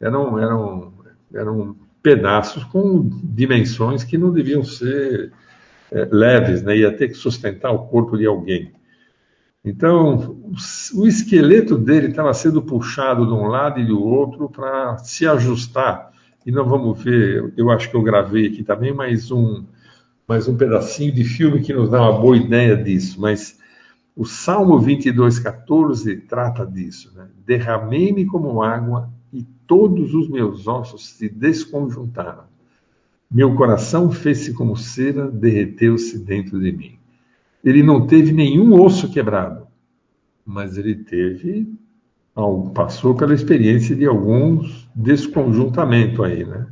eram, 0.00 0.36
eram, 0.40 0.92
eram 1.32 1.76
pedaços 2.02 2.64
com 2.64 3.08
dimensões 3.22 4.02
que 4.02 4.18
não 4.18 4.32
deviam 4.32 4.64
ser 4.64 5.32
é, 5.90 6.08
leves, 6.10 6.62
né? 6.62 6.76
ia 6.76 6.90
ter 6.90 7.08
que 7.08 7.14
sustentar 7.14 7.70
o 7.70 7.86
corpo 7.86 8.16
de 8.16 8.26
alguém. 8.26 8.72
Então, 9.64 10.36
o 10.94 11.06
esqueleto 11.06 11.78
dele 11.78 12.08
estava 12.08 12.34
sendo 12.34 12.62
puxado 12.62 13.26
de 13.26 13.32
um 13.32 13.46
lado 13.46 13.78
e 13.78 13.86
do 13.86 14.02
outro 14.02 14.48
para 14.48 14.98
se 14.98 15.26
ajustar. 15.26 16.10
E 16.44 16.50
nós 16.50 16.68
vamos 16.68 17.00
ver, 17.00 17.52
eu 17.56 17.70
acho 17.70 17.88
que 17.88 17.94
eu 17.94 18.02
gravei 18.02 18.48
aqui 18.48 18.64
também 18.64 18.92
mais 18.92 19.30
um, 19.30 19.64
mais 20.26 20.48
um 20.48 20.56
pedacinho 20.56 21.12
de 21.12 21.22
filme 21.22 21.60
que 21.60 21.72
nos 21.72 21.90
dá 21.90 22.02
uma 22.02 22.20
boa 22.20 22.36
ideia 22.36 22.76
disso. 22.76 23.20
Mas 23.20 23.56
o 24.16 24.24
Salmo 24.24 24.80
22, 24.80 25.38
14 25.38 26.16
trata 26.22 26.66
disso. 26.66 27.12
Né? 27.14 27.28
Derramei-me 27.46 28.26
como 28.26 28.62
água 28.62 29.11
todos 29.72 30.12
os 30.12 30.28
meus 30.28 30.66
ossos 30.66 31.14
se 31.14 31.30
desconjuntaram. 31.30 32.44
Meu 33.30 33.54
coração 33.54 34.12
fez-se 34.12 34.52
como 34.52 34.76
cera, 34.76 35.30
derreteu-se 35.30 36.18
dentro 36.18 36.60
de 36.60 36.70
mim. 36.70 36.98
Ele 37.64 37.82
não 37.82 38.06
teve 38.06 38.32
nenhum 38.32 38.78
osso 38.78 39.10
quebrado, 39.10 39.66
mas 40.44 40.76
ele 40.76 40.94
teve, 40.94 41.72
passou 42.74 43.14
pela 43.14 43.32
experiência 43.32 43.96
de 43.96 44.04
alguns 44.04 44.86
desconjuntamento 44.94 46.22
aí, 46.22 46.44
né? 46.44 46.66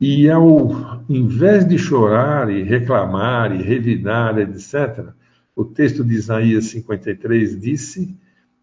E 0.00 0.30
ao 0.30 1.02
invés 1.08 1.66
de 1.66 1.76
chorar 1.76 2.48
e 2.48 2.62
reclamar 2.62 3.52
e 3.52 3.60
revidar, 3.60 4.38
etc., 4.38 5.08
o 5.56 5.64
texto 5.64 6.04
de 6.04 6.14
Isaías 6.14 6.66
53 6.66 7.60
disse: 7.60 8.16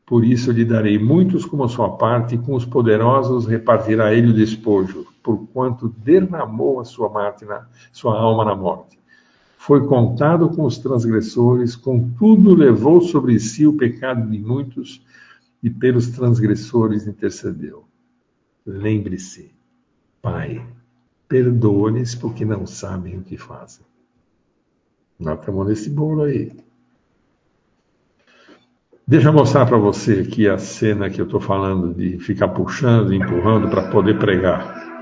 Por 0.08 0.24
isso 0.24 0.54
lhe 0.54 0.64
darei 0.64 0.98
muitos 0.98 1.46
como 1.46 1.68
sua 1.68 1.98
parte, 1.98 2.36
e 2.36 2.38
com 2.38 2.56
os 2.56 2.64
poderosos 2.64 3.46
repartirá 3.46 4.14
ele 4.14 4.30
o 4.30 4.34
despojo, 4.34 5.06
porquanto 5.22 5.90
derramou 5.90 6.80
a 6.80 6.86
sua, 6.86 7.12
na, 7.46 7.68
sua 7.92 8.18
alma 8.18 8.46
na 8.46 8.56
morte. 8.56 8.98
Foi 9.58 9.86
contado 9.86 10.50
com 10.50 10.64
os 10.64 10.78
transgressores, 10.78 11.76
contudo 11.76 12.56
levou 12.56 13.02
sobre 13.02 13.38
si 13.38 13.68
o 13.68 13.74
pecado 13.74 14.32
de 14.32 14.40
muitos, 14.40 15.06
e 15.62 15.70
pelos 15.70 16.08
transgressores 16.08 17.06
intercedeu. 17.06 17.84
Lembre-se, 18.66 19.52
Pai, 20.22 20.66
perdoe-lhes 21.28 22.16
porque 22.16 22.46
não 22.46 22.66
sabem 22.66 23.18
o 23.18 23.24
que 23.24 23.36
fazem. 23.36 23.86
Nós 25.20 25.38
estamos 25.38 25.68
nesse 25.68 25.90
bolo 25.90 26.22
aí. 26.22 26.54
Deixa 29.10 29.30
eu 29.30 29.34
mostrar 29.34 29.66
para 29.66 29.78
você 29.78 30.26
aqui 30.28 30.50
a 30.50 30.58
cena 30.58 31.10
que 31.10 31.22
eu 31.22 31.24
estou 31.24 31.40
falando 31.40 31.94
de 31.94 32.20
ficar 32.20 32.50
puxando, 32.50 33.14
empurrando 33.14 33.70
para 33.70 33.90
poder 33.90 34.20
pregar. 34.20 34.97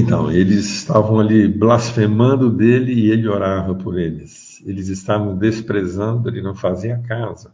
Então, 0.00 0.32
eles 0.32 0.64
estavam 0.64 1.20
ali 1.20 1.46
blasfemando 1.46 2.50
dele 2.50 2.94
e 2.94 3.10
ele 3.10 3.28
orava 3.28 3.74
por 3.74 3.98
eles. 3.98 4.62
Eles 4.64 4.88
estavam 4.88 5.36
desprezando, 5.36 6.26
ele 6.26 6.40
não 6.40 6.54
fazia 6.54 6.96
caso. 7.06 7.50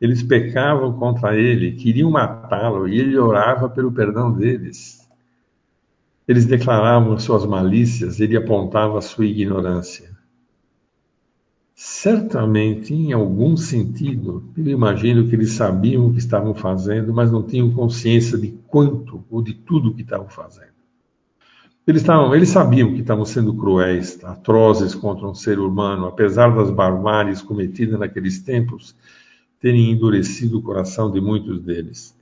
Eles 0.00 0.22
pecavam 0.22 0.92
contra 0.92 1.36
ele, 1.36 1.72
queriam 1.72 2.08
matá-lo 2.08 2.86
e 2.86 3.00
ele 3.00 3.18
orava 3.18 3.68
pelo 3.68 3.90
perdão 3.90 4.32
deles. 4.32 5.08
Eles 6.26 6.46
declaravam 6.46 7.18
suas 7.18 7.44
malícias, 7.44 8.20
ele 8.20 8.36
apontava 8.36 9.00
sua 9.00 9.26
ignorância. 9.26 10.08
Certamente, 11.74 12.94
em 12.94 13.12
algum 13.12 13.56
sentido, 13.56 14.44
eu 14.56 14.68
imagino 14.68 15.28
que 15.28 15.34
eles 15.34 15.50
sabiam 15.54 16.06
o 16.06 16.12
que 16.12 16.20
estavam 16.20 16.54
fazendo, 16.54 17.12
mas 17.12 17.32
não 17.32 17.42
tinham 17.42 17.72
consciência 17.72 18.38
de 18.38 18.52
quanto 18.68 19.24
ou 19.28 19.42
de 19.42 19.52
tudo 19.52 19.88
o 19.88 19.94
que 19.94 20.02
estavam 20.02 20.28
fazendo. 20.28 20.81
Eles, 21.84 22.02
estavam, 22.02 22.34
eles 22.34 22.48
sabiam 22.48 22.94
que 22.94 23.00
estavam 23.00 23.24
sendo 23.24 23.54
cruéis, 23.54 24.22
atrozes 24.22 24.94
contra 24.94 25.26
um 25.26 25.34
ser 25.34 25.58
humano, 25.58 26.06
apesar 26.06 26.54
das 26.54 26.70
barbáries 26.70 27.42
cometidas 27.42 27.98
naqueles 27.98 28.38
tempos 28.38 28.94
terem 29.58 29.90
endurecido 29.90 30.58
o 30.58 30.62
coração 30.62 31.10
de 31.10 31.20
muitos 31.20 31.60
deles. 31.60 32.16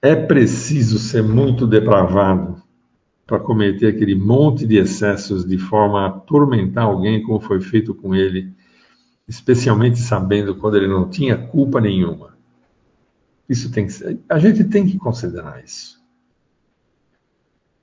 É 0.00 0.14
preciso 0.14 0.98
ser 0.98 1.22
muito 1.22 1.66
depravado 1.66 2.62
para 3.26 3.38
cometer 3.38 3.88
aquele 3.88 4.14
monte 4.14 4.66
de 4.66 4.78
excessos 4.78 5.44
de 5.44 5.58
forma 5.58 6.02
a 6.02 6.06
atormentar 6.06 6.84
alguém, 6.84 7.22
como 7.22 7.38
foi 7.38 7.60
feito 7.60 7.94
com 7.94 8.14
ele, 8.14 8.52
especialmente 9.28 9.98
sabendo 9.98 10.56
quando 10.56 10.76
ele 10.76 10.88
não 10.88 11.08
tinha 11.08 11.36
culpa 11.36 11.80
nenhuma. 11.80 12.36
Isso 13.48 13.70
tem 13.70 13.86
que 13.86 13.92
ser, 13.92 14.18
a 14.28 14.38
gente 14.38 14.64
tem 14.64 14.86
que 14.86 14.96
considerar 14.96 15.62
isso. 15.62 15.99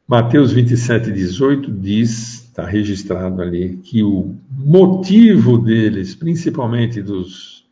Mateus 0.07 0.53
27, 0.53 1.11
18 1.11 1.69
diz 1.69 2.45
está 2.57 2.65
registrado 2.65 3.41
ali 3.41 3.75
que 3.77 4.01
o 4.01 4.35
motivo 4.49 5.57
deles, 5.57 6.15
principalmente 6.15 7.01
dos, 7.01 7.67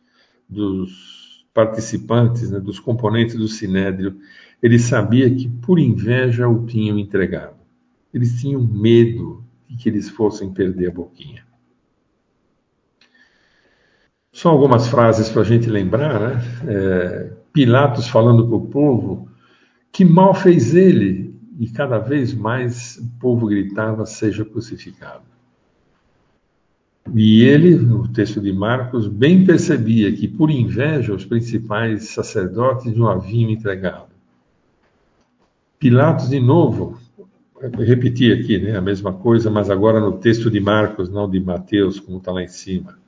dos 0.46 1.46
participantes, 1.54 2.50
né, 2.50 2.60
dos 2.60 2.78
componentes 2.78 3.36
do 3.36 3.48
Sinédrio, 3.48 4.18
ele 4.62 4.78
sabia 4.78 5.34
que 5.34 5.48
por 5.48 5.78
inveja 5.78 6.46
o 6.46 6.66
tinham 6.66 6.98
entregado. 6.98 7.56
Eles 8.12 8.38
tinham 8.38 8.62
medo 8.62 9.42
de 9.66 9.76
que 9.76 9.88
eles 9.88 10.10
fossem 10.10 10.52
perder 10.52 10.88
a 10.88 10.94
boquinha. 10.94 11.42
Só 14.30 14.50
algumas 14.50 14.86
frases 14.88 15.30
para 15.30 15.40
a 15.40 15.44
gente 15.44 15.70
lembrar, 15.70 16.20
né? 16.20 16.42
É, 16.68 17.32
Pilatos 17.50 18.06
falando 18.06 18.46
para 18.46 18.56
o 18.56 18.66
povo 18.66 19.30
que 19.90 20.04
mal 20.04 20.34
fez 20.34 20.74
ele 20.74 21.25
e 21.58 21.68
cada 21.68 21.98
vez 21.98 22.34
mais 22.34 22.96
o 22.98 23.20
povo 23.20 23.46
gritava: 23.46 24.04
seja 24.04 24.44
crucificado. 24.44 25.24
E 27.14 27.42
ele, 27.44 27.76
no 27.76 28.08
texto 28.08 28.40
de 28.40 28.52
Marcos, 28.52 29.06
bem 29.06 29.44
percebia 29.44 30.12
que 30.12 30.26
por 30.26 30.50
inveja 30.50 31.14
os 31.14 31.24
principais 31.24 32.08
sacerdotes 32.08 32.96
não 32.96 33.08
haviam 33.08 33.50
entregado. 33.50 34.08
Pilatos, 35.78 36.30
de 36.30 36.40
novo, 36.40 36.98
repetir 37.78 38.36
aqui 38.36 38.58
né, 38.58 38.76
a 38.76 38.80
mesma 38.80 39.12
coisa, 39.12 39.50
mas 39.50 39.70
agora 39.70 40.00
no 40.00 40.18
texto 40.18 40.50
de 40.50 40.58
Marcos, 40.58 41.08
não 41.08 41.30
de 41.30 41.38
Mateus, 41.38 42.00
como 42.00 42.18
está 42.18 42.32
lá 42.32 42.42
em 42.42 42.48
cima. 42.48 42.98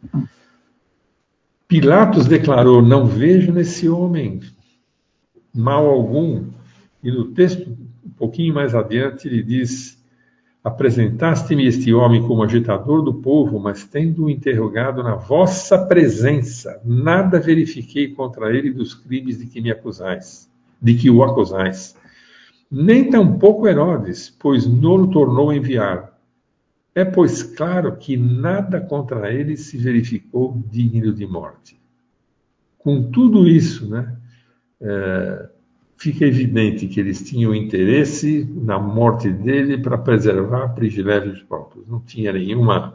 Pilatos 1.66 2.26
declarou: 2.26 2.80
Não 2.80 3.06
vejo 3.06 3.52
nesse 3.52 3.88
homem 3.88 4.40
mal 5.54 5.86
algum. 5.86 6.46
E 7.02 7.10
no 7.10 7.26
texto, 7.32 7.76
pouquinho 8.18 8.54
mais 8.54 8.74
adiante, 8.74 9.28
ele 9.28 9.42
diz: 9.42 9.98
Apresentaste-me 10.62 11.66
este 11.66 11.94
homem 11.94 12.26
como 12.26 12.42
agitador 12.42 13.02
do 13.02 13.14
povo, 13.14 13.58
mas 13.58 13.84
tendo-o 13.84 14.28
interrogado 14.28 15.02
na 15.02 15.14
vossa 15.14 15.78
presença, 15.78 16.80
nada 16.84 17.40
verifiquei 17.40 18.08
contra 18.08 18.54
ele 18.54 18.70
dos 18.70 18.92
crimes 18.92 19.38
de 19.38 19.46
que 19.46 19.60
me 19.60 19.70
acusais, 19.70 20.50
de 20.82 20.94
que 20.94 21.08
o 21.08 21.22
acusais. 21.22 21.96
Nem 22.70 23.08
tampouco 23.08 23.66
Herodes, 23.66 24.28
pois 24.38 24.66
não 24.66 24.96
o 24.96 25.10
tornou 25.10 25.52
enviar. 25.52 26.12
É, 26.94 27.04
pois, 27.04 27.42
claro 27.42 27.96
que 27.96 28.16
nada 28.16 28.80
contra 28.80 29.32
ele 29.32 29.56
se 29.56 29.78
verificou 29.78 30.60
digno 30.70 31.14
de 31.14 31.26
morte. 31.26 31.80
Com 32.76 33.10
tudo 33.10 33.48
isso, 33.48 33.88
né, 33.88 34.16
é, 34.80 35.47
fica 35.98 36.24
evidente 36.24 36.86
que 36.86 37.00
eles 37.00 37.22
tinham 37.22 37.54
interesse 37.54 38.48
na 38.54 38.78
morte 38.78 39.30
dele 39.30 39.78
para 39.78 39.98
preservar 39.98 40.68
privilégios 40.68 41.42
próprios. 41.42 41.86
Não 41.86 42.00
tinha 42.00 42.32
nenhuma, 42.32 42.94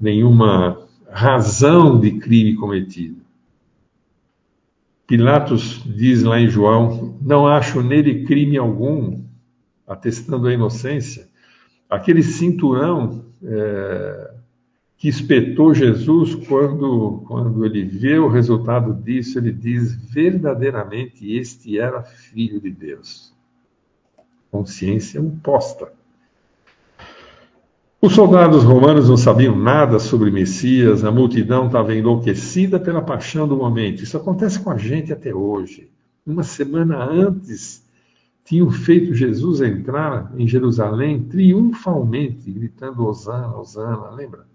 nenhuma 0.00 0.86
razão 1.10 1.98
de 1.98 2.12
crime 2.18 2.54
cometido. 2.56 3.22
Pilatos 5.06 5.82
diz 5.86 6.22
lá 6.22 6.40
em 6.40 6.48
João: 6.48 7.16
Não 7.22 7.46
acho 7.46 7.82
nele 7.82 8.24
crime 8.24 8.56
algum, 8.56 9.22
atestando 9.86 10.48
a 10.48 10.52
inocência 10.52 11.32
aquele 11.88 12.22
cinturão 12.22 13.24
é, 13.42 14.33
que 14.96 15.08
espetou 15.08 15.74
Jesus 15.74 16.34
quando, 16.46 17.22
quando 17.26 17.64
ele 17.64 17.84
vê 17.84 18.18
o 18.18 18.28
resultado 18.28 18.94
disso, 18.94 19.38
ele 19.38 19.52
diz 19.52 19.94
verdadeiramente 19.94 21.36
este 21.36 21.78
era 21.78 22.02
filho 22.02 22.60
de 22.60 22.70
Deus. 22.70 23.32
Consciência 24.50 25.18
imposta. 25.18 25.92
Os 28.00 28.14
soldados 28.14 28.62
romanos 28.62 29.08
não 29.08 29.16
sabiam 29.16 29.56
nada 29.56 29.98
sobre 29.98 30.30
Messias, 30.30 31.04
a 31.04 31.10
multidão 31.10 31.66
estava 31.66 31.94
enlouquecida 31.94 32.78
pela 32.78 33.00
paixão 33.00 33.48
do 33.48 33.56
momento. 33.56 34.02
Isso 34.02 34.16
acontece 34.16 34.60
com 34.60 34.70
a 34.70 34.76
gente 34.76 35.12
até 35.12 35.34
hoje. 35.34 35.90
Uma 36.26 36.42
semana 36.42 37.02
antes 37.02 37.82
tinham 38.44 38.70
feito 38.70 39.14
Jesus 39.14 39.62
entrar 39.62 40.32
em 40.36 40.46
Jerusalém 40.46 41.22
triunfalmente, 41.22 42.50
gritando 42.50 43.06
Osana, 43.06 43.56
Osana, 43.56 44.10
lembra? 44.10 44.46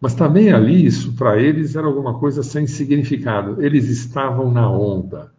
Mas 0.00 0.14
também 0.14 0.52
ali, 0.52 0.86
isso 0.86 1.12
para 1.14 1.40
eles 1.40 1.74
era 1.74 1.86
alguma 1.86 2.18
coisa 2.18 2.42
sem 2.42 2.66
significado. 2.66 3.62
Eles 3.62 3.88
estavam 3.88 4.50
na 4.50 4.70
onda, 4.70 5.32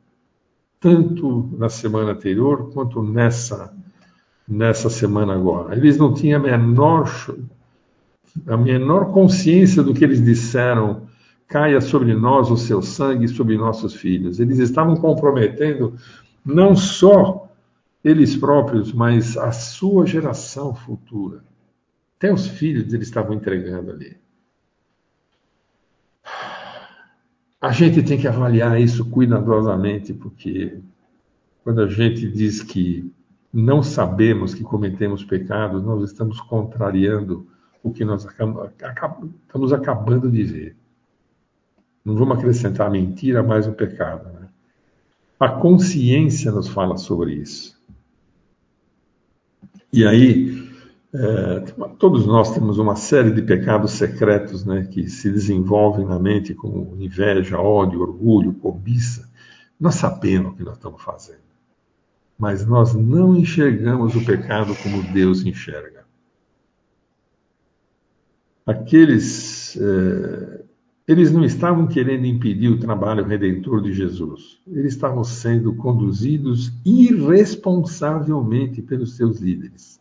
tanto 0.80 1.50
na 1.58 1.70
semana 1.70 2.12
anterior 2.12 2.72
quanto 2.74 3.02
nessa, 3.02 3.74
nessa 4.48 4.90
semana 4.90 5.34
agora. 5.34 5.76
Eles 5.76 5.98
não 5.98 6.14
tinham 6.14 6.42
a 6.42 6.44
menor, 6.44 7.10
a 8.48 8.58
menor 8.58 9.14
consciência 9.14 9.82
do 9.82 9.94
que 9.94 10.04
eles 10.04 10.24
disseram 10.24 11.08
caia 11.48 11.82
sobre 11.82 12.14
nós 12.14 12.52
o 12.52 12.58
seu 12.58 12.82
sangue 12.82 13.28
sobre 13.28 13.58
nossos 13.58 13.96
filhos. 13.96 14.40
Eles 14.40 14.60
estavam 14.60 14.96
comprometendo 14.96 15.96
não 16.46 16.76
só 16.76 17.50
eles 18.04 18.36
próprios, 18.36 18.94
mas 18.94 19.36
a 19.36 19.52
sua 19.52 20.06
geração 20.06 20.76
futura. 20.76 21.44
Até 22.18 22.32
os 22.32 22.48
filhos 22.48 22.94
eles 22.94 23.08
estavam 23.08 23.34
entregando 23.34 23.92
ali. 23.92 24.18
A 27.62 27.72
gente 27.72 28.02
tem 28.04 28.18
que 28.18 28.28
avaliar 28.28 28.80
isso 28.80 29.06
cuidadosamente, 29.10 30.14
porque 30.14 30.80
quando 31.64 31.82
a 31.82 31.88
gente 31.88 32.30
diz 32.32 32.64
que 32.64 33.12
não 33.52 33.84
sabemos 33.84 34.54
que 34.54 34.64
cometemos 34.64 35.24
pecados, 35.24 35.84
nós 35.84 36.10
estamos 36.10 36.40
contrariando 36.40 37.48
o 37.84 37.92
que 37.92 38.06
nós 38.06 38.26
estamos 38.26 39.74
acabando 39.74 40.32
de 40.32 40.44
ver. 40.44 40.76
Não 42.06 42.16
vamos 42.16 42.38
acrescentar 42.38 42.90
mentira 42.90 43.44
mais 43.44 43.68
um 43.68 43.74
pecado. 43.74 44.30
Né? 44.32 44.48
A 45.40 45.50
consciência 45.50 46.52
nos 46.52 46.68
fala 46.68 46.98
sobre 46.98 47.34
isso. 47.34 47.78
E 49.92 50.06
aí, 50.06 50.69
é, 51.14 51.60
todos 51.98 52.26
nós 52.26 52.54
temos 52.54 52.78
uma 52.78 52.96
série 52.96 53.32
de 53.32 53.42
pecados 53.42 53.92
secretos 53.94 54.64
né, 54.64 54.88
que 54.92 55.10
se 55.10 55.32
desenvolvem 55.32 56.06
na 56.06 56.20
mente, 56.20 56.54
como 56.54 56.96
inveja, 57.00 57.60
ódio, 57.60 58.02
orgulho, 58.02 58.54
cobiça. 58.54 59.28
Nós 59.80 59.96
sabemos 59.96 60.54
o 60.54 60.56
que 60.56 60.64
nós 60.64 60.76
estamos 60.76 61.02
fazendo, 61.02 61.40
mas 62.38 62.66
nós 62.66 62.94
não 62.94 63.36
enxergamos 63.36 64.16
o 64.16 64.24
pecado 64.24 64.76
como 64.84 65.02
Deus 65.12 65.44
enxerga. 65.44 66.06
Aqueles 68.66 69.76
é, 69.78 70.64
eles 71.10 71.32
não 71.32 71.44
estavam 71.44 71.88
querendo 71.88 72.28
impedir 72.28 72.68
o 72.70 72.80
trabalho 72.80 73.26
redentor 73.26 73.82
de 73.82 73.92
Jesus. 73.92 74.60
Eles 74.68 74.94
estavam 74.94 75.24
sendo 75.24 75.74
conduzidos 75.74 76.72
irresponsavelmente 76.86 78.80
pelos 78.84 79.16
seus 79.18 79.40
líderes. 79.40 80.00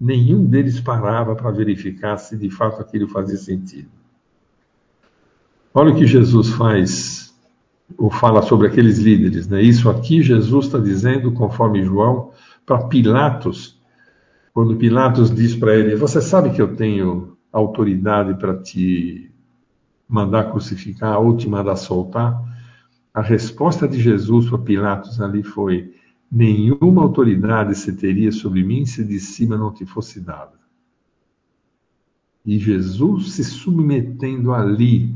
Nenhum 0.00 0.44
deles 0.44 0.80
parava 0.80 1.34
para 1.34 1.50
verificar 1.50 2.16
se 2.18 2.36
de 2.36 2.50
fato 2.50 2.80
aquilo 2.80 3.08
fazia 3.08 3.36
sentido. 3.36 3.88
Olha 5.72 5.92
o 5.92 5.96
que 5.96 6.06
Jesus 6.06 6.50
faz, 6.50 7.34
ou 7.96 8.10
fala 8.10 8.42
sobre 8.42 8.68
aqueles 8.68 8.98
líderes. 8.98 9.48
Né? 9.48 9.62
Isso 9.62 9.88
aqui 9.90 10.22
Jesus 10.22 10.66
está 10.66 10.78
dizendo, 10.78 11.32
conforme 11.32 11.84
João, 11.84 12.30
para 12.64 12.86
Pilatos, 12.86 13.80
quando 14.52 14.76
Pilatos 14.76 15.34
diz 15.34 15.54
para 15.56 15.74
ele: 15.74 15.96
Você 15.96 16.20
sabe 16.20 16.50
que 16.50 16.62
eu 16.62 16.76
tenho 16.76 17.36
autoridade 17.52 18.34
para 18.38 18.56
te 18.56 19.30
mandar 20.08 20.50
crucificar 20.50 21.20
ou 21.20 21.36
te 21.36 21.48
mandar 21.48 21.76
soltar, 21.76 22.40
a 23.12 23.20
resposta 23.20 23.86
de 23.86 24.00
Jesus 24.00 24.48
para 24.48 24.58
Pilatos 24.58 25.20
ali 25.20 25.42
foi: 25.42 25.92
nenhuma 26.30 27.02
autoridade 27.02 27.74
se 27.74 27.92
teria 27.92 28.32
sobre 28.32 28.62
mim 28.62 28.84
se 28.84 29.04
de 29.04 29.18
cima 29.20 29.56
não 29.56 29.72
te 29.72 29.84
fosse 29.84 30.20
dada. 30.20 30.58
E 32.44 32.58
Jesus 32.58 33.32
se 33.32 33.44
submetendo 33.44 34.52
ali 34.52 35.14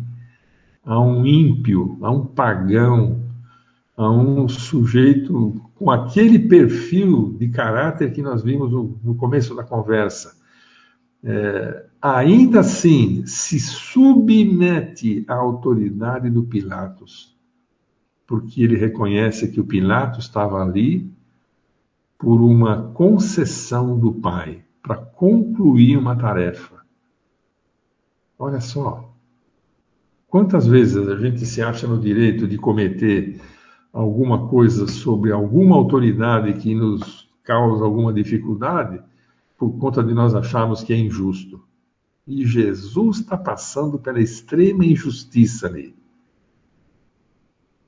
a 0.84 0.98
um 0.98 1.26
ímpio, 1.26 1.98
a 2.00 2.10
um 2.10 2.24
pagão, 2.24 3.22
a 3.96 4.10
um 4.10 4.48
sujeito 4.48 5.60
com 5.74 5.90
aquele 5.90 6.38
perfil 6.38 7.36
de 7.38 7.48
caráter 7.48 8.12
que 8.12 8.22
nós 8.22 8.42
vimos 8.42 8.70
no, 8.70 8.98
no 9.04 9.14
começo 9.14 9.54
da 9.54 9.62
conversa. 9.62 10.38
É, 11.22 11.84
ainda 12.00 12.60
assim 12.60 13.26
se 13.26 13.58
submete 13.58 15.24
à 15.28 15.34
autoridade 15.34 16.30
do 16.30 16.44
Pilatos, 16.44 17.36
porque 18.28 18.62
ele 18.62 18.76
reconhece 18.76 19.50
que 19.50 19.58
o 19.58 19.64
Pilatos 19.64 20.26
estava 20.26 20.62
ali 20.62 21.10
por 22.18 22.42
uma 22.42 22.90
concessão 22.92 23.98
do 23.98 24.12
Pai, 24.12 24.62
para 24.82 24.96
concluir 24.96 25.96
uma 25.96 26.14
tarefa. 26.14 26.76
Olha 28.38 28.60
só, 28.60 29.10
quantas 30.26 30.66
vezes 30.66 31.08
a 31.08 31.16
gente 31.16 31.46
se 31.46 31.62
acha 31.62 31.86
no 31.86 31.98
direito 31.98 32.46
de 32.46 32.58
cometer 32.58 33.40
alguma 33.94 34.46
coisa 34.48 34.86
sobre 34.86 35.32
alguma 35.32 35.76
autoridade 35.76 36.52
que 36.52 36.74
nos 36.74 37.30
causa 37.42 37.82
alguma 37.82 38.12
dificuldade 38.12 39.00
por 39.56 39.70
conta 39.78 40.04
de 40.04 40.12
nós 40.12 40.34
acharmos 40.34 40.82
que 40.82 40.92
é 40.92 40.98
injusto. 40.98 41.64
E 42.26 42.44
Jesus 42.44 43.20
está 43.20 43.38
passando 43.38 43.98
pela 43.98 44.20
extrema 44.20 44.84
injustiça 44.84 45.66
ali. 45.66 45.97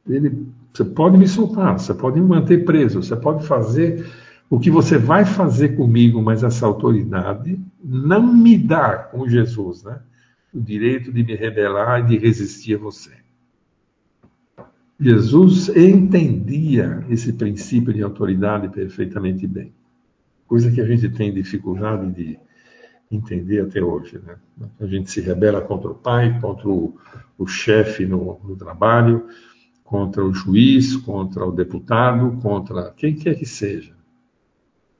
Ele, 0.08 0.46
você 0.72 0.84
pode 0.84 1.18
me 1.18 1.28
soltar, 1.28 1.78
você 1.78 1.94
pode 1.94 2.20
me 2.20 2.26
manter 2.26 2.64
preso, 2.64 3.02
você 3.02 3.16
pode 3.16 3.46
fazer 3.46 4.06
o 4.48 4.58
que 4.58 4.70
você 4.70 4.98
vai 4.98 5.24
fazer 5.24 5.76
comigo, 5.76 6.20
mas 6.20 6.42
essa 6.42 6.66
autoridade 6.66 7.60
não 7.82 8.22
me 8.34 8.58
dá, 8.58 8.98
com 8.98 9.28
Jesus, 9.28 9.84
né, 9.84 10.00
o 10.52 10.60
direito 10.60 11.12
de 11.12 11.22
me 11.22 11.34
rebelar 11.36 12.00
e 12.00 12.06
de 12.08 12.18
resistir 12.18 12.74
a 12.74 12.78
você. 12.78 13.12
Jesus 14.98 15.68
entendia 15.70 17.04
esse 17.08 17.32
princípio 17.32 17.94
de 17.94 18.02
autoridade 18.02 18.68
perfeitamente 18.68 19.46
bem, 19.46 19.72
coisa 20.46 20.70
que 20.70 20.80
a 20.80 20.84
gente 20.84 21.08
tem 21.08 21.32
dificuldade 21.32 22.10
de 22.12 22.38
entender 23.10 23.60
até 23.60 23.82
hoje. 23.82 24.20
Né? 24.24 24.36
A 24.78 24.86
gente 24.86 25.10
se 25.10 25.20
rebela 25.20 25.60
contra 25.60 25.90
o 25.90 25.94
pai, 25.94 26.38
contra 26.40 26.68
o, 26.68 26.96
o 27.38 27.46
chefe 27.46 28.04
no, 28.04 28.38
no 28.44 28.56
trabalho, 28.56 29.26
contra 29.90 30.24
o 30.24 30.32
juiz, 30.32 30.96
contra 30.98 31.44
o 31.44 31.50
deputado, 31.50 32.38
contra 32.40 32.92
quem 32.92 33.12
quer 33.12 33.34
que 33.34 33.44
seja, 33.44 33.92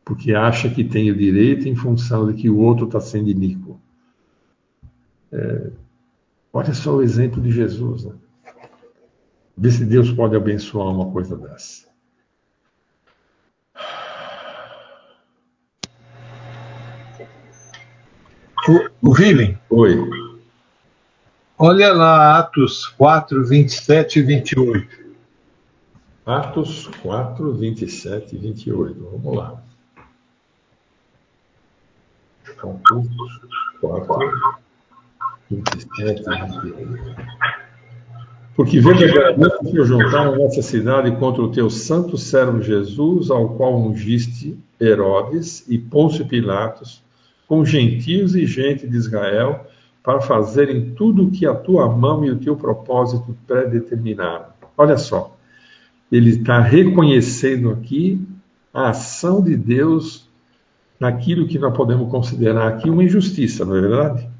porque 0.04 0.34
acha 0.34 0.68
que 0.68 0.82
tem 0.82 1.12
o 1.12 1.16
direito 1.16 1.68
em 1.68 1.76
função 1.76 2.26
de 2.26 2.34
que 2.34 2.50
o 2.50 2.58
outro 2.58 2.86
está 2.86 2.98
sendo 2.98 3.30
iníquo. 3.30 3.80
É, 5.30 5.70
olha 6.52 6.74
só 6.74 6.96
o 6.96 7.02
exemplo 7.02 7.40
de 7.40 7.52
Jesus. 7.52 8.04
Né? 8.04 8.14
Vê 9.56 9.70
se 9.70 9.84
Deus 9.84 10.10
pode 10.10 10.34
abençoar 10.34 10.88
uma 10.88 11.08
coisa 11.12 11.36
dessa. 11.36 11.88
O, 18.68 19.10
o 19.10 19.14
Oi. 19.70 20.29
Olha 21.62 21.92
lá 21.92 22.38
Atos 22.38 22.86
4, 22.86 23.44
27 23.44 24.20
e 24.20 24.22
28. 24.22 24.88
Atos 26.24 26.86
4, 27.02 27.52
27 27.52 28.34
e 28.34 28.38
28. 28.38 29.10
Vamos 29.12 29.36
lá. 29.36 29.62
Atos 32.48 33.06
4, 33.78 34.58
27 35.50 36.22
e 36.22 36.72
28. 36.72 37.16
Porque 38.56 38.80
verdadeiramente 38.80 39.70
se 39.70 39.84
juntaram 39.84 40.36
nessa 40.36 40.62
cidade 40.62 41.14
contra 41.18 41.42
o 41.42 41.52
teu 41.52 41.68
santo 41.68 42.16
servo 42.16 42.62
Jesus, 42.62 43.30
ao 43.30 43.50
qual 43.50 43.78
ungiste 43.78 44.58
Herodes 44.80 45.68
e 45.68 45.76
Pôncio 45.76 46.26
Pilatos, 46.26 47.02
com 47.46 47.66
gentios 47.66 48.34
e 48.34 48.46
gente 48.46 48.88
de 48.88 48.96
Israel, 48.96 49.66
para 50.02 50.20
fazerem 50.20 50.94
tudo 50.94 51.26
o 51.26 51.30
que 51.30 51.46
a 51.46 51.54
tua 51.54 51.88
mão 51.88 52.24
e 52.24 52.30
o 52.30 52.38
teu 52.38 52.56
propósito 52.56 53.36
predeterminaram. 53.46 54.46
Olha 54.76 54.96
só, 54.96 55.36
ele 56.10 56.30
está 56.30 56.60
reconhecendo 56.60 57.70
aqui 57.70 58.26
a 58.72 58.90
ação 58.90 59.42
de 59.42 59.56
Deus 59.56 60.28
naquilo 60.98 61.46
que 61.46 61.58
nós 61.58 61.76
podemos 61.76 62.10
considerar 62.10 62.68
aqui 62.68 62.88
uma 62.88 63.04
injustiça, 63.04 63.64
não 63.64 63.76
é 63.76 63.80
verdade? 63.80 64.30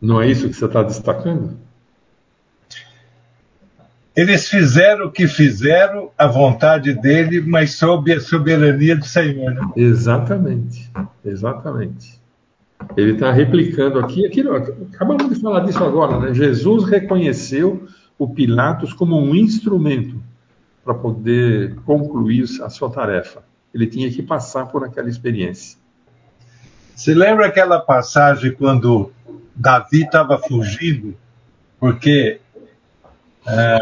Não 0.00 0.20
é 0.20 0.30
isso 0.30 0.48
que 0.48 0.54
você 0.54 0.66
está 0.66 0.82
destacando? 0.82 1.56
Eles 4.14 4.48
fizeram 4.48 5.06
o 5.06 5.10
que 5.10 5.26
fizeram, 5.26 6.10
a 6.16 6.26
vontade 6.26 6.92
dele, 6.94 7.40
mas 7.40 7.74
sob 7.74 8.12
a 8.12 8.20
soberania 8.20 8.96
do 8.96 9.04
Senhor. 9.04 9.52
Né? 9.52 9.72
Exatamente, 9.76 10.90
exatamente. 11.24 12.22
Ele 12.96 13.12
está 13.12 13.32
replicando 13.32 13.98
aqui 13.98 14.26
aquilo. 14.26 14.54
Acabamos 14.56 15.28
de 15.28 15.40
falar 15.40 15.60
disso 15.60 15.82
agora, 15.82 16.18
né? 16.20 16.34
Jesus 16.34 16.84
reconheceu 16.84 17.86
o 18.18 18.28
Pilatos 18.28 18.92
como 18.92 19.18
um 19.20 19.34
instrumento 19.34 20.22
para 20.84 20.94
poder 20.94 21.74
concluir 21.86 22.44
a 22.62 22.68
sua 22.68 22.90
tarefa. 22.90 23.42
Ele 23.72 23.86
tinha 23.86 24.10
que 24.10 24.22
passar 24.22 24.66
por 24.66 24.84
aquela 24.84 25.08
experiência. 25.08 25.78
Se 26.94 27.12
lembra 27.12 27.46
aquela 27.46 27.80
passagem 27.80 28.52
quando 28.52 29.10
Davi 29.56 30.02
estava 30.02 30.38
fugindo 30.38 31.16
porque 31.80 32.40
é, 33.46 33.78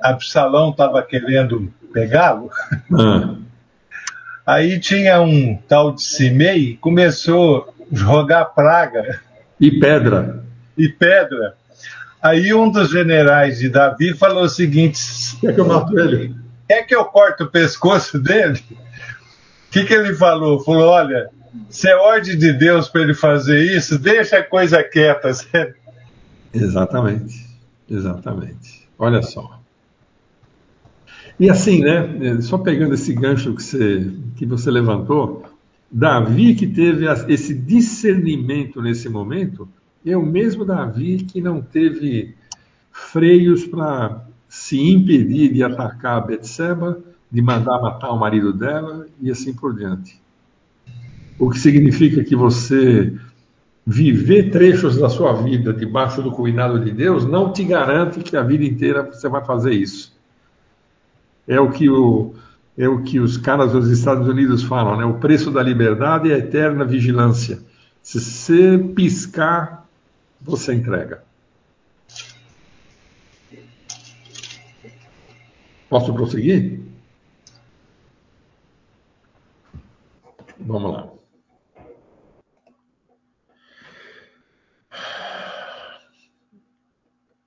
Absalão 0.00 0.70
estava 0.70 1.02
querendo 1.02 1.72
pegá-lo. 1.92 2.50
Ah. 2.92 3.34
Aí 4.46 4.80
tinha 4.80 5.20
um 5.20 5.56
tal 5.68 5.92
de 5.92 6.02
Simei, 6.02 6.76
começou 6.80 7.72
jogar 7.92 8.46
praga. 8.46 9.20
E 9.60 9.78
pedra. 9.78 10.42
E 10.76 10.88
pedra. 10.88 11.54
Aí 12.20 12.54
um 12.54 12.70
dos 12.70 12.90
generais 12.90 13.58
de 13.58 13.68
Davi 13.68 14.14
falou 14.14 14.44
o 14.44 14.48
seguinte: 14.48 15.00
Quer 15.40 15.54
que 15.54 15.60
eu 15.60 15.66
mato 15.66 15.98
ele? 15.98 16.34
Quer 16.68 16.82
que 16.84 16.94
eu 16.94 17.04
corte 17.04 17.42
o 17.42 17.50
pescoço 17.50 18.18
dele? 18.18 18.60
O 18.70 19.72
que, 19.72 19.84
que 19.84 19.92
ele 19.92 20.14
falou? 20.14 20.60
Falou: 20.60 20.88
Olha, 20.88 21.28
se 21.68 21.88
é 21.88 21.96
ordem 21.96 22.38
de 22.38 22.52
Deus 22.52 22.88
para 22.88 23.02
ele 23.02 23.14
fazer 23.14 23.60
isso, 23.76 23.98
deixa 23.98 24.38
a 24.38 24.42
coisa 24.42 24.82
quieta. 24.82 25.30
Exatamente. 26.54 27.46
Exatamente. 27.90 28.88
Olha 28.98 29.20
só. 29.22 29.60
E 31.38 31.50
assim, 31.50 31.80
né? 31.80 32.40
Só 32.40 32.56
pegando 32.58 32.94
esse 32.94 33.12
gancho 33.12 33.54
que 33.54 33.62
você, 33.62 34.10
que 34.36 34.46
você 34.46 34.70
levantou, 34.70 35.44
Davi 35.92 36.54
que 36.54 36.66
teve 36.66 37.06
esse 37.28 37.52
discernimento 37.52 38.80
nesse 38.80 39.10
momento 39.10 39.68
é 40.04 40.16
o 40.16 40.24
mesmo 40.24 40.64
Davi 40.64 41.18
que 41.18 41.40
não 41.40 41.60
teve 41.60 42.34
freios 42.90 43.66
para 43.66 44.26
se 44.48 44.80
impedir 44.80 45.52
de 45.52 45.62
atacar 45.62 46.16
a 46.16 46.20
Betseba, 46.20 46.98
de 47.30 47.42
mandar 47.42 47.80
matar 47.80 48.10
o 48.10 48.18
marido 48.18 48.52
dela 48.52 49.06
e 49.20 49.30
assim 49.30 49.52
por 49.52 49.74
diante. 49.74 50.20
O 51.38 51.50
que 51.50 51.58
significa 51.58 52.24
que 52.24 52.34
você 52.34 53.12
viver 53.86 54.50
trechos 54.50 54.96
da 54.96 55.08
sua 55.08 55.32
vida 55.34 55.72
debaixo 55.72 56.22
do 56.22 56.30
cuidado 56.30 56.78
de 56.82 56.90
Deus 56.90 57.24
não 57.24 57.52
te 57.52 57.64
garante 57.64 58.20
que 58.20 58.36
a 58.36 58.42
vida 58.42 58.64
inteira 58.64 59.02
você 59.02 59.28
vai 59.28 59.44
fazer 59.44 59.72
isso. 59.72 60.16
É 61.46 61.60
o 61.60 61.70
que, 61.70 61.90
o, 61.90 62.34
é 62.76 62.88
o 62.88 63.02
que 63.02 63.20
os 63.20 63.36
caras 63.36 63.72
dos 63.72 63.90
Estados 63.90 64.26
Unidos 64.26 64.62
falam, 64.62 64.96
né? 64.96 65.04
O 65.04 65.18
preço 65.18 65.50
da 65.50 65.62
liberdade 65.62 66.30
é 66.30 66.34
a 66.34 66.38
eterna 66.38 66.84
vigilância. 66.84 67.62
Se 68.02 68.20
você 68.20 68.78
piscar, 68.78 69.86
você 70.40 70.74
entrega. 70.74 71.22
Posso 75.88 76.12
prosseguir? 76.14 76.80
Vamos 80.58 80.92
lá. 80.92 81.21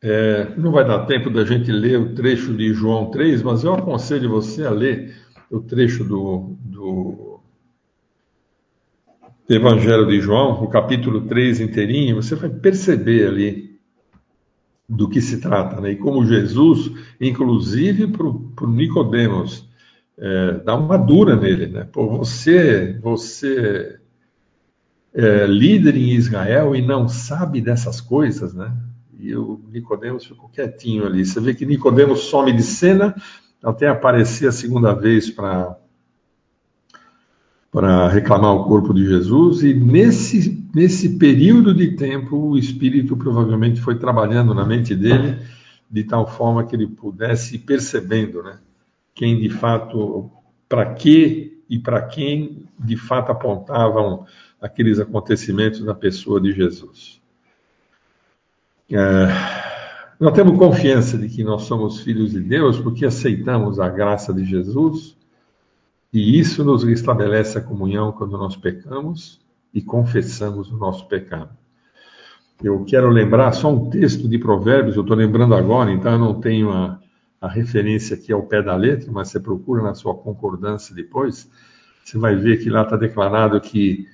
É, 0.07 0.53
não 0.55 0.71
vai 0.71 0.85
dar 0.85 1.07
tempo 1.07 1.31
da 1.31 1.43
gente 1.43 1.71
ler 1.71 1.99
o 1.99 2.13
trecho 2.13 2.53
de 2.53 2.71
João 2.75 3.09
3, 3.09 3.41
mas 3.41 3.63
eu 3.63 3.73
aconselho 3.73 4.29
você 4.29 4.63
a 4.63 4.69
ler 4.69 5.15
o 5.49 5.59
trecho 5.59 6.03
do, 6.03 6.55
do 6.63 7.39
Evangelho 9.49 10.05
de 10.05 10.21
João, 10.21 10.63
o 10.63 10.67
capítulo 10.67 11.21
3 11.21 11.59
inteirinho, 11.59 12.21
você 12.21 12.35
vai 12.35 12.51
perceber 12.51 13.27
ali 13.27 13.79
do 14.87 15.09
que 15.09 15.19
se 15.19 15.41
trata, 15.41 15.81
né? 15.81 15.93
E 15.93 15.95
como 15.95 16.23
Jesus, 16.23 16.91
inclusive 17.19 18.05
para 18.05 18.27
o 18.27 18.67
Nicodemos, 18.67 19.67
é, 20.19 20.59
dá 20.63 20.75
uma 20.75 20.97
dura 20.97 21.35
nele, 21.35 21.65
né? 21.65 21.83
Pô, 21.91 22.19
você, 22.19 22.99
você 23.01 23.99
é 25.15 25.47
líder 25.47 25.97
em 25.97 26.11
Israel 26.11 26.75
e 26.75 26.81
não 26.83 27.07
sabe 27.07 27.59
dessas 27.59 27.99
coisas, 27.99 28.53
né? 28.53 28.71
E 29.19 29.35
o 29.35 29.59
Nicodemos 29.71 30.25
ficou 30.25 30.49
quietinho 30.49 31.05
ali. 31.05 31.25
Você 31.25 31.39
vê 31.39 31.53
que 31.53 31.65
Nicodemos 31.65 32.21
some 32.21 32.51
de 32.51 32.63
cena 32.63 33.15
até 33.63 33.87
aparecer 33.87 34.47
a 34.47 34.51
segunda 34.51 34.93
vez 34.93 35.29
para 35.29 35.77
para 37.71 38.07
reclamar 38.07 38.53
o 38.53 38.63
corpo 38.63 38.93
de 38.93 39.05
Jesus 39.05 39.61
e 39.61 39.73
nesse 39.73 40.65
nesse 40.73 41.17
período 41.17 41.73
de 41.73 41.95
tempo 41.97 42.37
o 42.37 42.57
Espírito 42.57 43.17
provavelmente 43.17 43.81
foi 43.81 43.97
trabalhando 43.97 44.53
na 44.53 44.65
mente 44.65 44.95
dele 44.95 45.39
de 45.89 46.03
tal 46.03 46.25
forma 46.25 46.65
que 46.65 46.75
ele 46.75 46.87
pudesse 46.87 47.55
ir 47.55 47.59
percebendo, 47.59 48.41
né, 48.43 48.59
quem 49.13 49.39
de 49.39 49.49
fato 49.49 50.31
para 50.67 50.93
que 50.93 51.63
e 51.69 51.79
para 51.79 52.01
quem 52.01 52.65
de 52.79 52.95
fato 52.95 53.31
apontavam 53.31 54.25
aqueles 54.61 54.99
acontecimentos 54.99 55.81
na 55.81 55.93
pessoa 55.93 56.39
de 56.39 56.51
Jesus. 56.51 57.21
É, 58.91 59.27
nós 60.19 60.33
temos 60.33 60.57
confiança 60.57 61.17
de 61.17 61.27
que 61.27 61.43
nós 61.43 61.63
somos 61.63 62.01
filhos 62.01 62.31
de 62.31 62.39
Deus 62.39 62.79
porque 62.79 63.05
aceitamos 63.05 63.79
a 63.79 63.89
graça 63.89 64.33
de 64.33 64.45
Jesus 64.45 65.17
E 66.13 66.39
isso 66.39 66.63
nos 66.63 66.83
restabelece 66.83 67.57
a 67.57 67.61
comunhão 67.61 68.11
quando 68.11 68.37
nós 68.37 68.55
pecamos 68.55 69.41
e 69.73 69.81
confessamos 69.81 70.71
o 70.71 70.77
nosso 70.77 71.07
pecado. 71.07 71.49
Eu 72.63 72.85
quero 72.85 73.09
lembrar 73.09 73.51
só 73.51 73.69
um 73.69 73.89
texto 73.89 74.29
de 74.29 74.37
Provérbios, 74.39 74.95
eu 74.95 75.01
estou 75.01 75.17
lembrando 75.17 75.53
agora, 75.53 75.91
então 75.91 76.13
eu 76.13 76.19
não 76.19 76.39
tenho 76.39 76.71
a, 76.71 76.97
a 77.41 77.49
referência 77.49 78.15
aqui 78.15 78.31
ao 78.31 78.43
pé 78.43 78.61
da 78.61 78.75
letra, 78.77 79.11
mas 79.11 79.27
você 79.27 79.41
procura 79.41 79.83
na 79.83 79.93
sua 79.93 80.15
concordância 80.15 80.95
depois, 80.95 81.51
você 82.01 82.17
vai 82.17 82.35
ver 82.37 82.63
que 82.63 82.69
lá 82.69 82.83
está 82.83 82.95
declarado 82.95 83.59
que 83.59 84.07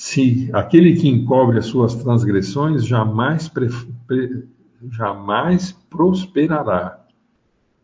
se 0.00 0.48
aquele 0.54 0.96
que 0.96 1.06
encobre 1.06 1.58
as 1.58 1.66
suas 1.66 1.94
transgressões 1.94 2.86
jamais, 2.86 3.50
pre, 3.50 3.68
pre, 4.06 4.44
jamais 4.90 5.72
prosperará, 5.90 7.04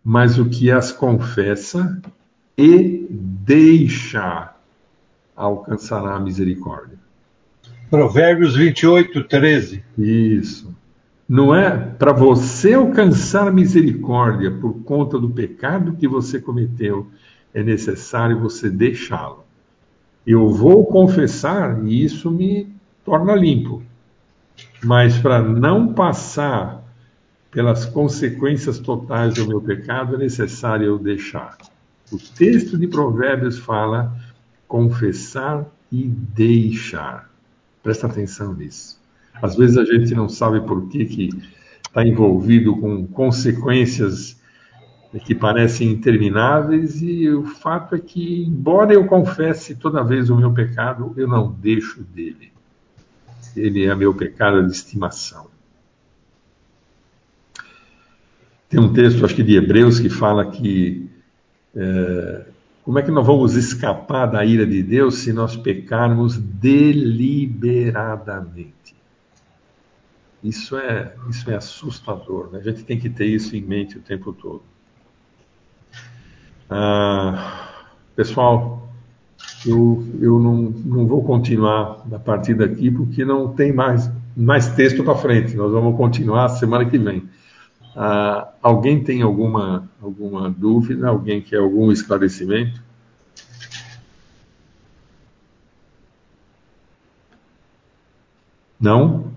mas 0.03 0.39
o 0.39 0.47
que 0.47 0.71
as 0.71 0.91
confessa 0.91 2.01
e 2.57 3.07
deixa 3.11 4.55
alcançará 5.37 6.17
a 6.17 6.19
misericórdia. 6.19 6.99
Provérbios 7.91 8.57
28, 8.57 9.25
13. 9.25 9.85
Isso. 9.99 10.75
Não 11.29 11.55
é 11.55 11.69
para 11.77 12.15
você 12.15 12.73
alcançar 12.73 13.47
a 13.47 13.53
misericórdia 13.53 14.51
por 14.51 14.73
conta 14.85 15.19
do 15.19 15.29
pecado 15.29 15.97
que 15.97 16.09
você 16.09 16.41
cometeu, 16.41 17.09
é 17.53 17.63
necessário 17.63 18.41
você 18.41 18.71
deixá-lo. 18.71 19.46
Eu 20.27 20.49
vou 20.51 20.85
confessar 20.85 21.85
e 21.87 22.05
isso 22.05 22.31
me 22.31 22.69
torna 23.05 23.35
limpo. 23.35 23.83
Mas 24.83 25.17
para 25.19 25.41
não 25.41 25.93
passar 25.93 26.83
pelas 27.51 27.87
consequências 27.87 28.79
totais 28.79 29.35
do 29.35 29.47
meu 29.47 29.61
pecado, 29.61 30.17
é 30.17 30.19
necessário 30.19 30.87
eu 30.87 30.99
deixar. 30.99 31.57
O 32.13 32.19
texto 32.19 32.77
de 32.77 32.87
Provérbios 32.89 33.59
fala 33.59 34.15
confessar 34.67 35.65
e 35.91 36.05
deixar. 36.05 37.31
Presta 37.83 38.07
atenção 38.07 38.53
nisso. 38.53 39.01
Às 39.41 39.57
vezes 39.57 39.77
a 39.77 39.85
gente 39.85 40.15
não 40.15 40.29
sabe 40.29 40.61
por 40.61 40.89
que 40.89 41.31
está 41.83 42.05
envolvido 42.07 42.77
com 42.77 43.07
consequências 43.07 44.37
que 45.25 45.35
parecem 45.35 45.91
intermináveis 45.91 47.01
e 47.01 47.29
o 47.31 47.45
fato 47.45 47.95
é 47.95 47.99
que, 47.99 48.45
embora 48.45 48.93
eu 48.93 49.07
confesse 49.07 49.75
toda 49.75 50.05
vez 50.05 50.31
o 50.31 50.37
meu 50.37 50.53
pecado, 50.53 51.13
eu 51.17 51.27
não 51.27 51.51
deixo 51.51 52.03
dele. 52.03 52.53
Ele 53.57 53.87
é 53.87 53.95
meu 53.95 54.15
pecado 54.15 54.65
de 54.65 54.73
estimação. 54.73 55.47
Tem 58.69 58.81
um 58.81 58.93
texto, 58.93 59.25
acho 59.25 59.35
que 59.35 59.43
de 59.43 59.57
Hebreus, 59.57 60.01
que 60.01 60.09
fala 60.09 60.51
que 60.51 61.09
é, 61.75 62.47
como 62.87 62.99
é 63.01 63.03
que 63.03 63.11
nós 63.11 63.27
vamos 63.27 63.57
escapar 63.57 64.27
da 64.27 64.45
ira 64.45 64.65
de 64.65 64.81
Deus 64.81 65.19
se 65.19 65.33
nós 65.33 65.57
pecarmos 65.57 66.39
deliberadamente? 66.39 68.95
Isso 70.41 70.77
é, 70.77 71.13
isso 71.29 71.51
é 71.51 71.57
assustador. 71.57 72.53
Né? 72.53 72.61
A 72.61 72.63
gente 72.63 72.85
tem 72.85 72.97
que 72.97 73.11
ter 73.11 73.27
isso 73.27 73.57
em 73.57 73.61
mente 73.61 73.99
o 73.99 74.01
tempo 74.01 74.33
todo. 74.33 74.63
Ah, 76.69 77.71
pessoal, 78.15 78.89
eu, 79.65 80.05
eu 80.21 80.39
não, 80.39 80.57
não 80.85 81.07
vou 81.07 81.23
continuar 81.25 82.05
a 82.13 82.19
partir 82.19 82.55
daqui 82.55 82.91
porque 82.91 83.25
não 83.25 83.53
tem 83.53 83.73
mais, 83.73 84.11
mais 84.37 84.69
texto 84.75 85.05
para 85.05 85.15
frente. 85.15 85.55
Nós 85.55 85.73
vamos 85.73 85.97
continuar 85.97 86.49
semana 86.49 86.85
que 86.85 86.99
vem. 86.99 87.29
Ah, 87.95 88.49
alguém 88.63 89.03
tem 89.03 89.23
alguma, 89.23 89.89
alguma 90.03 90.51
dúvida? 90.51 91.09
Alguém 91.09 91.41
quer 91.41 91.59
algum 91.59 91.91
esclarecimento? 91.91 92.83
Não? 98.81 99.33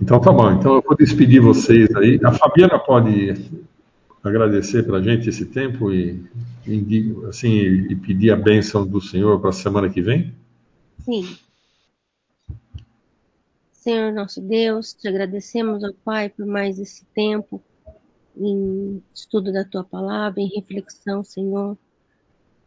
Então 0.00 0.20
tá 0.20 0.30
bom. 0.30 0.52
Então 0.52 0.74
eu 0.74 0.82
vou 0.82 0.96
despedir 0.96 1.40
vocês 1.40 1.94
aí. 1.96 2.20
A 2.22 2.32
Fabiana 2.32 2.78
pode 2.78 3.50
agradecer 4.24 4.82
para 4.84 4.98
a 4.98 5.02
gente 5.02 5.28
esse 5.28 5.44
tempo 5.44 5.92
e, 5.92 6.24
e, 6.66 7.14
assim, 7.28 7.52
e 7.52 7.94
pedir 7.94 8.30
a 8.30 8.36
bênção 8.36 8.86
do 8.86 9.00
Senhor 9.00 9.38
para 9.38 9.50
a 9.50 9.52
semana 9.52 9.90
que 9.90 10.00
vem? 10.00 10.34
Sim. 11.04 11.36
Senhor 13.72 14.10
nosso 14.12 14.40
Deus, 14.40 14.94
te 14.94 15.06
agradecemos, 15.06 15.84
ó 15.84 15.90
Pai, 16.02 16.30
por 16.30 16.46
mais 16.46 16.78
esse 16.78 17.04
tempo 17.14 17.62
em 18.34 19.02
estudo 19.14 19.52
da 19.52 19.62
tua 19.62 19.84
palavra, 19.84 20.40
em 20.40 20.48
reflexão, 20.48 21.22
Senhor. 21.22 21.76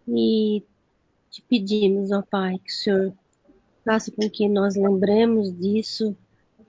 E 0.07 0.63
te 1.31 1.41
pedimos, 1.41 2.11
ó 2.11 2.21
Pai, 2.21 2.59
que 2.63 2.71
o 2.71 2.75
Senhor 2.75 3.13
faça 3.83 4.11
com 4.11 4.29
que 4.29 4.47
nós 4.47 4.75
lembremos 4.75 5.51
disso 5.57 6.15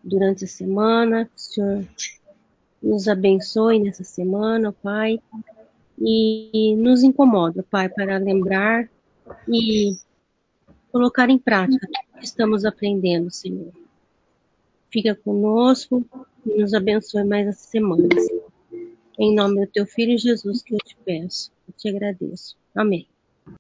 durante 0.03 0.45
a 0.45 0.49
semana, 0.49 1.27
que 1.27 1.37
o 1.37 1.41
Senhor 1.41 1.85
nos 2.83 3.09
abençoe 3.09 3.79
nessa 3.79 4.05
semana, 4.05 4.73
Pai, 4.73 5.19
e 6.01 6.75
nos 6.77 7.03
incomoda, 7.03 7.63
Pai, 7.63 7.89
para 7.89 8.19
lembrar 8.19 8.89
e 9.49 9.97
colocar 10.93 11.29
em 11.29 11.39
prática 11.39 11.87
tudo 11.87 12.19
que 12.19 12.25
estamos 12.25 12.65
aprendendo, 12.65 13.31
Senhor. 13.31 13.73
Fica 14.91 15.15
conosco 15.15 16.05
e 16.47 16.61
nos 16.61 16.73
abençoe 16.73 17.25
mais 17.25 17.47
essa 17.47 17.69
semana. 17.69 18.09
Em 19.19 19.35
nome 19.35 19.67
do 19.67 19.73
teu 19.73 19.85
filho 19.85 20.17
Jesus 20.17 20.63
que 20.63 20.75
eu 20.75 20.79
te 20.79 20.97
peço. 21.05 21.51
Eu 21.67 21.75
te 21.77 21.89
agradeço. 21.89 22.57
Amém. 22.75 23.07